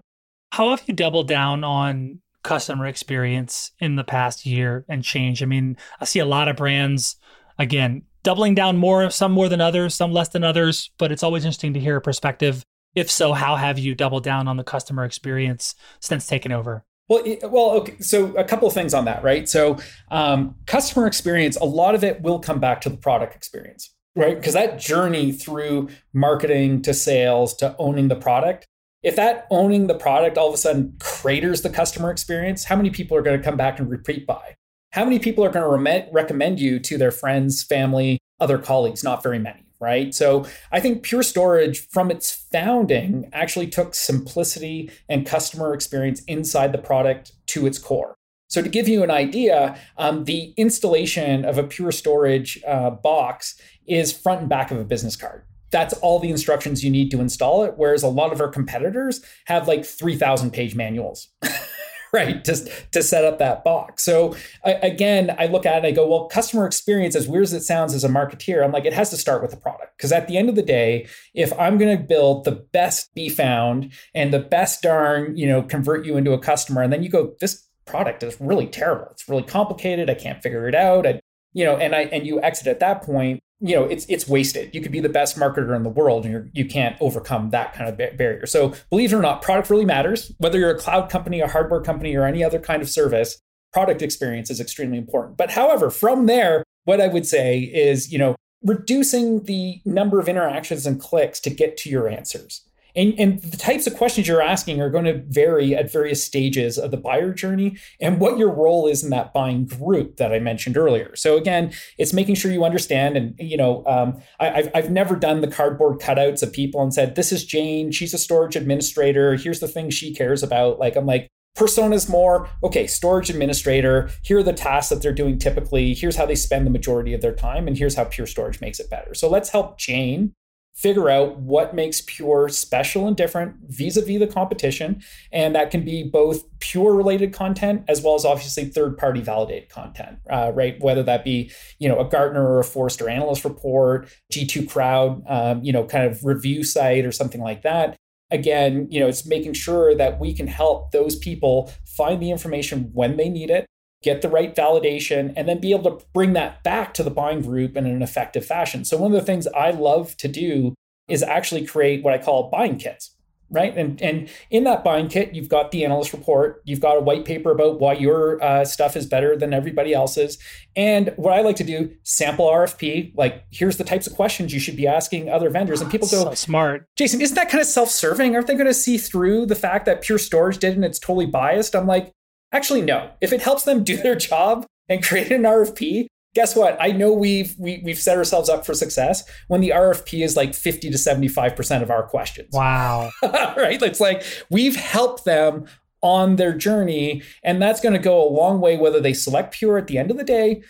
how 0.51 0.69
have 0.69 0.83
you 0.85 0.93
doubled 0.93 1.27
down 1.27 1.63
on 1.63 2.19
customer 2.45 2.85
experience 2.85 3.71
in 3.79 3.95
the 3.95 4.03
past 4.03 4.45
year 4.45 4.85
and 4.87 5.03
change. 5.03 5.43
I 5.43 5.45
mean, 5.45 5.75
I 5.99 6.05
see 6.05 6.19
a 6.19 6.25
lot 6.25 6.47
of 6.47 6.55
brands, 6.55 7.17
again, 7.59 8.03
doubling 8.23 8.55
down 8.55 8.77
more, 8.77 9.09
some 9.09 9.31
more 9.31 9.49
than 9.49 9.59
others, 9.59 9.93
some 9.93 10.11
less 10.11 10.29
than 10.29 10.43
others, 10.43 10.91
but 10.97 11.11
it's 11.11 11.23
always 11.23 11.43
interesting 11.43 11.73
to 11.73 11.79
hear 11.79 11.97
a 11.97 12.01
perspective. 12.01 12.63
If 12.95 13.11
so, 13.11 13.33
how 13.33 13.57
have 13.57 13.77
you 13.77 13.93
doubled 13.93 14.23
down 14.23 14.47
on 14.47 14.55
the 14.55 14.63
customer 14.63 15.03
experience 15.03 15.75
since 15.99 16.25
taking 16.25 16.51
over? 16.53 16.85
Well, 17.07 17.23
well, 17.43 17.71
okay. 17.71 17.99
So 17.99 18.35
a 18.35 18.43
couple 18.43 18.67
of 18.67 18.73
things 18.73 18.93
on 18.93 19.05
that, 19.05 19.23
right? 19.23 19.47
So 19.47 19.77
um, 20.09 20.55
customer 20.65 21.05
experience, 21.05 21.55
a 21.57 21.65
lot 21.65 21.93
of 21.93 22.03
it 22.03 22.21
will 22.21 22.39
come 22.39 22.59
back 22.59 22.81
to 22.81 22.89
the 22.89 22.97
product 22.97 23.35
experience, 23.35 23.93
right? 24.15 24.35
Because 24.35 24.53
that 24.53 24.79
journey 24.79 25.31
through 25.31 25.89
marketing 26.13 26.81
to 26.83 26.93
sales 26.93 27.53
to 27.57 27.75
owning 27.77 28.07
the 28.07 28.15
product 28.15 28.67
if 29.05 29.15
that 29.15 29.45
owning 29.51 29.85
the 29.85 29.93
product 29.93 30.35
all 30.35 30.47
of 30.47 30.55
a 30.55 30.57
sudden 30.57 30.97
craters 30.99 31.61
the 31.61 31.69
customer 31.69 32.09
experience, 32.09 32.63
how 32.63 32.75
many 32.75 32.89
people 32.89 33.15
are 33.15 33.21
going 33.21 33.37
to 33.37 33.43
come 33.43 33.55
back 33.55 33.79
and 33.79 33.87
repeat 33.87 34.25
buy? 34.25 34.55
How 34.93 35.03
many 35.03 35.19
people 35.19 35.45
are 35.45 35.51
going 35.51 35.63
to 35.63 35.91
re- 35.91 36.09
recommend 36.11 36.59
you 36.59 36.79
to 36.79 36.97
their 36.97 37.11
friends, 37.11 37.61
family, 37.61 38.17
other 38.39 38.57
colleagues? 38.57 39.03
Not 39.03 39.21
very 39.21 39.37
many, 39.37 39.63
right? 39.79 40.13
So 40.13 40.47
I 40.71 40.79
think 40.79 41.03
Pure 41.03 41.21
Storage, 41.21 41.87
from 41.87 42.09
its 42.09 42.47
founding, 42.51 43.29
actually 43.31 43.67
took 43.67 43.93
simplicity 43.93 44.89
and 45.07 45.23
customer 45.23 45.75
experience 45.75 46.23
inside 46.23 46.71
the 46.71 46.79
product 46.79 47.33
to 47.47 47.67
its 47.67 47.77
core. 47.77 48.15
So, 48.47 48.61
to 48.61 48.69
give 48.69 48.87
you 48.87 49.03
an 49.03 49.09
idea, 49.09 49.77
um, 49.97 50.25
the 50.25 50.53
installation 50.55 51.45
of 51.45 51.57
a 51.57 51.63
Pure 51.63 51.91
Storage 51.93 52.63
uh, 52.65 52.91
box 52.91 53.59
is 53.87 54.13
front 54.13 54.41
and 54.41 54.49
back 54.49 54.69
of 54.71 54.79
a 54.79 54.83
business 54.83 55.15
card 55.15 55.43
that's 55.75 55.93
all 55.95 56.19
the 56.19 56.29
instructions 56.29 56.85
you 56.85 56.89
need 56.89 57.11
to 57.11 57.19
install 57.19 57.65
it. 57.65 57.73
Whereas 57.75 58.01
a 58.01 58.07
lot 58.07 58.31
of 58.31 58.39
our 58.39 58.47
competitors 58.47 59.19
have 59.47 59.67
like 59.67 59.83
3,000 59.83 60.51
page 60.51 60.73
manuals. 60.73 61.27
right 62.13 62.45
to, 62.45 62.55
to 62.91 63.03
set 63.03 63.25
up 63.25 63.39
that 63.39 63.61
box 63.65 64.05
so 64.05 64.33
again 64.63 65.35
i 65.37 65.47
look 65.47 65.65
at 65.65 65.83
it 65.83 65.87
i 65.87 65.91
go 65.91 66.07
well 66.07 66.29
customer 66.29 66.65
experience 66.65 67.13
as 67.13 67.27
weird 67.27 67.43
as 67.43 67.51
it 67.51 67.63
sounds 67.63 67.93
as 67.93 68.05
a 68.05 68.07
marketeer 68.07 68.63
i'm 68.63 68.71
like 68.71 68.85
it 68.85 68.93
has 68.93 69.09
to 69.09 69.17
start 69.17 69.41
with 69.41 69.51
the 69.51 69.57
product 69.57 69.97
because 69.97 70.13
at 70.13 70.27
the 70.29 70.37
end 70.37 70.47
of 70.47 70.55
the 70.55 70.61
day 70.61 71.05
if 71.33 71.51
i'm 71.59 71.77
going 71.77 71.97
to 71.97 72.01
build 72.01 72.45
the 72.45 72.51
best 72.51 73.13
be 73.15 73.27
found 73.27 73.91
and 74.13 74.31
the 74.31 74.39
best 74.39 74.81
darn 74.81 75.35
you 75.35 75.45
know 75.45 75.61
convert 75.61 76.05
you 76.05 76.15
into 76.15 76.31
a 76.31 76.39
customer 76.39 76.81
and 76.81 76.93
then 76.93 77.03
you 77.03 77.09
go 77.09 77.33
this 77.41 77.67
product 77.85 78.23
is 78.23 78.39
really 78.39 78.67
terrible 78.67 79.07
it's 79.11 79.27
really 79.27 79.43
complicated 79.43 80.09
i 80.09 80.13
can't 80.13 80.41
figure 80.41 80.69
it 80.69 80.75
out 80.75 81.05
I, 81.05 81.19
you 81.51 81.65
know 81.65 81.75
and 81.75 81.93
i 81.93 82.03
and 82.03 82.25
you 82.25 82.41
exit 82.41 82.67
at 82.67 82.79
that 82.79 83.01
point 83.01 83.41
you 83.61 83.75
know 83.75 83.85
it's 83.85 84.05
it's 84.07 84.27
wasted 84.27 84.73
you 84.75 84.81
could 84.81 84.91
be 84.91 84.99
the 84.99 85.07
best 85.07 85.37
marketer 85.37 85.75
in 85.75 85.83
the 85.83 85.89
world 85.89 86.25
and 86.25 86.33
you're, 86.33 86.49
you 86.53 86.65
can't 86.65 86.97
overcome 86.99 87.51
that 87.51 87.73
kind 87.73 87.89
of 87.89 88.17
barrier 88.17 88.45
so 88.45 88.73
believe 88.89 89.13
it 89.13 89.15
or 89.15 89.21
not 89.21 89.41
product 89.41 89.69
really 89.69 89.85
matters 89.85 90.31
whether 90.39 90.59
you're 90.59 90.71
a 90.71 90.77
cloud 90.77 91.09
company 91.09 91.39
a 91.39 91.47
hardware 91.47 91.81
company 91.81 92.15
or 92.15 92.25
any 92.25 92.43
other 92.43 92.59
kind 92.59 92.81
of 92.81 92.89
service 92.89 93.39
product 93.75 94.01
experience 94.01 94.49
is 94.49 94.61
extremely 94.61 94.97
important. 94.97 95.35
But 95.35 95.51
however, 95.51 95.89
from 95.89 96.27
there, 96.27 96.63
what 96.85 97.01
I 97.01 97.09
would 97.09 97.27
say 97.27 97.59
is, 97.59 98.09
you 98.09 98.17
know, 98.17 98.37
reducing 98.63 99.43
the 99.43 99.81
number 99.83 100.17
of 100.17 100.29
interactions 100.29 100.85
and 100.85 100.97
clicks 100.97 101.41
to 101.41 101.49
get 101.49 101.75
to 101.79 101.89
your 101.89 102.07
answers. 102.07 102.64
And, 102.95 103.13
and, 103.19 103.41
the 103.41 103.57
types 103.57 103.85
of 103.87 103.95
questions 103.95 104.27
you're 104.27 104.41
asking 104.41 104.81
are 104.81 104.89
going 104.89 105.05
to 105.05 105.21
vary 105.27 105.75
at 105.75 105.91
various 105.91 106.23
stages 106.23 106.77
of 106.77 106.91
the 106.91 106.97
buyer 106.97 107.33
journey 107.33 107.77
and 107.99 108.19
what 108.19 108.37
your 108.37 108.49
role 108.49 108.87
is 108.87 109.03
in 109.03 109.09
that 109.09 109.33
buying 109.33 109.65
group 109.65 110.17
that 110.17 110.33
I 110.33 110.39
mentioned 110.39 110.77
earlier. 110.77 111.15
So 111.15 111.37
again, 111.37 111.73
it's 111.97 112.13
making 112.13 112.35
sure 112.35 112.51
you 112.51 112.63
understand. 112.63 113.17
And 113.17 113.35
you 113.37 113.57
know, 113.57 113.83
um, 113.85 114.21
I, 114.39 114.49
have 114.49 114.71
I've 114.73 114.91
never 114.91 115.15
done 115.15 115.41
the 115.41 115.47
cardboard 115.47 115.99
cutouts 115.99 116.41
of 116.41 116.53
people 116.53 116.81
and 116.81 116.93
said, 116.93 117.15
"This 117.15 117.31
is 117.31 117.45
Jane. 117.45 117.91
She's 117.91 118.13
a 118.13 118.17
storage 118.17 118.55
administrator. 118.55 119.35
Here's 119.35 119.59
the 119.59 119.67
thing 119.67 119.89
she 119.89 120.13
cares 120.13 120.43
about." 120.43 120.79
Like 120.79 120.95
I'm 120.95 121.05
like, 121.05 121.29
personas 121.55 122.09
more 122.09 122.49
okay 122.63 122.85
storage 122.85 123.29
administrator 123.29 124.09
here 124.23 124.39
are 124.39 124.43
the 124.43 124.53
tasks 124.53 124.89
that 124.89 125.01
they're 125.01 125.13
doing 125.13 125.39
typically 125.39 125.93
here's 125.93 126.17
how 126.17 126.25
they 126.25 126.35
spend 126.35 126.65
the 126.65 126.69
majority 126.69 127.13
of 127.13 127.21
their 127.21 127.33
time 127.33 127.65
and 127.67 127.77
here's 127.77 127.95
how 127.95 128.03
pure 128.03 128.27
storage 128.27 128.59
makes 128.59 128.79
it 128.79 128.89
better 128.89 129.13
so 129.13 129.29
let's 129.29 129.49
help 129.49 129.77
jane 129.77 130.33
figure 130.75 131.09
out 131.09 131.39
what 131.39 131.73
makes 131.73 132.01
pure 132.05 132.49
special 132.49 133.07
and 133.07 133.15
different 133.15 133.55
vis-a-vis 133.67 134.19
the 134.19 134.27
competition. 134.27 135.01
And 135.31 135.55
that 135.55 135.71
can 135.71 135.85
be 135.85 136.03
both 136.03 136.43
pure 136.59 136.93
related 136.93 137.33
content 137.33 137.83
as 137.87 138.01
well 138.01 138.15
as 138.15 138.25
obviously 138.25 138.65
third 138.65 138.97
party 138.97 139.21
validated 139.21 139.69
content 139.69 140.19
uh, 140.29 140.51
right? 140.53 140.75
Whether 140.81 141.03
that 141.03 141.23
be 141.23 141.51
you 141.79 141.87
know 141.87 141.99
a 141.99 142.05
gartner 142.05 142.45
or 142.45 142.59
a 142.59 142.63
forrester 142.63 143.09
analyst 143.09 143.45
report 143.45 144.09
g2 144.33 144.69
crowd 144.69 145.23
um, 145.27 145.63
you 145.63 145.71
know 145.71 145.85
kind 145.85 146.05
of 146.05 146.23
review 146.25 146.63
site 146.63 147.05
or 147.05 147.11
something 147.11 147.41
like 147.41 147.61
that. 147.63 147.95
Again 148.31 148.87
you 148.89 148.99
know 148.99 149.07
it's 149.07 149.25
making 149.25 149.53
sure 149.53 149.95
that 149.95 150.19
we 150.19 150.33
can 150.33 150.47
help 150.47 150.91
those 150.91 151.15
people 151.15 151.71
find 151.85 152.21
the 152.21 152.31
information 152.31 152.89
when 152.93 153.17
they 153.17 153.29
need 153.29 153.49
it 153.49 153.65
get 154.05 154.21
the 154.21 154.29
right 154.29 154.55
validation, 154.55 155.33
and 155.35 155.49
then 155.49 155.59
be 155.59 155.71
able 155.71 155.97
to 155.97 156.05
bring 156.13 156.33
that 156.33 156.63
back 156.63 156.93
to 156.93 157.03
the 157.03 157.09
buying 157.09 157.41
group 157.41 157.75
in 157.75 157.87
an 157.87 158.03
effective 158.03 158.45
fashion. 158.45 158.85
So, 158.85 158.97
one 158.97 159.11
of 159.13 159.19
the 159.19 159.25
things 159.25 159.47
I 159.47 159.71
love 159.71 160.15
to 160.17 160.27
do 160.29 160.75
is 161.09 161.23
actually 161.23 161.65
create 161.65 162.03
what 162.03 162.13
I 162.13 162.19
call 162.19 162.49
buying 162.49 162.77
kits. 162.77 163.11
Right. 163.51 163.77
And, 163.77 164.01
and 164.01 164.27
in 164.49 164.63
that 164.63 164.83
buying 164.83 165.07
kit, 165.07 165.35
you've 165.35 165.49
got 165.49 165.69
the 165.69 165.85
analyst 165.85 166.13
report, 166.13 166.63
you've 166.65 166.79
got 166.79 166.97
a 166.97 166.99
white 166.99 167.25
paper 167.25 167.51
about 167.51 167.79
why 167.79 167.93
your 167.93 168.43
uh, 168.43 168.65
stuff 168.65 168.97
is 168.97 169.05
better 169.05 169.37
than 169.37 169.53
everybody 169.53 169.93
else's. 169.93 170.39
And 170.75 171.13
what 171.15 171.31
I 171.31 171.41
like 171.41 171.55
to 171.57 171.63
do, 171.63 171.95
sample 172.01 172.47
RFP, 172.47 173.15
like 173.15 173.45
here's 173.51 173.77
the 173.77 173.83
types 173.83 174.07
of 174.07 174.13
questions 174.13 174.51
you 174.51 174.59
should 174.59 174.75
be 174.75 174.87
asking 174.87 175.29
other 175.29 175.51
vendors. 175.51 175.79
And 175.79 175.91
people 175.91 176.07
go, 176.07 176.23
so 176.23 176.33
smart. 176.33 176.87
Jason, 176.95 177.21
isn't 177.21 177.35
that 177.35 177.49
kind 177.49 177.61
of 177.61 177.67
self 177.67 177.91
serving? 177.91 178.33
Aren't 178.33 178.47
they 178.47 178.55
going 178.55 178.65
to 178.65 178.73
see 178.73 178.97
through 178.97 179.45
the 179.45 179.55
fact 179.55 179.85
that 179.85 180.01
Pure 180.01 180.19
Storage 180.19 180.57
did 180.57 180.73
and 180.73 180.83
it's 180.83 180.99
totally 180.99 181.27
biased? 181.27 181.75
I'm 181.75 181.85
like, 181.85 182.11
Actually, 182.51 182.81
no. 182.81 183.11
If 183.21 183.33
it 183.33 183.41
helps 183.41 183.63
them 183.63 183.83
do 183.85 183.97
their 183.97 184.15
job 184.15 184.65
and 184.87 185.03
create 185.03 185.31
an 185.31 185.43
RFP, 185.43 186.07
guess 186.35 186.55
what? 186.55 186.77
I 186.79 186.91
know 186.91 187.11
we've 187.13 187.55
we, 187.57 187.75
have 187.75 187.83
we 187.83 187.91
have 187.91 187.99
set 187.99 188.17
ourselves 188.17 188.49
up 188.49 188.65
for 188.65 188.73
success 188.73 189.23
when 189.47 189.61
the 189.61 189.69
RFP 189.69 190.23
is 190.23 190.35
like 190.35 190.53
50 190.53 190.91
to 190.91 190.97
75% 190.97 191.81
of 191.81 191.89
our 191.89 192.03
questions. 192.03 192.49
Wow. 192.53 193.09
right? 193.23 193.81
It's 193.81 193.99
like 193.99 194.23
we've 194.49 194.75
helped 194.75 195.25
them 195.25 195.65
on 196.01 196.35
their 196.35 196.53
journey 196.53 197.23
and 197.43 197.59
that's 197.59 197.81
going 197.81 197.93
to 197.93 197.99
go 197.99 198.21
a 198.21 198.29
long 198.29 198.61
way 198.61 198.77
whether 198.77 198.99
they 198.99 199.13
select 199.13 199.55
pure 199.55 199.75
at 199.77 199.87
the 199.87 199.97
end 199.97 200.11
of 200.11 200.17
the 200.17 200.23
day 200.23 200.61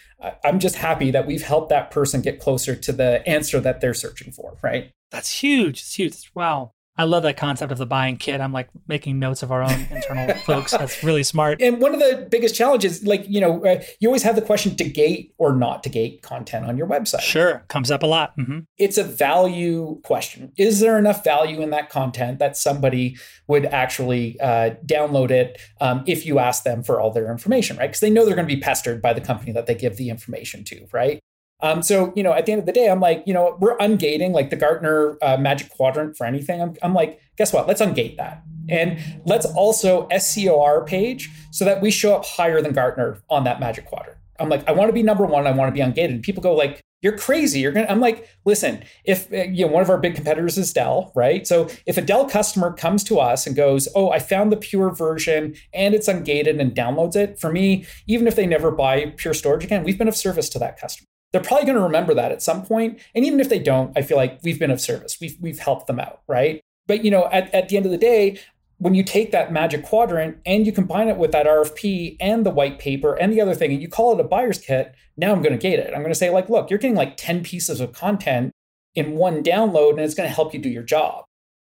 i'm 0.46 0.60
just 0.60 0.78
happy 0.78 1.12
that 1.12 1.28
we've 1.28 1.42
helped 1.42 1.68
that 1.68 1.92
person 1.92 2.22
get 2.22 2.40
closer 2.40 2.74
to 2.74 2.94
the 2.94 3.28
answer 3.28 3.60
that 3.60 3.82
they're 3.82 3.94
searching 3.94 4.32
for 4.32 4.56
right 4.62 4.92
that's 5.12 5.40
huge 5.42 5.82
it's 5.82 5.96
huge 5.96 6.32
wow 6.36 6.72
I 6.98 7.04
love 7.04 7.24
that 7.24 7.36
concept 7.36 7.72
of 7.72 7.78
the 7.78 7.86
buying 7.86 8.16
kit. 8.18 8.40
I'm 8.40 8.54
like 8.54 8.70
making 8.88 9.20
notes 9.20 9.44
of 9.44 9.52
our 9.52 9.62
own 9.62 9.88
internal 9.92 10.34
folks. 10.46 10.72
That's 10.72 11.04
really 11.04 11.24
smart. 11.24 11.62
And 11.62 11.82
one 11.82 11.94
of 11.94 12.00
the 12.00 12.28
biggest 12.32 12.56
challenges, 12.56 13.04
like, 13.06 13.26
you 13.28 13.42
know, 13.42 13.66
uh, 13.66 13.84
you 14.00 14.08
always 14.08 14.24
have 14.24 14.36
the 14.36 14.42
question 14.42 14.76
to 14.78 14.84
gate 14.86 15.34
or 15.38 15.54
not 15.54 15.84
to 15.84 15.90
gate 15.90 16.22
content 16.22 16.66
on 16.66 16.78
your 16.78 16.88
website. 16.88 17.20
Sure. 17.20 17.66
Comes 17.68 17.92
up 17.92 18.02
a 18.02 18.06
lot. 18.06 18.38
Mm-hmm. 18.38 18.60
It's 18.78 18.98
a 18.98 19.04
value 19.04 20.00
question. 20.04 20.54
Is 20.58 20.80
there 20.80 20.98
enough 20.98 21.24
value 21.24 21.62
in 21.62 21.72
that 21.72 21.90
content 21.90 22.40
that 22.40 22.56
somebody 22.56 23.18
would 23.48 23.66
actually 23.66 24.40
uh, 24.40 24.76
download 24.86 25.32
it 25.32 25.60
um, 25.82 26.04
if 26.08 26.26
you 26.26 26.40
ask 26.40 26.64
them 26.64 26.82
for 26.82 27.02
all 27.02 27.12
their 27.12 27.30
information, 27.30 27.76
right? 27.78 27.88
Because 27.88 28.00
they 28.00 28.10
know 28.10 28.26
they're 28.26 28.36
going 28.36 28.48
to 28.48 28.56
be 28.56 28.62
pestered 28.62 29.02
by 29.02 29.12
the 29.12 29.22
company 29.22 29.52
that 29.52 29.66
they 29.66 29.76
give 29.76 29.98
the 29.98 30.10
information 30.10 30.64
to, 30.66 30.88
right? 30.94 31.20
Um, 31.62 31.82
so, 31.82 32.12
you 32.16 32.24
know, 32.24 32.34
at 32.34 32.46
the 32.46 32.52
end 32.52 32.60
of 32.60 32.66
the 32.66 32.72
day, 32.72 32.90
I'm 32.90 33.00
like, 33.00 33.24
you 33.26 33.34
know, 33.34 33.58
we're 33.60 33.78
ungating 33.78 34.32
like 34.32 34.50
the 34.50 34.56
Gartner 34.56 35.18
uh, 35.22 35.38
magic 35.38 35.70
quadrant 35.70 36.18
for 36.18 36.26
anything. 36.26 36.62
I'm, 36.62 36.76
I'm 36.84 36.94
like, 36.94 37.20
guess 37.38 37.54
what? 37.54 37.68
Let's 37.68 37.82
ungate 37.82 38.18
that. 38.18 38.44
And 38.68 39.00
let's 39.26 39.46
also 39.46 40.08
SEO 40.10 40.62
our 40.62 40.84
page 40.84 41.30
so 41.52 41.66
that 41.66 41.82
we 41.82 41.92
show 41.92 42.16
up 42.16 42.26
higher 42.26 42.62
than 42.62 42.74
Gartner 42.74 43.22
on 43.30 43.44
that 43.46 43.60
magic 43.60 43.86
quadrant. 43.86 44.18
I'm 44.40 44.50
like, 44.50 44.68
I 44.68 44.74
want 44.74 44.90
to 44.90 44.94
be 44.94 45.04
number 45.04 45.26
one. 45.26 45.48
I 45.48 45.52
want 45.52 45.74
to 45.74 45.74
be 45.74 45.86
ungated. 45.86 46.10
And 46.10 46.24
people 46.24 46.44
go 46.44 46.54
like, 46.54 46.82
you're 47.02 47.18
crazy. 47.18 47.60
You're 47.60 47.72
gonna. 47.72 47.86
I'm 47.88 48.00
like, 48.00 48.28
listen. 48.46 48.84
If 49.04 49.32
uh, 49.32 49.44
you 49.44 49.68
know, 49.68 49.72
one 49.72 49.84
of 49.84 49.92
our 49.92 50.00
big 50.00 50.16
competitors 50.16 50.58
is 50.58 50.74
Dell, 50.74 51.12
right? 51.14 51.46
So 51.46 51.70
if 51.86 52.00
a 52.00 52.02
Dell 52.02 52.28
customer 52.28 52.74
comes 52.74 53.04
to 53.04 53.20
us 53.20 53.46
and 53.46 53.56
goes, 53.56 53.88
"Oh, 53.94 54.10
I 54.10 54.18
found 54.18 54.52
the 54.52 54.58
Pure 54.58 54.96
version 54.96 55.54
and 55.72 55.94
it's 55.94 56.08
ungated," 56.08 56.60
and 56.60 56.74
downloads 56.74 57.16
it, 57.16 57.38
for 57.40 57.52
me, 57.52 57.86
even 58.08 58.26
if 58.26 58.36
they 58.36 58.48
never 58.48 58.72
buy 58.72 59.14
Pure 59.18 59.36
Storage 59.36 59.64
again, 59.64 59.84
we've 59.84 60.00
been 60.00 60.08
of 60.08 60.16
service 60.16 60.50
to 60.50 60.60
that 60.60 60.80
customer 60.80 61.06
they're 61.36 61.44
probably 61.44 61.66
going 61.66 61.76
to 61.76 61.84
remember 61.84 62.14
that 62.14 62.32
at 62.32 62.42
some 62.42 62.66
point. 62.66 62.98
And 63.14 63.26
even 63.26 63.42
if 63.42 63.50
they 63.50 63.60
don't, 63.60 63.92
I 63.98 64.04
feel 64.04 64.16
like 64.16 64.40
we've 64.42 64.58
been 64.58 64.72
of 64.72 64.80
service. 64.80 65.18
We've 65.20 65.36
we've 65.42 65.60
helped 65.60 65.86
them 65.86 66.00
out, 66.00 66.22
right? 66.30 66.62
But 66.88 67.04
you 67.04 67.12
know, 67.12 67.28
at, 67.30 67.54
at 67.54 67.68
the 67.68 67.76
end 67.76 67.86
of 67.86 67.92
the 67.92 67.98
day, 67.98 68.40
when 68.78 68.96
you 68.96 69.04
take 69.04 69.34
that 69.34 69.52
magic 69.52 69.84
quadrant 69.84 70.38
and 70.46 70.66
you 70.66 70.72
combine 70.72 71.10
it 71.10 71.18
with 71.18 71.34
that 71.34 71.46
RFP 71.46 72.16
and 72.22 72.46
the 72.46 72.52
white 72.52 72.80
paper 72.80 73.16
and 73.16 73.34
the 73.34 73.42
other 73.42 73.54
thing, 73.54 73.74
and 73.74 73.82
you 73.82 73.90
call 73.90 74.14
it 74.14 74.20
a 74.22 74.24
buyer's 74.24 74.60
kit, 74.60 74.96
now 75.18 75.34
I'm 75.34 75.42
going 75.42 75.52
to 75.52 75.62
gate 75.62 75.78
it. 75.78 75.88
I'm 75.94 76.00
going 76.00 76.14
to 76.14 76.16
say, 76.16 76.30
like, 76.30 76.48
look, 76.48 76.70
you're 76.70 76.80
getting 76.80 76.96
like 76.96 77.18
10 77.18 77.44
pieces 77.44 77.82
of 77.82 77.92
content 77.92 78.54
in 78.94 79.18
one 79.18 79.44
download, 79.44 79.92
and 79.92 80.00
it's 80.00 80.16
going 80.16 80.30
to 80.30 80.34
help 80.34 80.54
you 80.54 80.60
do 80.62 80.70
your 80.70 80.84
job. 80.84 81.26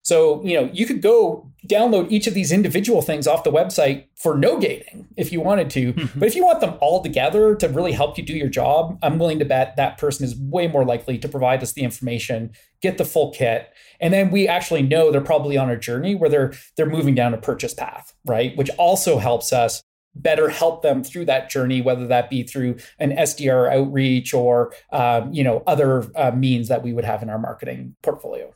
So, 0.09 0.43
you 0.43 0.59
know, 0.59 0.71
you 0.73 0.87
could 0.87 1.03
go 1.03 1.53
download 1.67 2.11
each 2.11 2.27
of 2.27 2.33
these 2.33 2.51
individual 2.51 3.03
things 3.03 3.27
off 3.27 3.45
the 3.45 3.53
website 3.53 4.07
for 4.17 4.39
no 4.39 4.59
gating 4.59 5.07
if 5.19 5.33
you 5.33 5.43
wanted 5.43 5.69
to. 5.69 5.93
Mm-hmm. 5.93 6.19
But 6.19 6.29
if 6.29 6.35
you 6.35 6.47
want 6.47 6.63
them 6.63 6.79
all 6.81 7.03
together 7.03 7.55
to 7.57 7.69
really 7.69 7.93
help 7.93 8.17
you 8.17 8.25
do 8.25 8.33
your 8.33 8.49
job, 8.49 8.99
I'm 9.03 9.19
willing 9.19 9.39
to 9.41 9.45
bet 9.45 9.77
that 9.77 9.99
person 9.99 10.25
is 10.25 10.35
way 10.35 10.67
more 10.67 10.87
likely 10.87 11.19
to 11.19 11.29
provide 11.29 11.63
us 11.63 11.75
the 11.75 11.83
information, 11.83 12.53
get 12.81 12.97
the 12.97 13.05
full 13.05 13.33
kit, 13.33 13.69
and 14.01 14.15
then 14.15 14.31
we 14.31 14.49
actually 14.49 14.81
know 14.81 15.13
they're 15.13 15.21
probably 15.21 15.59
on 15.59 15.69
a 15.69 15.79
journey 15.79 16.15
where 16.15 16.31
they're 16.31 16.55
they're 16.79 16.89
moving 16.89 17.15
down 17.15 17.35
a 17.35 17.39
purchase 17.39 17.75
path, 17.75 18.15
right? 18.25 18.57
Which 18.57 18.71
also 18.79 19.19
helps 19.19 19.53
us 19.53 19.83
better 20.15 20.49
help 20.49 20.81
them 20.81 21.05
through 21.05 21.27
that 21.27 21.51
journey, 21.51 21.83
whether 21.83 22.07
that 22.07 22.31
be 22.31 22.45
through 22.45 22.77
an 22.99 23.11
SDR 23.11 23.71
outreach 23.71 24.33
or 24.33 24.73
um, 24.91 25.31
you 25.35 25.45
know 25.45 25.63
other 25.67 26.11
uh, 26.17 26.31
means 26.31 26.69
that 26.69 26.83
we 26.83 26.95
would 26.95 27.05
have 27.05 27.23
in 27.23 27.29
our 27.29 27.39
marketing 27.39 27.95
portfolio. 28.03 28.55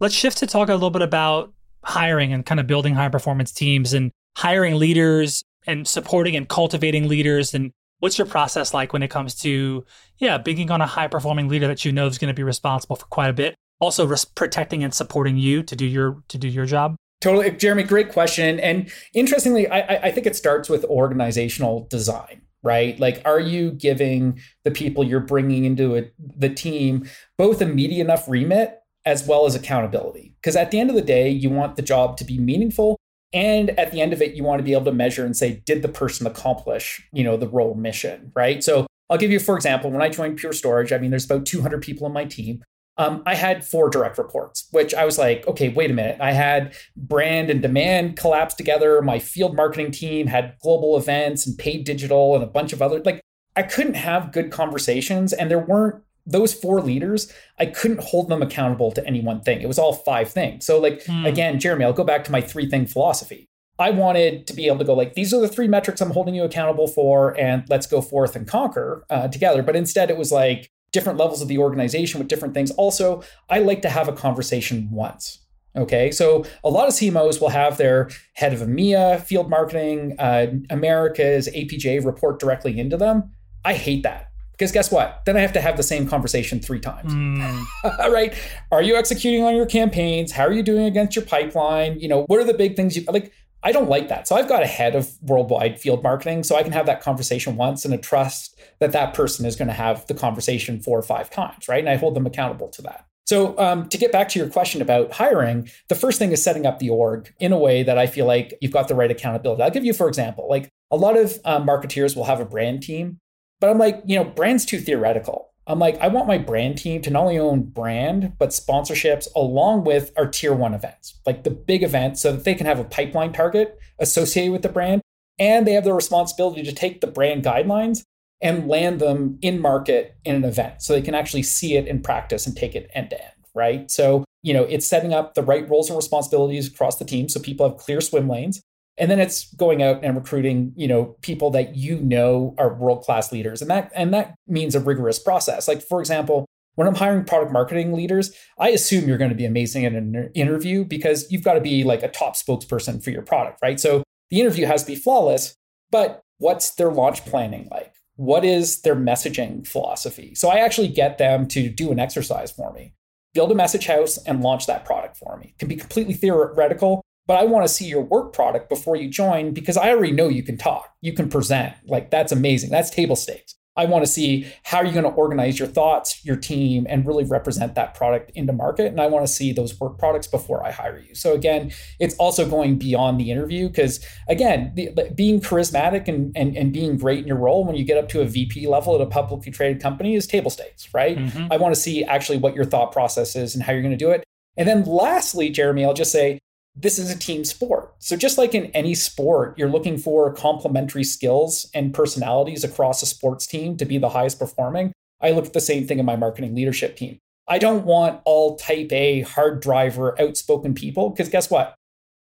Let's 0.00 0.14
shift 0.14 0.38
to 0.38 0.46
talk 0.46 0.70
a 0.70 0.72
little 0.72 0.90
bit 0.90 1.02
about 1.02 1.52
hiring 1.84 2.32
and 2.32 2.44
kind 2.44 2.58
of 2.58 2.66
building 2.66 2.94
high 2.94 3.10
performance 3.10 3.52
teams 3.52 3.92
and 3.92 4.10
hiring 4.36 4.76
leaders 4.76 5.44
and 5.66 5.86
supporting 5.86 6.36
and 6.36 6.48
cultivating 6.48 7.06
leaders 7.06 7.54
and 7.54 7.72
what's 7.98 8.16
your 8.16 8.26
process 8.26 8.72
like 8.72 8.92
when 8.92 9.02
it 9.02 9.08
comes 9.08 9.34
to 9.34 9.84
yeah 10.18 10.38
being 10.38 10.70
on 10.70 10.80
a 10.80 10.86
high 10.86 11.08
performing 11.08 11.48
leader 11.48 11.66
that 11.66 11.84
you 11.84 11.92
know 11.92 12.06
is 12.06 12.18
going 12.18 12.28
to 12.28 12.34
be 12.34 12.42
responsible 12.42 12.96
for 12.96 13.06
quite 13.06 13.28
a 13.28 13.32
bit 13.32 13.54
also 13.78 14.06
res- 14.06 14.24
protecting 14.24 14.82
and 14.84 14.94
supporting 14.94 15.36
you 15.36 15.62
to 15.62 15.76
do 15.76 15.86
your 15.86 16.22
to 16.28 16.38
do 16.38 16.48
your 16.48 16.66
job? 16.66 16.96
Totally 17.20 17.50
jeremy 17.50 17.82
great 17.82 18.10
question 18.10 18.60
and 18.60 18.90
interestingly 19.14 19.68
i 19.68 19.80
i 20.06 20.10
think 20.10 20.26
it 20.26 20.36
starts 20.36 20.68
with 20.68 20.84
organizational 20.84 21.86
design 21.90 22.42
right? 22.62 22.98
Like 23.00 23.22
are 23.24 23.40
you 23.40 23.72
giving 23.72 24.40
the 24.64 24.70
people 24.70 25.04
you're 25.04 25.20
bringing 25.20 25.64
into 25.64 26.10
the 26.18 26.50
team 26.50 27.08
both 27.38 27.62
a 27.62 27.66
meaty 27.66 28.00
enough 28.00 28.28
remit 28.28 28.79
as 29.04 29.26
well 29.26 29.46
as 29.46 29.54
accountability. 29.54 30.34
Because 30.40 30.56
at 30.56 30.70
the 30.70 30.80
end 30.80 30.90
of 30.90 30.96
the 30.96 31.02
day, 31.02 31.28
you 31.30 31.50
want 31.50 31.76
the 31.76 31.82
job 31.82 32.16
to 32.18 32.24
be 32.24 32.38
meaningful. 32.38 32.96
And 33.32 33.70
at 33.78 33.92
the 33.92 34.00
end 34.00 34.12
of 34.12 34.20
it, 34.20 34.34
you 34.34 34.42
want 34.42 34.58
to 34.58 34.64
be 34.64 34.72
able 34.72 34.86
to 34.86 34.92
measure 34.92 35.24
and 35.24 35.36
say, 35.36 35.62
did 35.64 35.82
the 35.82 35.88
person 35.88 36.26
accomplish, 36.26 37.08
you 37.12 37.22
know, 37.22 37.36
the 37.36 37.48
role 37.48 37.74
mission, 37.74 38.32
right? 38.34 38.62
So 38.62 38.86
I'll 39.08 39.18
give 39.18 39.30
you, 39.30 39.38
for 39.38 39.56
example, 39.56 39.90
when 39.90 40.02
I 40.02 40.08
joined 40.08 40.36
Pure 40.36 40.54
Storage, 40.54 40.92
I 40.92 40.98
mean, 40.98 41.10
there's 41.10 41.24
about 41.24 41.46
200 41.46 41.82
people 41.82 42.06
on 42.06 42.12
my 42.12 42.24
team. 42.24 42.62
Um, 42.96 43.22
I 43.24 43.34
had 43.34 43.64
four 43.64 43.88
direct 43.88 44.18
reports, 44.18 44.68
which 44.72 44.94
I 44.94 45.04
was 45.04 45.16
like, 45.16 45.46
okay, 45.48 45.70
wait 45.70 45.90
a 45.90 45.94
minute. 45.94 46.20
I 46.20 46.32
had 46.32 46.74
brand 46.96 47.50
and 47.50 47.62
demand 47.62 48.16
collapse 48.16 48.54
together. 48.54 49.00
My 49.00 49.18
field 49.18 49.56
marketing 49.56 49.92
team 49.92 50.26
had 50.26 50.56
global 50.60 50.98
events 50.98 51.46
and 51.46 51.56
paid 51.56 51.84
digital 51.84 52.34
and 52.34 52.44
a 52.44 52.48
bunch 52.48 52.72
of 52.72 52.82
other, 52.82 53.00
like, 53.00 53.20
I 53.56 53.62
couldn't 53.62 53.94
have 53.94 54.32
good 54.32 54.50
conversations 54.50 55.32
and 55.32 55.50
there 55.50 55.58
weren't 55.58 56.02
those 56.30 56.54
four 56.54 56.80
leaders, 56.80 57.32
I 57.58 57.66
couldn't 57.66 58.00
hold 58.00 58.28
them 58.28 58.42
accountable 58.42 58.92
to 58.92 59.06
any 59.06 59.20
one 59.20 59.40
thing. 59.40 59.60
It 59.60 59.68
was 59.68 59.78
all 59.78 59.92
five 59.92 60.30
things. 60.30 60.64
So, 60.66 60.80
like, 60.80 61.04
hmm. 61.04 61.26
again, 61.26 61.58
Jeremy, 61.60 61.84
I'll 61.84 61.92
go 61.92 62.04
back 62.04 62.24
to 62.24 62.32
my 62.32 62.40
three 62.40 62.68
thing 62.68 62.86
philosophy. 62.86 63.48
I 63.78 63.90
wanted 63.90 64.46
to 64.46 64.52
be 64.52 64.66
able 64.66 64.78
to 64.78 64.84
go, 64.84 64.94
like, 64.94 65.14
these 65.14 65.32
are 65.32 65.40
the 65.40 65.48
three 65.48 65.68
metrics 65.68 66.00
I'm 66.00 66.10
holding 66.10 66.34
you 66.34 66.44
accountable 66.44 66.86
for, 66.86 67.38
and 67.38 67.64
let's 67.68 67.86
go 67.86 68.02
forth 68.02 68.36
and 68.36 68.46
conquer 68.46 69.04
uh, 69.08 69.28
together. 69.28 69.62
But 69.62 69.76
instead, 69.76 70.10
it 70.10 70.18
was 70.18 70.30
like 70.30 70.70
different 70.92 71.18
levels 71.18 71.40
of 71.40 71.48
the 71.48 71.58
organization 71.58 72.18
with 72.18 72.28
different 72.28 72.52
things. 72.52 72.70
Also, 72.72 73.22
I 73.48 73.60
like 73.60 73.82
to 73.82 73.88
have 73.88 74.08
a 74.08 74.12
conversation 74.12 74.88
once 74.90 75.40
Okay, 75.76 76.10
so 76.10 76.44
a 76.64 76.70
lot 76.70 76.88
of 76.88 76.94
CMOs 76.94 77.40
will 77.40 77.50
have 77.50 77.76
their 77.76 78.10
head 78.34 78.52
of 78.52 78.60
EMEA, 78.60 79.20
field 79.22 79.48
marketing, 79.48 80.16
uh, 80.18 80.48
Americas, 80.68 81.48
APJ 81.48 82.04
report 82.04 82.40
directly 82.40 82.78
into 82.78 82.96
them. 82.96 83.30
I 83.64 83.74
hate 83.74 84.02
that 84.02 84.29
because 84.60 84.72
guess 84.72 84.92
what? 84.92 85.22
Then 85.24 85.38
I 85.38 85.40
have 85.40 85.54
to 85.54 85.60
have 85.62 85.78
the 85.78 85.82
same 85.82 86.06
conversation 86.06 86.60
three 86.60 86.80
times. 86.80 87.14
Mm. 87.30 87.64
right? 88.12 88.34
Are 88.70 88.82
you 88.82 88.96
executing 88.96 89.42
on 89.44 89.56
your 89.56 89.64
campaigns? 89.64 90.32
How 90.32 90.44
are 90.44 90.52
you 90.52 90.62
doing 90.62 90.84
against 90.84 91.16
your 91.16 91.24
pipeline? 91.24 91.98
You 91.98 92.08
know, 92.08 92.24
what 92.24 92.40
are 92.40 92.44
the 92.44 92.54
big 92.54 92.76
things 92.76 92.96
you 92.96 93.04
like? 93.04 93.32
I 93.62 93.72
don't 93.72 93.88
like 93.88 94.08
that. 94.08 94.26
So 94.28 94.36
I've 94.36 94.48
got 94.48 94.62
a 94.62 94.66
head 94.66 94.94
of 94.94 95.10
worldwide 95.22 95.80
field 95.80 96.02
marketing. 96.02 96.42
So 96.42 96.56
I 96.56 96.62
can 96.62 96.72
have 96.72 96.86
that 96.86 97.00
conversation 97.02 97.56
once 97.56 97.84
and 97.84 97.94
a 97.94 97.98
trust 97.98 98.58
that 98.80 98.92
that 98.92 99.14
person 99.14 99.46
is 99.46 99.56
going 99.56 99.68
to 99.68 99.74
have 99.74 100.06
the 100.06 100.14
conversation 100.14 100.80
four 100.80 100.98
or 100.98 101.02
five 101.02 101.30
times, 101.30 101.68
right? 101.68 101.78
And 101.80 101.88
I 101.88 101.96
hold 101.96 102.14
them 102.14 102.26
accountable 102.26 102.68
to 102.68 102.82
that. 102.82 103.06
So, 103.26 103.56
um, 103.58 103.88
to 103.90 103.96
get 103.96 104.10
back 104.10 104.28
to 104.30 104.38
your 104.40 104.48
question 104.48 104.82
about 104.82 105.12
hiring, 105.12 105.70
the 105.88 105.94
first 105.94 106.18
thing 106.18 106.32
is 106.32 106.42
setting 106.42 106.66
up 106.66 106.80
the 106.80 106.90
org 106.90 107.32
in 107.38 107.52
a 107.52 107.58
way 107.58 107.84
that 107.84 107.96
I 107.96 108.08
feel 108.08 108.26
like 108.26 108.54
you've 108.60 108.72
got 108.72 108.88
the 108.88 108.94
right 108.96 109.10
accountability. 109.10 109.62
I'll 109.62 109.70
give 109.70 109.84
you, 109.84 109.92
for 109.92 110.08
example, 110.08 110.48
like 110.48 110.68
a 110.90 110.96
lot 110.96 111.16
of 111.16 111.38
um, 111.44 111.64
marketeers 111.64 112.16
will 112.16 112.24
have 112.24 112.40
a 112.40 112.44
brand 112.44 112.82
team, 112.82 113.20
but 113.60 113.70
I'm 113.70 113.78
like, 113.78 114.02
you 114.06 114.16
know, 114.16 114.24
brand's 114.24 114.64
too 114.64 114.80
theoretical. 114.80 115.50
I'm 115.66 115.78
like, 115.78 115.98
I 116.00 116.08
want 116.08 116.26
my 116.26 116.38
brand 116.38 116.78
team 116.78 117.00
to 117.02 117.10
not 117.10 117.22
only 117.22 117.38
own 117.38 117.62
brand, 117.62 118.32
but 118.38 118.48
sponsorships 118.50 119.28
along 119.36 119.84
with 119.84 120.12
our 120.16 120.26
tier 120.26 120.52
one 120.52 120.74
events, 120.74 121.20
like 121.26 121.44
the 121.44 121.50
big 121.50 121.82
events, 121.82 122.22
so 122.22 122.32
that 122.32 122.44
they 122.44 122.54
can 122.54 122.66
have 122.66 122.80
a 122.80 122.84
pipeline 122.84 123.32
target 123.32 123.78
associated 124.00 124.52
with 124.52 124.62
the 124.62 124.68
brand. 124.68 125.02
And 125.38 125.66
they 125.66 125.72
have 125.74 125.84
the 125.84 125.94
responsibility 125.94 126.62
to 126.64 126.72
take 126.72 127.00
the 127.00 127.06
brand 127.06 127.44
guidelines 127.44 128.02
and 128.42 128.68
land 128.68 129.00
them 129.00 129.38
in 129.42 129.60
market 129.60 130.16
in 130.24 130.36
an 130.36 130.44
event 130.44 130.82
so 130.82 130.92
they 130.92 131.02
can 131.02 131.14
actually 131.14 131.42
see 131.42 131.76
it 131.76 131.86
in 131.86 132.02
practice 132.02 132.46
and 132.46 132.56
take 132.56 132.74
it 132.74 132.90
end 132.94 133.10
to 133.10 133.22
end, 133.22 133.34
right? 133.54 133.90
So, 133.90 134.24
you 134.42 134.54
know, 134.54 134.64
it's 134.64 134.88
setting 134.88 135.14
up 135.14 135.34
the 135.34 135.42
right 135.42 135.68
roles 135.68 135.88
and 135.88 135.96
responsibilities 135.96 136.68
across 136.68 136.96
the 136.96 137.04
team 137.04 137.28
so 137.28 137.38
people 137.38 137.68
have 137.68 137.78
clear 137.78 138.00
swim 138.00 138.28
lanes. 138.28 138.60
And 138.98 139.10
then 139.10 139.18
it's 139.18 139.52
going 139.54 139.82
out 139.82 140.04
and 140.04 140.16
recruiting, 140.16 140.72
you 140.76 140.86
know, 140.86 141.16
people 141.22 141.50
that 141.52 141.76
you 141.76 141.98
know 142.00 142.54
are 142.58 142.74
world-class 142.74 143.32
leaders. 143.32 143.62
And 143.62 143.70
that 143.70 143.90
and 143.94 144.12
that 144.12 144.34
means 144.46 144.74
a 144.74 144.80
rigorous 144.80 145.18
process. 145.18 145.66
Like 145.68 145.82
for 145.82 146.00
example, 146.00 146.46
when 146.74 146.86
I'm 146.86 146.94
hiring 146.94 147.24
product 147.24 147.52
marketing 147.52 147.92
leaders, 147.92 148.32
I 148.58 148.70
assume 148.70 149.08
you're 149.08 149.18
going 149.18 149.30
to 149.30 149.36
be 149.36 149.46
amazing 149.46 149.84
in 149.84 149.96
an 149.96 150.30
interview 150.34 150.84
because 150.84 151.30
you've 151.30 151.44
got 151.44 151.54
to 151.54 151.60
be 151.60 151.84
like 151.84 152.02
a 152.02 152.08
top 152.08 152.36
spokesperson 152.36 153.02
for 153.02 153.10
your 153.10 153.22
product, 153.22 153.58
right? 153.62 153.80
So 153.80 154.02
the 154.30 154.40
interview 154.40 154.66
has 154.66 154.84
to 154.84 154.92
be 154.92 154.96
flawless, 154.96 155.54
but 155.90 156.20
what's 156.38 156.70
their 156.72 156.92
launch 156.92 157.24
planning 157.24 157.68
like? 157.70 157.94
what 158.20 158.44
is 158.44 158.82
their 158.82 158.94
messaging 158.94 159.66
philosophy? 159.66 160.34
So 160.34 160.50
I 160.50 160.58
actually 160.58 160.88
get 160.88 161.16
them 161.16 161.48
to 161.48 161.70
do 161.70 161.90
an 161.90 161.98
exercise 161.98 162.50
for 162.50 162.70
me, 162.70 162.92
build 163.32 163.50
a 163.50 163.54
message 163.54 163.86
house 163.86 164.18
and 164.18 164.42
launch 164.42 164.66
that 164.66 164.84
product 164.84 165.16
for 165.16 165.38
me. 165.38 165.54
It 165.54 165.58
can 165.58 165.68
be 165.68 165.76
completely 165.76 166.12
theoretical, 166.12 167.02
but 167.30 167.38
I 167.38 167.44
want 167.44 167.64
to 167.64 167.72
see 167.72 167.86
your 167.86 168.02
work 168.02 168.32
product 168.32 168.68
before 168.68 168.96
you 168.96 169.08
join 169.08 169.54
because 169.54 169.76
I 169.76 169.90
already 169.90 170.10
know 170.10 170.26
you 170.26 170.42
can 170.42 170.58
talk, 170.58 170.92
you 171.00 171.12
can 171.12 171.28
present. 171.28 171.76
Like 171.86 172.10
that's 172.10 172.32
amazing. 172.32 172.70
That's 172.70 172.90
table 172.90 173.14
stakes. 173.14 173.54
I 173.76 173.84
want 173.84 174.04
to 174.04 174.10
see 174.10 174.52
how 174.64 174.82
you're 174.82 174.92
going 174.92 175.04
to 175.04 175.10
organize 175.10 175.56
your 175.56 175.68
thoughts, 175.68 176.24
your 176.24 176.34
team, 176.34 176.88
and 176.90 177.06
really 177.06 177.22
represent 177.22 177.76
that 177.76 177.94
product 177.94 178.32
into 178.34 178.52
market. 178.52 178.86
And 178.86 179.00
I 179.00 179.06
want 179.06 179.24
to 179.28 179.32
see 179.32 179.52
those 179.52 179.78
work 179.78 179.96
products 179.96 180.26
before 180.26 180.66
I 180.66 180.72
hire 180.72 180.98
you. 180.98 181.14
So 181.14 181.32
again, 181.32 181.70
it's 182.00 182.16
also 182.16 182.50
going 182.50 182.78
beyond 182.78 183.20
the 183.20 183.30
interview 183.30 183.68
because 183.68 184.04
again, 184.26 184.72
the, 184.74 185.12
being 185.14 185.40
charismatic 185.40 186.08
and, 186.08 186.36
and 186.36 186.56
and 186.56 186.72
being 186.72 186.98
great 186.98 187.20
in 187.20 187.28
your 187.28 187.36
role 187.36 187.64
when 187.64 187.76
you 187.76 187.84
get 187.84 187.96
up 187.96 188.08
to 188.08 188.22
a 188.22 188.24
VP 188.24 188.66
level 188.66 188.96
at 188.96 189.00
a 189.00 189.06
publicly 189.06 189.52
traded 189.52 189.80
company 189.80 190.16
is 190.16 190.26
table 190.26 190.50
stakes, 190.50 190.92
right? 190.92 191.16
Mm-hmm. 191.16 191.52
I 191.52 191.58
want 191.58 191.76
to 191.76 191.80
see 191.80 192.02
actually 192.02 192.38
what 192.38 192.56
your 192.56 192.64
thought 192.64 192.90
process 192.90 193.36
is 193.36 193.54
and 193.54 193.62
how 193.62 193.72
you're 193.72 193.82
going 193.82 193.96
to 193.96 194.04
do 194.04 194.10
it. 194.10 194.24
And 194.56 194.66
then 194.66 194.82
lastly, 194.82 195.48
Jeremy, 195.48 195.84
I'll 195.84 195.94
just 195.94 196.10
say 196.10 196.40
this 196.74 196.98
is 196.98 197.10
a 197.10 197.18
team 197.18 197.44
sport. 197.44 197.94
So, 197.98 198.16
just 198.16 198.38
like 198.38 198.54
in 198.54 198.66
any 198.66 198.94
sport, 198.94 199.58
you're 199.58 199.68
looking 199.68 199.98
for 199.98 200.32
complementary 200.32 201.04
skills 201.04 201.68
and 201.74 201.92
personalities 201.92 202.64
across 202.64 203.02
a 203.02 203.06
sports 203.06 203.46
team 203.46 203.76
to 203.76 203.84
be 203.84 203.98
the 203.98 204.10
highest 204.10 204.38
performing. 204.38 204.92
I 205.20 205.32
look 205.32 205.46
at 205.46 205.52
the 205.52 205.60
same 205.60 205.86
thing 205.86 205.98
in 205.98 206.06
my 206.06 206.16
marketing 206.16 206.54
leadership 206.54 206.96
team. 206.96 207.18
I 207.48 207.58
don't 207.58 207.84
want 207.84 208.20
all 208.24 208.56
type 208.56 208.92
A, 208.92 209.22
hard 209.22 209.60
driver, 209.60 210.18
outspoken 210.20 210.72
people, 210.72 211.10
because 211.10 211.28
guess 211.28 211.50
what? 211.50 211.74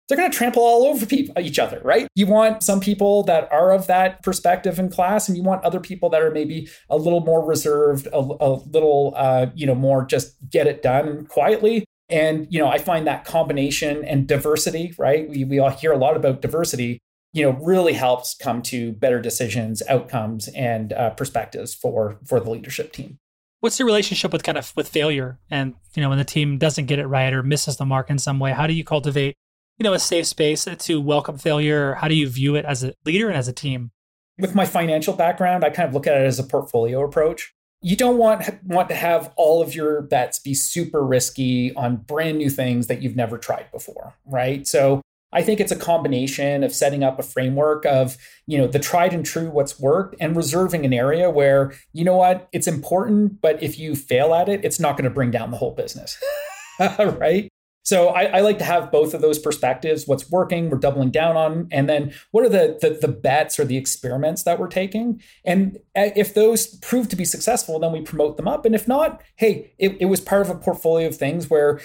They're 0.08 0.16
going 0.16 0.30
to 0.30 0.36
trample 0.36 0.62
all 0.62 0.84
over 0.84 1.04
people, 1.04 1.36
each 1.42 1.58
other, 1.58 1.80
right? 1.82 2.06
You 2.14 2.28
want 2.28 2.62
some 2.62 2.78
people 2.78 3.24
that 3.24 3.50
are 3.50 3.72
of 3.72 3.88
that 3.88 4.22
perspective 4.22 4.78
in 4.78 4.88
class, 4.88 5.28
and 5.28 5.36
you 5.36 5.42
want 5.42 5.64
other 5.64 5.80
people 5.80 6.08
that 6.10 6.22
are 6.22 6.30
maybe 6.30 6.68
a 6.88 6.96
little 6.96 7.20
more 7.20 7.44
reserved, 7.44 8.06
a, 8.12 8.18
a 8.18 8.62
little, 8.70 9.14
uh, 9.16 9.46
you 9.56 9.66
know, 9.66 9.74
more 9.74 10.04
just 10.04 10.36
get 10.48 10.68
it 10.68 10.80
done 10.80 11.26
quietly. 11.26 11.84
And, 12.08 12.46
you 12.50 12.60
know, 12.60 12.68
I 12.68 12.78
find 12.78 13.06
that 13.06 13.24
combination 13.24 14.04
and 14.04 14.26
diversity, 14.28 14.94
right? 14.96 15.28
We, 15.28 15.44
we 15.44 15.58
all 15.58 15.70
hear 15.70 15.92
a 15.92 15.98
lot 15.98 16.16
about 16.16 16.40
diversity, 16.40 17.00
you 17.32 17.42
know, 17.42 17.58
really 17.60 17.94
helps 17.94 18.34
come 18.34 18.62
to 18.62 18.92
better 18.92 19.20
decisions, 19.20 19.82
outcomes, 19.88 20.48
and 20.48 20.92
uh, 20.92 21.10
perspectives 21.10 21.74
for 21.74 22.18
for 22.24 22.38
the 22.40 22.50
leadership 22.50 22.92
team. 22.92 23.18
What's 23.60 23.78
your 23.78 23.86
relationship 23.86 24.32
with 24.32 24.44
kind 24.44 24.58
of 24.58 24.72
with 24.76 24.88
failure 24.88 25.40
and, 25.50 25.74
you 25.94 26.02
know, 26.02 26.10
when 26.10 26.18
the 26.18 26.24
team 26.24 26.58
doesn't 26.58 26.86
get 26.86 26.98
it 26.98 27.06
right 27.06 27.32
or 27.32 27.42
misses 27.42 27.76
the 27.76 27.84
mark 27.84 28.10
in 28.10 28.18
some 28.18 28.38
way? 28.38 28.52
How 28.52 28.66
do 28.66 28.72
you 28.72 28.84
cultivate, 28.84 29.34
you 29.78 29.84
know, 29.84 29.92
a 29.92 29.98
safe 29.98 30.26
space 30.26 30.66
to 30.66 31.00
welcome 31.00 31.38
failure? 31.38 31.94
How 31.94 32.06
do 32.06 32.14
you 32.14 32.28
view 32.28 32.54
it 32.54 32.64
as 32.64 32.84
a 32.84 32.94
leader 33.04 33.28
and 33.28 33.36
as 33.36 33.48
a 33.48 33.52
team? 33.52 33.90
With 34.38 34.54
my 34.54 34.66
financial 34.66 35.14
background, 35.14 35.64
I 35.64 35.70
kind 35.70 35.88
of 35.88 35.94
look 35.94 36.06
at 36.06 36.20
it 36.20 36.26
as 36.26 36.38
a 36.38 36.44
portfolio 36.44 37.02
approach 37.02 37.54
you 37.86 37.94
don't 37.94 38.18
want 38.18 38.42
want 38.64 38.88
to 38.88 38.96
have 38.96 39.32
all 39.36 39.62
of 39.62 39.72
your 39.72 40.02
bets 40.02 40.40
be 40.40 40.54
super 40.54 41.04
risky 41.04 41.72
on 41.76 41.98
brand 41.98 42.36
new 42.36 42.50
things 42.50 42.88
that 42.88 43.00
you've 43.00 43.14
never 43.14 43.38
tried 43.38 43.70
before, 43.70 44.12
right? 44.24 44.66
So 44.66 45.00
I 45.32 45.42
think 45.42 45.60
it's 45.60 45.70
a 45.70 45.76
combination 45.76 46.64
of 46.64 46.74
setting 46.74 47.04
up 47.04 47.20
a 47.20 47.22
framework 47.22 47.86
of, 47.86 48.16
you 48.48 48.58
know, 48.58 48.66
the 48.66 48.80
tried 48.80 49.14
and 49.14 49.24
true 49.24 49.50
what's 49.50 49.78
worked 49.78 50.16
and 50.18 50.34
reserving 50.34 50.84
an 50.84 50.92
area 50.92 51.30
where, 51.30 51.74
you 51.92 52.04
know 52.04 52.16
what, 52.16 52.48
it's 52.52 52.66
important, 52.66 53.40
but 53.40 53.62
if 53.62 53.78
you 53.78 53.94
fail 53.94 54.34
at 54.34 54.48
it, 54.48 54.64
it's 54.64 54.80
not 54.80 54.96
going 54.96 55.04
to 55.04 55.10
bring 55.10 55.30
down 55.30 55.52
the 55.52 55.56
whole 55.56 55.72
business. 55.72 56.20
right? 56.98 57.48
So 57.86 58.08
I, 58.08 58.24
I, 58.24 58.40
like 58.40 58.58
to 58.58 58.64
have 58.64 58.90
both 58.90 59.14
of 59.14 59.20
those 59.20 59.38
perspectives. 59.38 60.08
What's 60.08 60.28
working, 60.28 60.70
we're 60.70 60.78
doubling 60.78 61.12
down 61.12 61.36
on, 61.36 61.68
and 61.70 61.88
then 61.88 62.12
what 62.32 62.44
are 62.44 62.48
the, 62.48 62.76
the, 62.80 62.98
the 63.00 63.12
bets 63.12 63.60
or 63.60 63.64
the 63.64 63.76
experiments 63.76 64.42
that 64.42 64.58
we're 64.58 64.66
taking? 64.66 65.22
And 65.44 65.76
uh, 65.94 66.10
if 66.16 66.34
those 66.34 66.66
prove 66.78 67.08
to 67.10 67.16
be 67.16 67.24
successful, 67.24 67.78
then 67.78 67.92
we 67.92 68.00
promote 68.00 68.38
them 68.38 68.48
up. 68.48 68.66
And 68.66 68.74
if 68.74 68.88
not, 68.88 69.22
hey, 69.36 69.72
it, 69.78 69.96
it 70.00 70.06
was 70.06 70.20
part 70.20 70.42
of 70.42 70.50
a 70.50 70.56
portfolio 70.56 71.06
of 71.06 71.16
things 71.16 71.48
where 71.48 71.80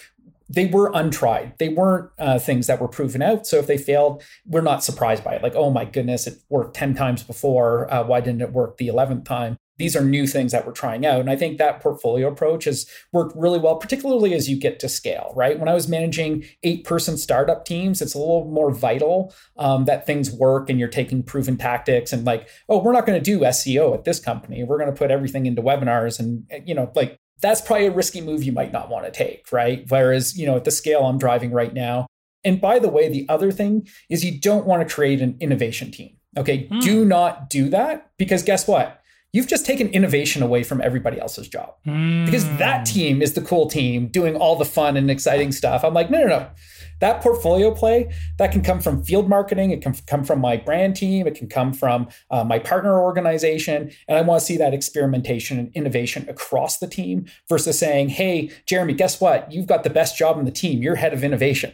they 0.50 0.66
were 0.66 0.92
untried. 0.92 1.54
They 1.60 1.70
weren't 1.70 2.10
uh, 2.18 2.40
things 2.40 2.66
that 2.66 2.82
were 2.82 2.88
proven 2.88 3.22
out. 3.22 3.46
So 3.46 3.58
if 3.58 3.68
they 3.68 3.78
failed, 3.78 4.24
we're 4.48 4.62
not 4.62 4.84
surprised 4.84 5.24
by 5.24 5.36
it. 5.36 5.44
Like, 5.44 5.54
oh 5.54 5.70
my 5.70 5.86
goodness, 5.86 6.26
it 6.26 6.42
worked 6.50 6.76
10 6.76 6.96
times 6.96 7.22
before. 7.22 7.94
Uh, 7.94 8.04
why 8.04 8.22
didn't 8.22 8.42
it 8.42 8.54
work 8.54 8.78
the 8.78 8.88
11th 8.88 9.24
time? 9.24 9.60
These 9.82 9.96
are 9.96 10.06
new 10.06 10.28
things 10.28 10.52
that 10.52 10.64
we're 10.64 10.74
trying 10.74 11.08
out. 11.08 11.20
And 11.20 11.30
I 11.30 11.36
think 11.36 11.58
that 11.58 11.82
portfolio 11.82 12.28
approach 12.28 12.66
has 12.66 12.86
worked 13.12 13.36
really 13.36 13.58
well, 13.58 13.78
particularly 13.78 14.36
as 14.36 14.48
you 14.48 14.56
get 14.56 14.80
to 14.82 14.88
scale, 14.88 15.34
right? 15.36 15.60
When 15.60 15.68
I 15.68 15.74
was 15.74 15.88
managing 15.88 16.46
eight 16.62 16.84
person 16.84 17.18
startup 17.18 17.66
teams, 17.66 18.00
it's 18.00 18.14
a 18.14 18.20
little 18.20 18.46
more 18.46 18.72
vital 18.72 19.34
um, 19.58 19.86
that 19.86 20.06
things 20.06 20.32
work 20.32 20.70
and 20.70 20.80
you're 20.80 20.88
taking 20.88 21.24
proven 21.24 21.58
tactics 21.58 22.14
and 22.14 22.24
like, 22.26 22.48
oh, 22.70 22.78
we're 22.78 22.94
not 22.94 23.08
going 23.08 23.18
to 23.18 23.24
do 23.24 23.40
SEO 23.40 23.96
at 23.96 24.04
this 24.04 24.20
company. 24.20 24.64
We're 24.64 24.78
going 24.78 24.94
to 24.94 24.96
put 24.96 25.10
everything 25.10 25.48
into 25.48 25.64
webinars 25.64 26.20
and, 26.20 26.46
you 26.64 26.76
know, 26.76 26.92
like 26.96 27.18
that's 27.42 27.60
probably 27.60 27.88
a 27.88 27.92
risky 27.92 28.22
move 28.22 28.44
you 28.44 28.52
might 28.52 28.72
not 28.72 28.88
want 28.88 29.06
to 29.06 29.12
take, 29.12 29.52
right? 29.52 29.84
Whereas, 29.88 30.38
you 30.38 30.46
know, 30.46 30.58
at 30.58 30.64
the 30.64 30.70
scale 30.70 31.06
I'm 31.06 31.18
driving 31.18 31.52
right 31.52 31.74
now, 31.74 32.06
and 32.44 32.62
by 32.62 32.78
the 32.78 32.90
way, 32.90 33.10
the 33.10 33.26
other 33.30 33.52
thing 33.52 33.88
is 34.10 34.24
you 34.24 34.40
don't 34.40 34.68
want 34.68 34.88
to 34.88 34.94
create 34.94 35.22
an 35.22 35.38
innovation 35.40 35.90
team. 35.92 36.18
Okay. 36.38 36.68
Mm. 36.68 36.82
Do 36.82 37.06
not 37.06 37.50
do 37.50 37.70
that 37.70 38.12
because 38.18 38.44
guess 38.44 38.68
what? 38.68 39.01
You've 39.34 39.48
just 39.48 39.66
taken 39.66 39.88
innovation 39.90 40.44
away 40.44 40.64
from 40.64 40.82
everybody 40.82 41.20
else's 41.20 41.48
job 41.48 41.74
mm. 41.86 42.26
because 42.26 42.46
that 42.58 42.86
team 42.86 43.22
is 43.22 43.34
the 43.34 43.42
cool 43.42 43.68
team 43.68 44.08
doing 44.08 44.36
all 44.36 44.56
the 44.56 44.66
fun 44.66 44.98
and 44.98 45.10
exciting 45.10 45.52
stuff. 45.52 45.84
I'm 45.84 45.94
like, 45.94 46.10
no, 46.10 46.22
no, 46.22 46.28
no. 46.28 46.50
That 47.00 47.22
portfolio 47.22 47.74
play 47.74 48.14
that 48.38 48.52
can 48.52 48.62
come 48.62 48.80
from 48.80 49.04
field 49.04 49.28
marketing. 49.28 49.72
It 49.72 49.82
can 49.82 49.96
come 50.06 50.24
from 50.24 50.40
my 50.40 50.58
brand 50.58 50.96
team. 50.96 51.26
It 51.26 51.34
can 51.34 51.50
come 51.50 51.74
from 51.74 52.10
uh, 52.30 52.44
my 52.44 52.60
partner 52.60 53.00
organization. 53.00 53.92
And 54.08 54.20
I 54.20 54.22
want 54.22 54.40
to 54.40 54.46
see 54.46 54.56
that 54.58 54.74
experimentation 54.74 55.58
and 55.58 55.72
innovation 55.74 56.30
across 56.30 56.78
the 56.78 56.88
team 56.88 57.26
versus 57.50 57.80
saying, 57.80 58.10
hey, 58.10 58.52
Jeremy, 58.68 58.94
guess 58.94 59.20
what? 59.20 59.52
You've 59.52 59.66
got 59.66 59.84
the 59.84 59.90
best 59.90 60.16
job 60.16 60.38
in 60.38 60.46
the 60.46 60.52
team. 60.52 60.84
You're 60.84 60.96
head 60.96 61.12
of 61.12 61.24
innovation. 61.24 61.74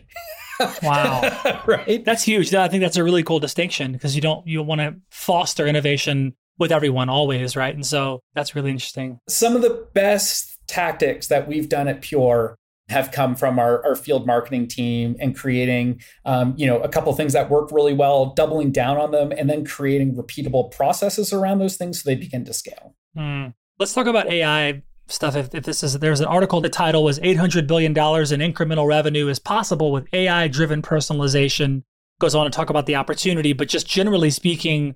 wow. 0.81 1.61
right. 1.67 2.05
That's 2.05 2.23
huge. 2.23 2.53
I 2.53 2.69
think 2.69 2.81
that's 2.81 2.97
a 2.97 3.03
really 3.03 3.23
cool 3.23 3.39
distinction 3.39 3.91
because 3.91 4.15
you 4.15 4.21
don't 4.21 4.47
you 4.47 4.63
want 4.63 4.79
to 4.79 4.95
foster 5.09 5.67
innovation 5.67 6.35
with 6.57 6.71
everyone 6.71 7.09
always, 7.09 7.55
right? 7.55 7.73
And 7.73 7.85
so 7.85 8.21
that's 8.33 8.55
really 8.55 8.71
interesting. 8.71 9.19
Some 9.29 9.55
of 9.55 9.61
the 9.61 9.87
best 9.93 10.57
tactics 10.67 11.27
that 11.27 11.47
we've 11.47 11.69
done 11.69 11.87
at 11.87 12.01
Pure 12.01 12.57
have 12.89 13.11
come 13.11 13.35
from 13.35 13.59
our, 13.59 13.85
our 13.85 13.95
field 13.95 14.25
marketing 14.25 14.67
team 14.67 15.15
and 15.19 15.35
creating 15.35 15.99
um, 16.23 16.53
you 16.57 16.65
know 16.65 16.79
a 16.79 16.87
couple 16.87 17.13
things 17.13 17.33
that 17.33 17.49
work 17.49 17.69
really 17.71 17.93
well 17.93 18.27
doubling 18.33 18.71
down 18.71 18.97
on 18.97 19.11
them 19.11 19.31
and 19.31 19.49
then 19.49 19.65
creating 19.65 20.15
repeatable 20.15 20.71
processes 20.71 21.33
around 21.33 21.59
those 21.59 21.75
things 21.75 22.01
so 22.01 22.09
they 22.09 22.15
begin 22.15 22.45
to 22.45 22.53
scale 22.53 22.95
mm. 23.17 23.53
let's 23.77 23.93
talk 23.93 24.07
about 24.07 24.31
ai 24.31 24.81
stuff. 25.11 25.35
If, 25.35 25.53
if 25.53 25.63
this 25.63 25.83
is 25.83 25.99
there's 25.99 26.19
an 26.19 26.25
article, 26.25 26.61
the 26.61 26.69
title 26.69 27.03
was 27.03 27.19
800 27.21 27.67
billion 27.67 27.93
dollars 27.93 28.31
in 28.31 28.39
incremental 28.39 28.87
revenue 28.87 29.27
is 29.27 29.39
possible 29.39 29.91
with 29.91 30.07
AI 30.13 30.47
driven 30.47 30.81
personalization. 30.81 31.83
Goes 32.19 32.35
on 32.35 32.45
to 32.45 32.49
talk 32.49 32.69
about 32.69 32.85
the 32.85 32.95
opportunity, 32.95 33.53
but 33.53 33.67
just 33.67 33.87
generally 33.87 34.31
speaking, 34.31 34.95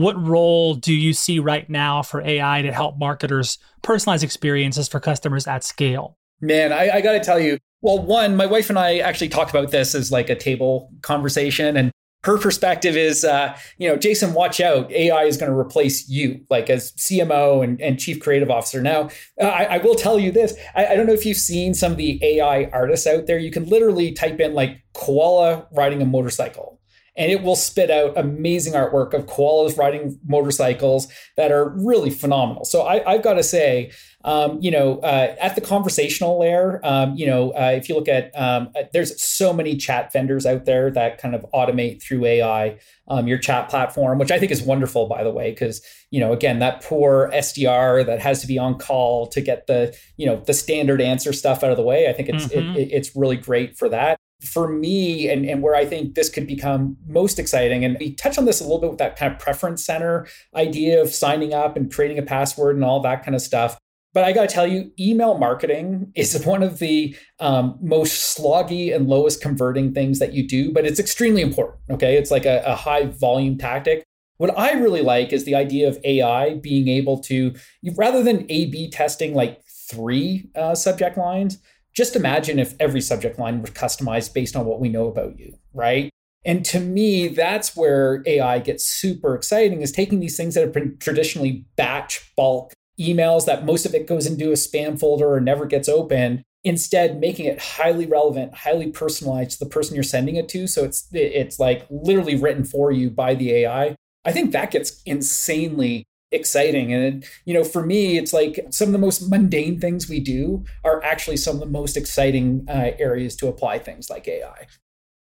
what 0.00 0.20
role 0.26 0.74
do 0.74 0.94
you 0.94 1.12
see 1.12 1.38
right 1.38 1.68
now 1.68 2.02
for 2.02 2.22
AI 2.22 2.62
to 2.62 2.72
help 2.72 2.98
marketers 2.98 3.58
personalize 3.82 4.22
experiences 4.22 4.88
for 4.88 4.98
customers 4.98 5.46
at 5.46 5.62
scale? 5.62 6.16
Man, 6.40 6.72
I, 6.72 6.96
I 6.96 7.00
got 7.00 7.12
to 7.12 7.20
tell 7.20 7.38
you, 7.38 7.58
well, 7.82 7.98
one, 7.98 8.36
my 8.36 8.46
wife 8.46 8.70
and 8.70 8.78
I 8.78 8.98
actually 8.98 9.28
talked 9.28 9.50
about 9.50 9.70
this 9.70 9.94
as 9.94 10.10
like 10.10 10.30
a 10.30 10.34
table 10.34 10.90
conversation, 11.02 11.76
and 11.76 11.90
her 12.24 12.36
perspective 12.38 12.96
is, 12.96 13.24
uh, 13.24 13.56
you 13.78 13.88
know, 13.88 13.96
Jason, 13.96 14.34
watch 14.34 14.60
out. 14.60 14.90
AI 14.92 15.24
is 15.24 15.38
going 15.38 15.50
to 15.50 15.58
replace 15.58 16.08
you, 16.08 16.44
like 16.50 16.68
as 16.68 16.92
CMO 16.92 17.64
and, 17.64 17.80
and 17.80 17.98
chief 17.98 18.20
creative 18.20 18.50
officer. 18.50 18.82
Now, 18.82 19.08
uh, 19.40 19.46
I, 19.46 19.64
I, 19.64 19.78
will 19.78 19.94
tell 19.94 20.18
you 20.18 20.30
this. 20.30 20.54
I, 20.74 20.86
I, 20.86 20.96
don't 20.96 21.06
know 21.06 21.14
if 21.14 21.24
you've 21.24 21.38
seen 21.38 21.72
some 21.72 21.92
of 21.92 21.98
the 21.98 22.18
AI 22.22 22.64
artists 22.72 23.06
out 23.06 23.26
there. 23.26 23.38
You 23.38 23.50
can 23.50 23.66
literally 23.66 24.12
type 24.12 24.38
in 24.38 24.52
like 24.52 24.82
koala 24.92 25.66
riding 25.72 26.02
a 26.02 26.06
motorcycle 26.06 26.79
and 27.20 27.30
it 27.30 27.42
will 27.42 27.54
spit 27.54 27.90
out 27.90 28.16
amazing 28.16 28.72
artwork 28.72 29.12
of 29.12 29.26
koalas 29.26 29.76
riding 29.76 30.18
motorcycles 30.26 31.06
that 31.36 31.52
are 31.52 31.68
really 31.68 32.08
phenomenal. 32.08 32.64
So 32.64 32.86
I, 32.86 33.12
have 33.12 33.22
got 33.22 33.34
to 33.34 33.42
say, 33.42 33.92
um, 34.24 34.58
you 34.62 34.70
know, 34.70 35.00
uh, 35.00 35.36
at 35.38 35.54
the 35.54 35.60
conversational 35.60 36.40
layer, 36.40 36.80
um, 36.82 37.14
you 37.16 37.26
know, 37.26 37.50
uh, 37.50 37.72
if 37.76 37.90
you 37.90 37.94
look 37.94 38.08
at, 38.08 38.32
um, 38.40 38.70
uh, 38.74 38.84
there's 38.94 39.22
so 39.22 39.52
many 39.52 39.76
chat 39.76 40.10
vendors 40.14 40.46
out 40.46 40.64
there 40.64 40.90
that 40.92 41.18
kind 41.18 41.34
of 41.34 41.44
automate 41.52 42.02
through 42.02 42.24
AI 42.24 42.78
um, 43.08 43.28
your 43.28 43.38
chat 43.38 43.68
platform, 43.68 44.18
which 44.18 44.30
I 44.30 44.38
think 44.38 44.50
is 44.50 44.62
wonderful, 44.62 45.06
by 45.06 45.22
the 45.22 45.30
way, 45.30 45.50
because 45.50 45.82
you 46.10 46.20
know, 46.20 46.32
again, 46.32 46.58
that 46.60 46.82
poor 46.82 47.30
SDR 47.34 48.06
that 48.06 48.20
has 48.20 48.40
to 48.40 48.46
be 48.46 48.58
on 48.58 48.78
call 48.78 49.26
to 49.28 49.42
get 49.42 49.66
the, 49.66 49.94
you 50.16 50.24
know, 50.24 50.42
the 50.46 50.54
standard 50.54 51.02
answer 51.02 51.34
stuff 51.34 51.62
out 51.62 51.70
of 51.70 51.76
the 51.76 51.82
way. 51.82 52.08
I 52.08 52.14
think 52.14 52.30
it's 52.30 52.46
mm-hmm. 52.46 52.76
it, 52.76 52.88
it's 52.90 53.14
really 53.14 53.36
great 53.36 53.76
for 53.76 53.90
that 53.90 54.18
for 54.40 54.68
me 54.68 55.28
and, 55.28 55.44
and 55.44 55.62
where 55.62 55.74
I 55.74 55.84
think 55.84 56.14
this 56.14 56.28
could 56.28 56.46
become 56.46 56.96
most 57.06 57.38
exciting, 57.38 57.84
and 57.84 57.96
we 58.00 58.14
touch 58.14 58.38
on 58.38 58.44
this 58.44 58.60
a 58.60 58.64
little 58.64 58.80
bit 58.80 58.90
with 58.90 58.98
that 58.98 59.16
kind 59.16 59.32
of 59.32 59.38
preference 59.38 59.84
center 59.84 60.26
idea 60.54 61.00
of 61.00 61.12
signing 61.14 61.54
up 61.54 61.76
and 61.76 61.92
creating 61.92 62.18
a 62.18 62.22
password 62.22 62.76
and 62.76 62.84
all 62.84 63.00
that 63.00 63.24
kind 63.24 63.34
of 63.34 63.42
stuff. 63.42 63.78
But 64.12 64.24
I 64.24 64.32
got 64.32 64.48
to 64.48 64.54
tell 64.54 64.66
you, 64.66 64.90
email 64.98 65.38
marketing 65.38 66.12
is 66.14 66.42
one 66.46 66.62
of 66.62 66.78
the 66.78 67.16
um, 67.38 67.78
most 67.80 68.36
sloggy 68.36 68.94
and 68.94 69.08
lowest 69.08 69.40
converting 69.40 69.92
things 69.94 70.18
that 70.18 70.32
you 70.32 70.46
do, 70.46 70.72
but 70.72 70.84
it's 70.84 71.00
extremely 71.00 71.42
important. 71.42 71.80
Okay. 71.90 72.16
It's 72.16 72.30
like 72.30 72.46
a, 72.46 72.62
a 72.66 72.74
high 72.74 73.06
volume 73.06 73.58
tactic. 73.58 74.04
What 74.38 74.58
I 74.58 74.72
really 74.72 75.02
like 75.02 75.32
is 75.32 75.44
the 75.44 75.54
idea 75.54 75.86
of 75.86 75.98
AI 76.02 76.54
being 76.54 76.88
able 76.88 77.18
to, 77.24 77.54
rather 77.94 78.22
than 78.22 78.46
A 78.50 78.66
B 78.66 78.88
testing 78.90 79.34
like 79.34 79.62
three 79.66 80.48
uh, 80.54 80.74
subject 80.74 81.18
lines, 81.18 81.58
just 81.94 82.16
imagine 82.16 82.58
if 82.58 82.74
every 82.80 83.00
subject 83.00 83.38
line 83.38 83.60
was 83.60 83.70
customized 83.70 84.32
based 84.32 84.56
on 84.56 84.66
what 84.66 84.80
we 84.80 84.88
know 84.88 85.08
about 85.08 85.38
you, 85.38 85.56
right? 85.74 86.10
And 86.44 86.64
to 86.66 86.80
me, 86.80 87.28
that's 87.28 87.76
where 87.76 88.22
AI 88.26 88.60
gets 88.60 88.84
super 88.84 89.34
exciting 89.34 89.82
is 89.82 89.92
taking 89.92 90.20
these 90.20 90.36
things 90.36 90.54
that 90.54 90.62
have 90.62 90.72
been 90.72 90.96
traditionally 90.98 91.66
batch 91.76 92.32
bulk 92.36 92.72
emails 92.98 93.46
that 93.46 93.64
most 93.64 93.86
of 93.86 93.94
it 93.94 94.06
goes 94.06 94.26
into 94.26 94.50
a 94.50 94.54
spam 94.54 94.98
folder 94.98 95.32
or 95.32 95.40
never 95.40 95.66
gets 95.66 95.88
opened, 95.88 96.42
instead 96.64 97.18
making 97.18 97.46
it 97.46 97.58
highly 97.58 98.06
relevant, 98.06 98.54
highly 98.54 98.90
personalized 98.90 99.52
to 99.52 99.64
the 99.64 99.70
person 99.70 99.94
you're 99.94 100.02
sending 100.04 100.36
it 100.36 100.48
to. 100.50 100.66
So 100.66 100.84
it's 100.84 101.08
it's 101.12 101.58
like 101.58 101.86
literally 101.90 102.36
written 102.36 102.64
for 102.64 102.90
you 102.92 103.10
by 103.10 103.34
the 103.34 103.52
AI. 103.52 103.96
I 104.24 104.32
think 104.32 104.52
that 104.52 104.70
gets 104.70 105.02
insanely 105.04 106.04
exciting. 106.32 106.92
And, 106.92 107.24
you 107.44 107.54
know, 107.54 107.64
for 107.64 107.84
me, 107.84 108.18
it's 108.18 108.32
like 108.32 108.66
some 108.70 108.88
of 108.88 108.92
the 108.92 108.98
most 108.98 109.28
mundane 109.28 109.80
things 109.80 110.08
we 110.08 110.20
do 110.20 110.64
are 110.84 111.02
actually 111.02 111.36
some 111.36 111.56
of 111.56 111.60
the 111.60 111.66
most 111.66 111.96
exciting 111.96 112.66
uh, 112.68 112.92
areas 112.98 113.36
to 113.36 113.48
apply 113.48 113.78
things 113.78 114.08
like 114.10 114.28
AI. 114.28 114.66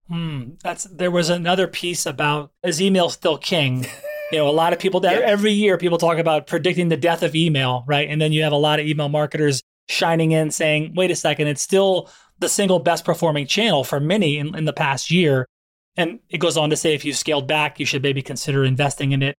Hmm. 0.09 0.51
That's 0.63 0.85
there 0.85 1.11
was 1.11 1.31
another 1.31 1.67
piece 1.67 2.07
about 2.07 2.53
is 2.63 2.83
email 2.83 3.09
still 3.09 3.39
king? 3.39 3.87
You 4.33 4.39
know, 4.39 4.49
a 4.49 4.51
lot 4.51 4.73
of 4.73 4.79
people 4.79 5.01
that 5.01 5.21
yeah. 5.21 5.27
every 5.27 5.53
year 5.53 5.77
people 5.77 5.99
talk 5.99 6.17
about 6.17 6.47
predicting 6.47 6.89
the 6.89 6.97
death 6.97 7.23
of 7.23 7.35
email, 7.35 7.85
right? 7.87 8.09
And 8.09 8.19
then 8.19 8.33
you 8.33 8.43
have 8.43 8.53
a 8.53 8.57
lot 8.57 8.81
of 8.81 8.87
email 8.87 9.11
marketers 9.11 9.63
shining 9.91 10.33
in 10.33 10.51
saying, 10.51 10.95
wait 10.97 11.11
a 11.11 11.17
second, 11.17 11.49
it's 11.49 11.61
still 11.61 12.11
the 12.39 12.49
single 12.49 12.79
best 12.79 13.05
performing 13.05 13.47
channel 13.47 13.85
for 13.85 14.01
many 14.01 14.39
in, 14.39 14.55
in 14.57 14.65
the 14.65 14.73
past 14.73 15.11
year. 15.11 15.47
And 15.97 16.21
it 16.31 16.39
goes 16.39 16.57
on 16.57 16.71
to 16.71 16.77
say 16.77 16.95
if 16.95 17.05
you 17.05 17.13
scaled 17.13 17.47
back, 17.47 17.79
you 17.79 17.85
should 17.85 18.03
maybe 18.03 18.23
consider 18.23 18.65
investing 18.65 19.13
in 19.13 19.23
it. 19.23 19.37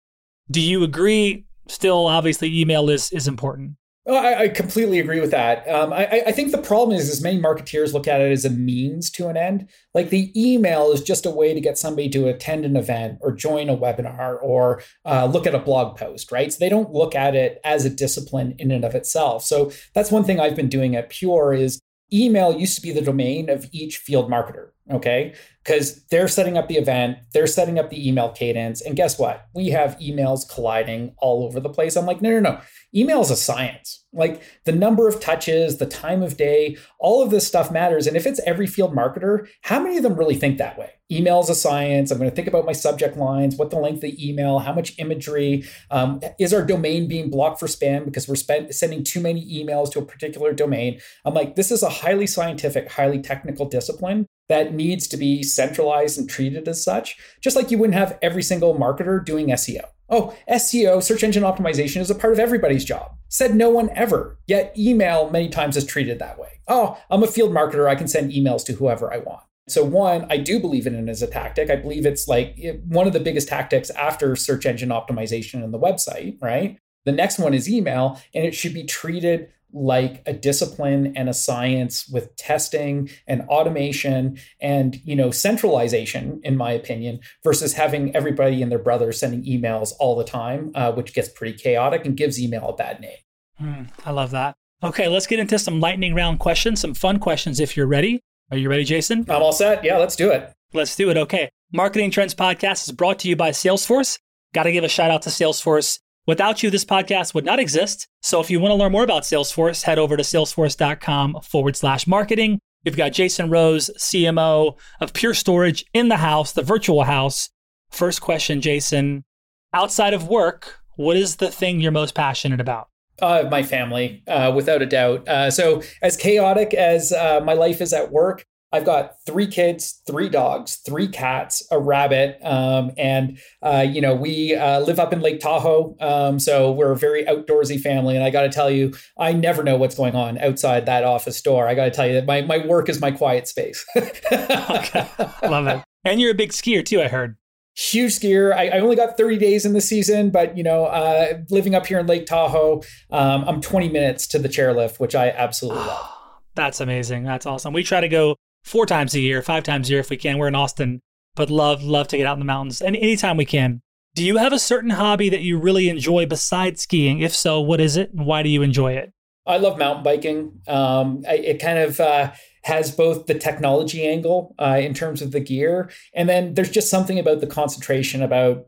Do 0.50 0.62
you 0.62 0.84
agree? 0.84 1.46
Still, 1.68 2.08
obviously, 2.08 2.60
email 2.60 2.90
is 2.90 3.12
is 3.12 3.28
important. 3.28 3.78
I, 4.06 4.36
I, 4.36 4.48
completely 4.50 5.00
agree 5.00 5.22
with 5.22 5.32
that. 5.32 5.66
Um, 5.70 5.94
I, 5.94 6.24
I, 6.28 6.32
think 6.34 6.52
the 6.52 6.58
problem 6.58 6.98
is, 6.98 7.10
as 7.10 7.22
many 7.22 7.40
marketeers 7.40 7.94
look 7.94 8.06
at 8.06 8.20
it 8.20 8.34
as 8.34 8.44
a 8.44 8.50
means 8.50 9.10
to 9.12 9.30
an 9.30 9.38
end. 9.38 9.70
Like 9.94 10.10
the 10.10 10.30
email 10.36 10.92
is 10.92 11.02
just 11.02 11.26
a 11.26 11.30
way 11.30 11.54
to 11.54 11.62
get 11.62 11.78
somebody 11.78 12.10
to 12.10 12.28
attend 12.28 12.66
an 12.66 12.76
event 12.76 13.20
or 13.22 13.32
join 13.32 13.70
a 13.70 13.78
webinar 13.78 14.40
or 14.42 14.84
uh, 15.06 15.26
look 15.28 15.48
at 15.48 15.56
a 15.56 15.60
blog 15.60 15.98
post, 15.98 16.34
right? 16.34 16.52
So 16.52 16.58
they 16.60 16.68
don't 16.68 16.92
look 16.92 17.16
at 17.16 17.34
it 17.34 17.62
as 17.64 17.86
a 17.86 17.90
discipline 17.90 18.56
in 18.60 18.72
and 18.72 18.84
of 18.84 18.94
itself. 18.94 19.46
So 19.46 19.72
that's 19.94 20.12
one 20.12 20.26
thing 20.26 20.38
I've 20.38 20.56
been 20.56 20.70
doing 20.70 20.98
at 20.98 21.10
Pure 21.10 21.54
is 21.54 21.80
email 22.12 22.60
used 22.60 22.76
to 22.76 22.82
be 22.82 22.92
the 22.92 23.02
domain 23.02 23.50
of 23.50 23.70
each 23.72 24.00
field 24.00 24.30
marketer. 24.30 24.73
Okay 24.92 25.34
because 25.64 26.04
they're 26.08 26.28
setting 26.28 26.58
up 26.58 26.68
the 26.68 26.76
event, 26.76 27.18
they're 27.34 27.48
setting 27.48 27.80
up 27.80 27.90
the 27.90 28.08
email 28.08 28.30
cadence. 28.30 28.82
And 28.82 28.96
guess 28.96 29.18
what? 29.18 29.48
We 29.56 29.70
have 29.70 29.98
emails 30.00 30.48
colliding 30.48 31.16
all 31.20 31.46
over 31.46 31.60
the 31.60 31.70
place. 31.70 31.96
I'm 31.96 32.06
like, 32.06 32.22
no, 32.22 32.32
no, 32.32 32.40
no. 32.40 32.62
Email 32.94 33.22
is 33.22 33.32
a 33.32 33.36
science. 33.36 34.06
Like 34.12 34.44
the 34.66 34.72
number 34.74 35.08
of 35.08 35.20
touches, 35.20 35.78
the 35.78 35.86
time 35.86 36.22
of 36.22 36.38
day, 36.38 36.78
all 37.00 37.24
of 37.24 37.32
this 37.32 37.48
stuff 37.48 37.72
matters. 37.72 38.06
And 38.08 38.18
if 38.18 38.28
it's 38.28 38.42
every 38.46 38.68
field 38.68 38.94
marketer, 38.94 39.48
how 39.62 39.82
many 39.82 39.98
of 39.98 40.04
them 40.04 40.16
really 40.16 40.36
think 40.36 40.58
that 40.58 40.78
way? 40.78 40.92
Email 41.10 41.40
is 41.40 41.50
a 41.50 41.56
science. 41.56 42.12
I'm 42.12 42.18
going 42.18 42.30
to 42.30 42.36
think 42.36 42.48
about 42.48 42.66
my 42.66 42.72
subject 42.72 43.18
lines, 43.18 43.56
what 43.56 43.70
the 43.70 43.78
length 43.78 43.98
of 43.98 44.02
the 44.02 44.30
email, 44.30 44.60
how 44.60 44.74
much 44.74 45.00
imagery. 45.00 45.64
Um, 45.92 46.20
is 46.40 46.54
our 46.54 46.64
domain 46.64 47.08
being 47.08 47.30
blocked 47.30 47.60
for 47.60 47.68
spam 47.68 48.06
because 48.06 48.28
we're 48.28 48.36
sending 48.36 49.04
too 49.04 49.22
many 49.22 49.44
emails 49.64 49.92
to 49.94 50.00
a 50.00 50.06
particular 50.06 50.54
domain? 50.54 51.00
I'm 51.26 51.34
like, 51.34 51.56
this 51.56 51.72
is 51.72 51.84
a 51.84 51.90
highly 51.90 52.28
scientific, 52.28 52.92
highly 52.92 53.22
technical 53.22 53.66
discipline 53.68 54.28
that 54.50 54.74
needs 54.74 55.08
to 55.08 55.18
be 55.18 55.44
centralized 55.44 56.18
and 56.18 56.30
treated 56.30 56.68
as 56.68 56.84
such, 56.84 57.18
just 57.42 57.56
like 57.56 57.72
you 57.72 57.78
wouldn't 57.78 57.98
have 57.98 58.18
every 58.22 58.44
single 58.44 58.76
marketer 58.76 59.24
doing 59.24 59.48
SEO. 59.48 59.86
Oh, 60.10 60.36
SEO, 60.50 61.02
search 61.02 61.24
engine 61.24 61.44
optimization, 61.44 62.02
is 62.02 62.12
a 62.12 62.16
part 62.16 62.34
of 62.34 62.40
everybody's 62.40 62.86
job. 62.86 63.16
Said 63.30 63.56
no 63.56 63.70
one 63.70 63.90
ever. 63.96 64.38
Yet 64.46 64.74
email 64.78 65.30
many 65.30 65.50
times 65.50 65.78
is 65.78 65.86
treated 65.86 66.20
that 66.20 66.38
way. 66.38 66.60
Oh, 66.68 67.02
I'm 67.10 67.24
a 67.24 67.28
field 67.28 67.52
marketer. 67.52 67.88
I 67.88 67.96
can 67.96 68.08
send 68.08 68.32
emails 68.32 68.64
to 68.66 68.74
whoever 68.74 69.12
I 69.12 69.18
want. 69.18 69.44
So, 69.70 69.84
one, 69.84 70.28
I 70.30 70.38
do 70.38 70.60
believe 70.60 70.86
in 70.86 70.94
it 70.94 71.10
as 71.10 71.22
a 71.22 71.28
tactic. 71.28 71.70
I 71.70 71.78
believe 71.78 72.06
it's 72.06 72.28
like 72.28 72.60
one 72.86 73.08
of 73.08 73.14
the 73.14 73.22
biggest 73.22 73.48
tactics 73.48 73.90
after 73.92 74.36
search 74.36 74.66
engine 74.66 74.90
optimization 74.90 75.64
and 75.64 75.74
the 75.74 75.80
website, 75.80 76.38
right? 76.42 76.78
The 77.06 77.14
next 77.14 77.40
one 77.40 77.54
is 77.54 77.70
email, 77.70 78.22
and 78.36 78.46
it 78.46 78.54
should 78.54 78.74
be 78.74 78.84
treated 78.84 79.50
like 79.74 80.22
a 80.26 80.34
discipline 80.34 81.14
and 81.16 81.28
a 81.28 81.34
science 81.34 82.08
with 82.08 82.36
testing 82.36 83.10
and 83.28 83.42
automation 83.44 84.38
and 84.62 84.98
you 85.04 85.16
know 85.16 85.32
centralization 85.32 86.40
in 86.44 86.56
my 86.56 86.72
opinion 86.72 87.20
versus 87.44 87.74
having 87.74 88.16
everybody 88.16 88.62
and 88.62 88.72
their 88.72 88.80
brother 88.80 89.12
sending 89.12 89.44
emails 89.44 89.92
all 90.00 90.16
the 90.16 90.24
time 90.24 90.72
uh, 90.76 90.92
which 90.92 91.14
gets 91.14 91.30
pretty 91.30 91.58
chaotic 91.58 92.06
and 92.06 92.16
gives 92.16 92.40
email 92.40 92.70
a 92.70 92.76
bad 92.76 93.00
name. 93.02 93.18
Mm, 93.62 93.90
i 94.06 94.12
love 94.12 94.32
that. 94.32 94.56
Okay 94.84 95.08
let's 95.08 95.28
get 95.28 95.40
into 95.40 95.58
some 95.58 95.80
lightning 95.80 96.14
round 96.14 96.40
questions 96.40 96.80
some 96.80 96.94
fun 96.94 97.20
questions 97.20 97.60
if 97.60 97.76
you're 97.76 97.88
ready. 97.88 98.22
Are 98.52 98.58
you 98.58 98.70
ready 98.70 98.84
jason? 98.84 99.26
I'm 99.30 99.42
all 99.42 99.54
set. 99.54 99.84
Yeah 99.84 99.98
let's 99.98 100.16
do 100.16 100.32
it. 100.32 100.54
Let's 100.74 100.96
do 100.96 101.10
it. 101.12 101.18
Okay. 101.18 101.50
Marketing 101.72 102.10
trends 102.12 102.34
podcast 102.34 102.88
is 102.88 102.92
brought 102.92 103.20
to 103.20 103.28
you 103.28 103.36
by 103.36 103.52
salesforce. 103.52 104.20
Got 104.54 104.64
to 104.64 104.72
give 104.72 104.84
a 104.84 104.90
shout 104.90 105.12
out 105.12 105.24
to 105.24 105.30
salesforce 105.30 106.00
Without 106.26 106.64
you, 106.64 106.70
this 106.70 106.86
podcast 106.86 107.34
would 107.34 107.44
not 107.44 107.60
exist. 107.60 108.08
So 108.22 108.40
if 108.40 108.50
you 108.50 108.62
want 108.62 108.72
to 108.72 108.76
learn 108.76 108.94
more 108.94 109.04
about 109.04 109.24
Salesforce, 109.24 109.84
head 109.84 110.00
over 110.00 110.16
to 110.16 110.24
salesforce.com 110.24 111.42
forward 111.44 111.76
slash 111.76 112.08
marketing. 112.08 112.60
We've 112.86 112.96
got 112.96 113.12
Jason 113.12 113.50
Rose, 113.50 113.90
CMO 113.98 114.78
of 115.02 115.14
Pure 115.14 115.34
Storage 115.34 115.86
in 115.94 116.08
the 116.08 116.18
house, 116.18 116.54
the 116.54 116.62
virtual 116.62 117.04
house. 117.04 117.50
First 117.92 118.22
question, 118.22 118.62
Jason. 118.62 119.26
Outside 119.74 120.14
of 120.14 120.30
work, 120.30 120.80
what 120.96 121.18
is 121.18 121.38
the 121.38 121.52
thing 121.52 121.82
you're 121.82 121.92
most 121.92 122.16
passionate 122.16 122.62
about? 122.62 122.88
Uh, 123.22 123.44
my 123.52 123.62
family, 123.62 124.24
uh, 124.28 124.52
without 124.56 124.82
a 124.82 124.86
doubt. 124.86 125.28
Uh, 125.28 125.52
so, 125.52 125.82
as 126.02 126.18
chaotic 126.18 126.74
as 126.74 127.12
uh, 127.12 127.42
my 127.44 127.54
life 127.54 127.80
is 127.82 127.94
at 127.94 128.12
work, 128.12 128.46
I've 128.74 128.86
got 128.86 129.24
three 129.28 129.46
kids, 129.46 130.02
three 130.08 130.30
dogs, 130.30 130.78
three 130.78 131.08
cats, 131.08 131.66
a 131.70 131.80
rabbit, 131.80 132.40
um, 132.44 132.92
and 132.98 133.38
uh, 133.62 133.86
you 133.88 134.02
know 134.02 134.16
we 134.16 134.56
uh, 134.56 134.80
live 134.80 135.00
up 135.00 135.14
in 135.14 135.22
Lake 135.22 135.40
Tahoe, 135.40 135.96
um, 136.02 136.40
so 136.40 136.72
we're 136.72 136.92
a 136.92 136.98
very 136.98 137.24
outdoorsy 137.26 137.80
family. 137.80 138.16
And 138.16 138.26
I 138.26 138.32
got 138.32 138.42
to 138.42 138.50
tell 138.50 138.72
you, 138.72 138.96
I 139.16 139.32
never 139.32 139.64
know 139.64 139.78
what's 139.78 139.94
going 139.94 140.16
on 140.16 140.40
outside 140.40 140.88
that 140.88 141.04
office 141.04 141.40
door. 141.40 141.68
I 141.68 141.76
got 141.76 141.86
to 141.86 141.92
tell 141.92 142.08
you 142.08 142.14
that 142.14 142.26
my 142.26 142.42
my 142.42 142.66
work 142.66 142.90
is 142.90 143.00
my 143.00 143.12
quiet 143.12 143.48
space. 143.48 143.86
okay. 143.96 145.08
Love 145.44 145.68
it. 145.68 145.84
And 146.04 146.20
you're 146.20 146.32
a 146.32 146.36
big 146.36 146.52
skier 146.52 146.84
too, 146.84 147.00
I 147.00 147.10
heard. 147.10 147.38
huge 147.76 148.14
skier. 148.14 148.54
I, 148.54 148.70
I, 148.70 148.80
only 148.80 148.96
got 148.96 149.18
30 149.18 149.38
days 149.38 149.66
in 149.66 149.74
the 149.74 149.82
season, 149.82 150.32
but 150.32 150.58
you 150.58 150.64
know, 150.64 150.86
uh, 150.86 151.38
living 151.50 151.76
up 151.76 151.86
here 151.86 152.00
in 152.00 152.08
Lake 152.08 152.26
Tahoe, 152.26 152.82
um, 153.12 153.44
I'm 153.48 153.62
20 153.62 153.90
minutes 153.90 154.28
to 154.28 154.40
the 154.40 154.50
chairlift, 154.50 155.00
which 155.00 155.14
I 155.14 155.30
absolutely 155.30 155.84
love. 155.84 156.10
That's 156.56 156.82
amazing. 156.82 157.24
That's 157.24 157.46
awesome. 157.46 157.74
We 157.74 157.84
try 157.84 158.02
to 158.02 158.10
go 158.10 158.36
four 158.64 158.86
times 158.86 159.14
a 159.14 159.20
year, 159.20 159.42
five 159.42 159.64
times 159.64 159.90
a 159.90 159.92
year 159.92 160.00
if 160.00 160.10
we 160.10 160.18
can. 160.18 160.38
We're 160.38 160.48
in 160.48 160.56
Austin, 160.56 161.02
but 161.36 161.50
love 161.50 161.84
love 161.84 162.08
to 162.10 162.18
get 162.18 162.28
out 162.28 162.34
in 162.34 162.40
the 162.40 162.46
mountains 162.46 162.82
and 162.82 162.96
anytime 162.96 163.38
we 163.38 163.46
can. 163.46 163.82
Do 164.16 164.24
you 164.24 164.38
have 164.38 164.54
a 164.54 164.60
certain 164.60 164.92
hobby 164.92 165.30
that 165.30 165.42
you 165.42 165.58
really 165.58 165.90
enjoy 165.90 166.28
besides 166.28 166.82
skiing? 166.84 167.20
If 167.22 167.36
so, 167.36 167.60
what 167.60 167.82
is 167.82 167.98
it, 167.98 168.12
and 168.14 168.28
why 168.28 168.44
do 168.44 168.50
you 168.50 168.62
enjoy 168.62 168.94
it? 168.94 169.12
I 169.46 169.58
love 169.58 169.78
mountain 169.78 170.04
biking. 170.04 170.62
Um, 170.68 171.24
I, 171.28 171.34
it 171.34 171.60
kind 171.60 171.80
of 171.80 172.00
uh, 172.00 172.32
has 172.64 172.92
both 172.92 173.26
the 173.26 173.34
technology 173.34 174.06
angle 174.06 174.56
uh, 174.60 174.80
in 174.80 174.94
terms 174.94 175.22
of 175.22 175.32
the 175.32 175.40
gear, 175.40 175.90
and 176.14 176.30
then 176.30 176.54
there's 176.54 176.70
just 176.70 176.90
something 176.90 177.18
about 177.18 177.42
the 177.42 177.48
concentration 177.48 178.22
about 178.22 178.66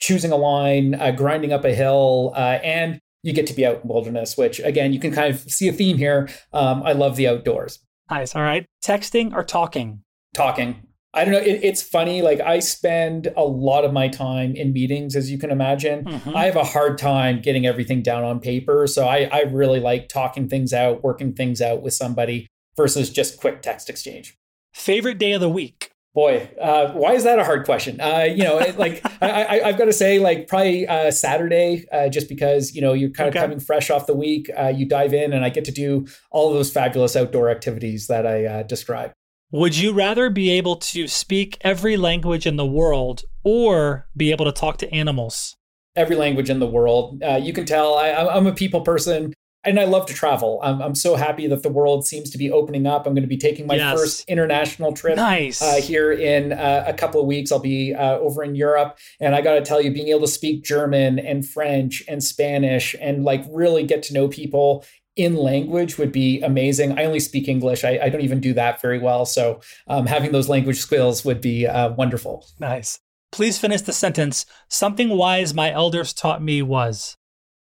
choosing 0.00 0.32
a 0.32 0.36
line, 0.36 0.96
uh, 0.96 1.12
grinding 1.12 1.52
up 1.52 1.64
a 1.64 1.74
hill, 1.74 2.32
uh, 2.34 2.58
and 2.64 3.00
you 3.22 3.32
get 3.32 3.46
to 3.46 3.54
be 3.54 3.64
out 3.64 3.82
in 3.82 3.88
wilderness. 3.88 4.36
Which 4.36 4.58
again, 4.60 4.92
you 4.92 4.98
can 4.98 5.12
kind 5.12 5.32
of 5.32 5.40
see 5.40 5.68
a 5.68 5.72
theme 5.72 5.96
here. 5.96 6.28
Um, 6.52 6.82
I 6.82 6.92
love 6.92 7.14
the 7.14 7.28
outdoors. 7.28 7.78
Nice. 8.10 8.34
All 8.34 8.42
right. 8.42 8.66
Texting 8.84 9.34
or 9.34 9.44
talking? 9.44 10.02
Talking. 10.34 10.82
I 11.14 11.24
don't 11.24 11.32
know. 11.32 11.40
It, 11.40 11.60
it's 11.62 11.82
funny. 11.82 12.22
Like 12.22 12.40
I 12.40 12.58
spend 12.60 13.32
a 13.36 13.42
lot 13.42 13.84
of 13.84 13.92
my 13.92 14.08
time 14.08 14.54
in 14.54 14.72
meetings, 14.72 15.16
as 15.16 15.30
you 15.30 15.38
can 15.38 15.50
imagine. 15.50 16.04
Mm-hmm. 16.04 16.36
I 16.36 16.44
have 16.44 16.56
a 16.56 16.64
hard 16.64 16.98
time 16.98 17.40
getting 17.40 17.66
everything 17.66 18.02
down 18.02 18.24
on 18.24 18.40
paper. 18.40 18.86
So 18.86 19.06
I, 19.06 19.28
I 19.32 19.42
really 19.42 19.80
like 19.80 20.08
talking 20.08 20.48
things 20.48 20.72
out, 20.72 21.02
working 21.02 21.32
things 21.32 21.60
out 21.60 21.82
with 21.82 21.94
somebody 21.94 22.46
versus 22.76 23.10
just 23.10 23.40
quick 23.40 23.62
text 23.62 23.88
exchange. 23.88 24.36
Favorite 24.74 25.18
day 25.18 25.32
of 25.32 25.40
the 25.40 25.48
week? 25.48 25.90
Boy, 26.18 26.50
uh, 26.60 26.90
why 26.94 27.12
is 27.12 27.22
that 27.22 27.38
a 27.38 27.44
hard 27.44 27.64
question? 27.64 28.00
Uh, 28.00 28.26
you 28.28 28.42
know, 28.42 28.58
it, 28.58 28.76
like 28.76 29.00
I, 29.22 29.60
have 29.66 29.78
got 29.78 29.84
to 29.84 29.92
say, 29.92 30.18
like 30.18 30.48
probably 30.48 30.84
uh, 30.84 31.12
Saturday, 31.12 31.86
uh, 31.92 32.08
just 32.08 32.28
because 32.28 32.74
you 32.74 32.80
know 32.80 32.92
you're 32.92 33.10
kind 33.10 33.28
okay. 33.28 33.38
of 33.38 33.42
coming 33.44 33.60
fresh 33.60 33.88
off 33.88 34.08
the 34.08 34.16
week. 34.16 34.50
Uh, 34.58 34.66
you 34.66 34.84
dive 34.84 35.14
in, 35.14 35.32
and 35.32 35.44
I 35.44 35.48
get 35.50 35.64
to 35.66 35.70
do 35.70 36.08
all 36.32 36.48
of 36.48 36.54
those 36.54 36.72
fabulous 36.72 37.14
outdoor 37.14 37.50
activities 37.50 38.08
that 38.08 38.26
I 38.26 38.46
uh, 38.46 38.62
described. 38.64 39.14
Would 39.52 39.78
you 39.78 39.92
rather 39.92 40.28
be 40.28 40.50
able 40.50 40.74
to 40.74 41.06
speak 41.06 41.56
every 41.60 41.96
language 41.96 42.46
in 42.46 42.56
the 42.56 42.66
world 42.66 43.22
or 43.44 44.08
be 44.16 44.32
able 44.32 44.44
to 44.46 44.52
talk 44.52 44.78
to 44.78 44.92
animals? 44.92 45.54
Every 45.94 46.16
language 46.16 46.50
in 46.50 46.58
the 46.58 46.66
world. 46.66 47.22
Uh, 47.22 47.36
you 47.40 47.52
can 47.52 47.64
tell 47.64 47.94
I, 47.94 48.10
I'm 48.10 48.48
a 48.48 48.52
people 48.52 48.80
person 48.80 49.34
and 49.64 49.78
I 49.78 49.84
love 49.84 50.06
to 50.06 50.14
travel. 50.14 50.60
I'm, 50.62 50.80
I'm 50.80 50.94
so 50.94 51.16
happy 51.16 51.46
that 51.48 51.62
the 51.62 51.68
world 51.68 52.06
seems 52.06 52.30
to 52.30 52.38
be 52.38 52.50
opening 52.50 52.86
up. 52.86 53.06
I'm 53.06 53.14
going 53.14 53.22
to 53.22 53.28
be 53.28 53.36
taking 53.36 53.66
my 53.66 53.74
yes. 53.74 53.98
first 53.98 54.28
international 54.28 54.92
trip 54.92 55.16
nice. 55.16 55.60
uh, 55.60 55.80
here 55.82 56.12
in 56.12 56.52
uh, 56.52 56.84
a 56.86 56.94
couple 56.94 57.20
of 57.20 57.26
weeks. 57.26 57.50
I'll 57.50 57.58
be 57.58 57.94
uh, 57.94 58.18
over 58.18 58.44
in 58.44 58.54
Europe. 58.54 58.98
And 59.20 59.34
I 59.34 59.40
got 59.40 59.54
to 59.54 59.62
tell 59.62 59.80
you, 59.80 59.92
being 59.92 60.08
able 60.08 60.20
to 60.20 60.28
speak 60.28 60.62
German 60.62 61.18
and 61.18 61.46
French 61.46 62.02
and 62.08 62.22
Spanish 62.22 62.94
and 63.00 63.24
like 63.24 63.44
really 63.50 63.84
get 63.84 64.02
to 64.04 64.14
know 64.14 64.28
people 64.28 64.84
in 65.16 65.34
language 65.34 65.98
would 65.98 66.12
be 66.12 66.40
amazing. 66.42 66.96
I 66.96 67.04
only 67.04 67.20
speak 67.20 67.48
English. 67.48 67.82
I, 67.82 67.98
I 68.00 68.08
don't 68.08 68.20
even 68.20 68.40
do 68.40 68.54
that 68.54 68.80
very 68.80 69.00
well. 69.00 69.26
So 69.26 69.60
um, 69.88 70.06
having 70.06 70.30
those 70.30 70.48
language 70.48 70.78
skills 70.78 71.24
would 71.24 71.40
be 71.40 71.66
uh, 71.66 71.90
wonderful. 71.90 72.46
Nice. 72.60 73.00
Please 73.32 73.58
finish 73.58 73.82
the 73.82 73.92
sentence. 73.92 74.46
Something 74.68 75.10
wise 75.10 75.52
my 75.52 75.72
elders 75.72 76.12
taught 76.12 76.42
me 76.42 76.62
was 76.62 77.16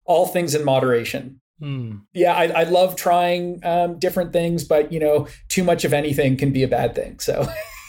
all 0.06 0.28
things 0.28 0.54
in 0.54 0.64
moderation. 0.64 1.42
Hmm. 1.60 1.98
Yeah, 2.14 2.34
I, 2.34 2.46
I, 2.48 2.64
love 2.64 2.96
trying 2.96 3.60
um, 3.64 3.98
different 3.98 4.32
things, 4.32 4.64
but 4.64 4.92
you 4.92 5.00
know, 5.00 5.28
too 5.50 5.64
much 5.64 5.86
of 5.86 5.94
anything 5.94 6.38
can 6.38 6.52
be 6.52 6.62
a 6.62 6.68
bad 6.68 6.94
thing. 6.94 7.20
So, 7.20 7.48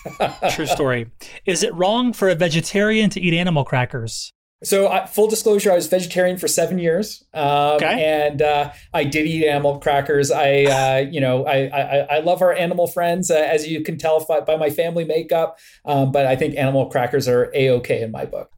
true 0.50 0.66
story. 0.66 1.10
Is 1.44 1.62
it 1.62 1.74
wrong 1.74 2.14
for 2.14 2.30
a 2.30 2.34
vegetarian 2.34 3.10
to 3.10 3.20
eat 3.20 3.34
animal 3.34 3.64
crackers? 3.64 4.32
So, 4.64 4.86
uh, 4.86 5.06
full 5.06 5.28
disclosure, 5.28 5.70
I 5.70 5.76
was 5.76 5.86
vegetarian 5.86 6.36
for 6.36 6.48
seven 6.48 6.78
years, 6.78 7.22
um, 7.32 7.76
okay. 7.76 8.02
and 8.02 8.42
uh, 8.42 8.72
I 8.92 9.04
did 9.04 9.26
eat 9.26 9.46
animal 9.46 9.78
crackers. 9.78 10.30
I, 10.32 10.64
uh, 10.64 10.96
you 11.10 11.20
know, 11.20 11.46
I, 11.46 11.66
I, 11.66 11.98
I 12.16 12.18
love 12.20 12.40
our 12.40 12.52
animal 12.52 12.86
friends, 12.86 13.30
uh, 13.30 13.34
as 13.34 13.68
you 13.68 13.84
can 13.84 13.98
tell 13.98 14.24
by, 14.24 14.40
by 14.40 14.56
my 14.56 14.70
family 14.70 15.04
makeup. 15.04 15.58
Um, 15.84 16.10
but 16.10 16.26
I 16.26 16.36
think 16.36 16.56
animal 16.56 16.86
crackers 16.86 17.28
are 17.28 17.52
a 17.54 17.70
okay 17.70 18.02
in 18.02 18.10
my 18.10 18.24
book. 18.24 18.50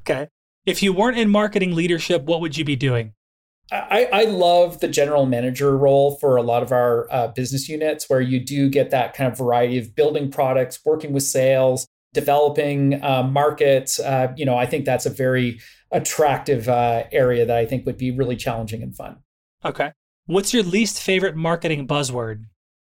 Okay. 0.00 0.28
If 0.66 0.82
you 0.82 0.92
weren't 0.92 1.16
in 1.16 1.30
marketing 1.30 1.74
leadership, 1.74 2.24
what 2.24 2.42
would 2.42 2.58
you 2.58 2.64
be 2.64 2.76
doing? 2.76 3.14
I, 3.70 4.08
I 4.12 4.24
love 4.24 4.80
the 4.80 4.88
general 4.88 5.26
manager 5.26 5.76
role 5.76 6.16
for 6.16 6.36
a 6.36 6.42
lot 6.42 6.62
of 6.62 6.72
our 6.72 7.06
uh, 7.10 7.28
business 7.28 7.68
units, 7.68 8.08
where 8.08 8.20
you 8.20 8.40
do 8.40 8.68
get 8.68 8.90
that 8.90 9.14
kind 9.14 9.30
of 9.30 9.36
variety 9.36 9.78
of 9.78 9.94
building 9.94 10.30
products, 10.30 10.80
working 10.84 11.12
with 11.12 11.22
sales, 11.22 11.86
developing 12.14 13.02
uh, 13.02 13.22
markets. 13.22 14.00
Uh, 14.00 14.32
you 14.36 14.44
know, 14.44 14.56
I 14.56 14.66
think 14.66 14.84
that's 14.84 15.06
a 15.06 15.10
very 15.10 15.60
attractive 15.90 16.68
uh, 16.68 17.04
area 17.12 17.44
that 17.44 17.56
I 17.56 17.66
think 17.66 17.84
would 17.86 17.98
be 17.98 18.10
really 18.10 18.36
challenging 18.36 18.82
and 18.82 18.96
fun. 18.96 19.18
Okay. 19.64 19.92
What's 20.26 20.52
your 20.54 20.62
least 20.62 21.00
favorite 21.02 21.36
marketing 21.36 21.86
buzzword? 21.86 22.44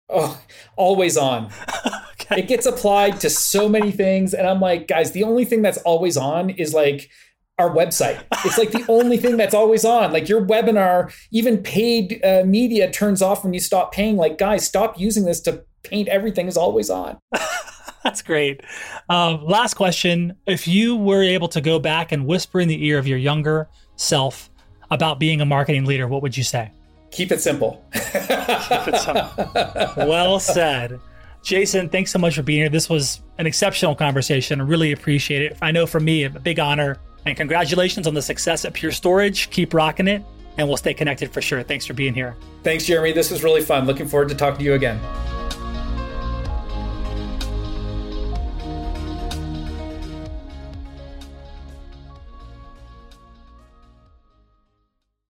Oh, 0.09 0.41
always 0.77 1.17
on. 1.17 1.51
okay. 2.13 2.41
It 2.41 2.49
gets 2.49 2.67
applied 2.67 3.21
to 3.21 3.31
so 3.31 3.69
many 3.69 3.93
things. 3.93 4.35
And 4.35 4.47
I'm 4.47 4.61
like, 4.61 4.89
guys, 4.89 5.13
the 5.13 5.25
only 5.25 5.45
thing 5.45 5.63
that's 5.63 5.79
always 5.79 6.17
on 6.17 6.51
is 6.51 6.73
like 6.73 7.11
our 7.59 7.71
website. 7.71 8.23
It's 8.45 8.57
like 8.57 8.71
the 8.71 8.85
only 8.89 9.17
thing 9.17 9.37
that's 9.37 9.55
always 9.55 9.85
on. 9.85 10.13
Like 10.13 10.29
your 10.29 10.45
webinar, 10.45 11.13
even 11.31 11.59
paid 11.59 12.25
uh, 12.25 12.45
media 12.45 12.91
turns 12.91 13.21
off 13.21 13.45
when 13.45 13.53
you 13.53 13.61
stop 13.61 13.93
paying. 13.93 14.17
Like, 14.17 14.39
guys, 14.39 14.65
stop 14.65 14.99
using 14.99 15.25
this 15.25 15.41
to 15.43 15.65
paint 15.83 16.09
everything 16.09 16.47
is 16.47 16.57
always 16.57 16.91
on. 16.91 17.19
That's 18.05 18.23
great. 18.23 18.63
Um, 19.09 19.45
last 19.45 19.75
question. 19.75 20.37
If 20.47 20.69
you 20.69 20.97
were 20.97 21.23
able 21.23 21.49
to 21.49 21.61
go 21.61 21.79
back 21.79 22.13
and 22.13 22.27
whisper 22.27 22.61
in 22.61 22.69
the 22.69 22.87
ear 22.87 22.99
of 22.99 23.07
your 23.07 23.19
younger 23.19 23.69
self 23.97 24.51
about 24.91 25.19
being 25.19 25.41
a 25.41 25.45
marketing 25.45 25.85
leader, 25.85 26.07
what 26.07 26.23
would 26.23 26.37
you 26.37 26.45
say? 26.45 26.71
Keep 27.11 27.33
it 27.33 27.41
simple. 27.41 27.85
Keep 27.93 28.03
it 28.05 29.01
simple. 29.01 29.51
well 30.07 30.39
said. 30.39 31.01
Jason, 31.43 31.89
thanks 31.89 32.13
so 32.13 32.19
much 32.19 32.37
for 32.37 32.43
being 32.43 32.61
here. 32.61 32.69
This 32.69 32.89
was 32.89 33.21
an 33.39 33.47
exceptional 33.47 33.95
conversation. 33.95 34.61
I 34.61 34.65
really 34.65 34.93
appreciate 34.93 35.43
it. 35.43 35.57
I 35.63 35.71
know 35.71 35.87
for 35.87 36.01
me, 36.01 36.25
a 36.25 36.31
big 36.31 36.59
honor. 36.59 36.99
And 37.27 37.37
congratulations 37.37 38.07
on 38.07 38.15
the 38.15 38.23
success 38.23 38.65
at 38.65 38.73
Pure 38.73 38.93
Storage. 38.93 39.51
Keep 39.51 39.75
rocking 39.75 40.09
it, 40.09 40.25
and 40.57 40.67
we'll 40.67 40.77
stay 40.77 40.95
connected 40.95 41.33
for 41.33 41.43
sure. 41.43 41.63
Thanks 41.63 41.85
for 41.85 41.95
being 41.95 42.15
here. 42.15 42.37
Thanks, 42.63 42.85
Jeremy. 42.85 43.13
This 43.13 43.31
was 43.31 43.45
really 43.45 43.63
fun. 43.63 43.87
Looking 43.87 44.09
forward 44.09 44.29
to 44.31 44.35
talking 44.35 44.59
to 44.59 44.65
you 44.65 44.75
again. 44.75 44.99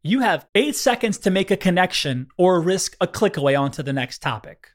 You 0.08 0.20
have 0.20 0.46
eight 0.54 0.76
seconds 0.76 1.18
to 1.18 1.32
make 1.32 1.50
a 1.50 1.58
connection 1.58 2.28
or 2.38 2.62
risk 2.62 2.96
a 3.02 3.08
click 3.08 3.38
away 3.38 3.56
onto 3.56 3.82
the 3.82 3.92
next 3.92 4.22
topic. 4.22 4.75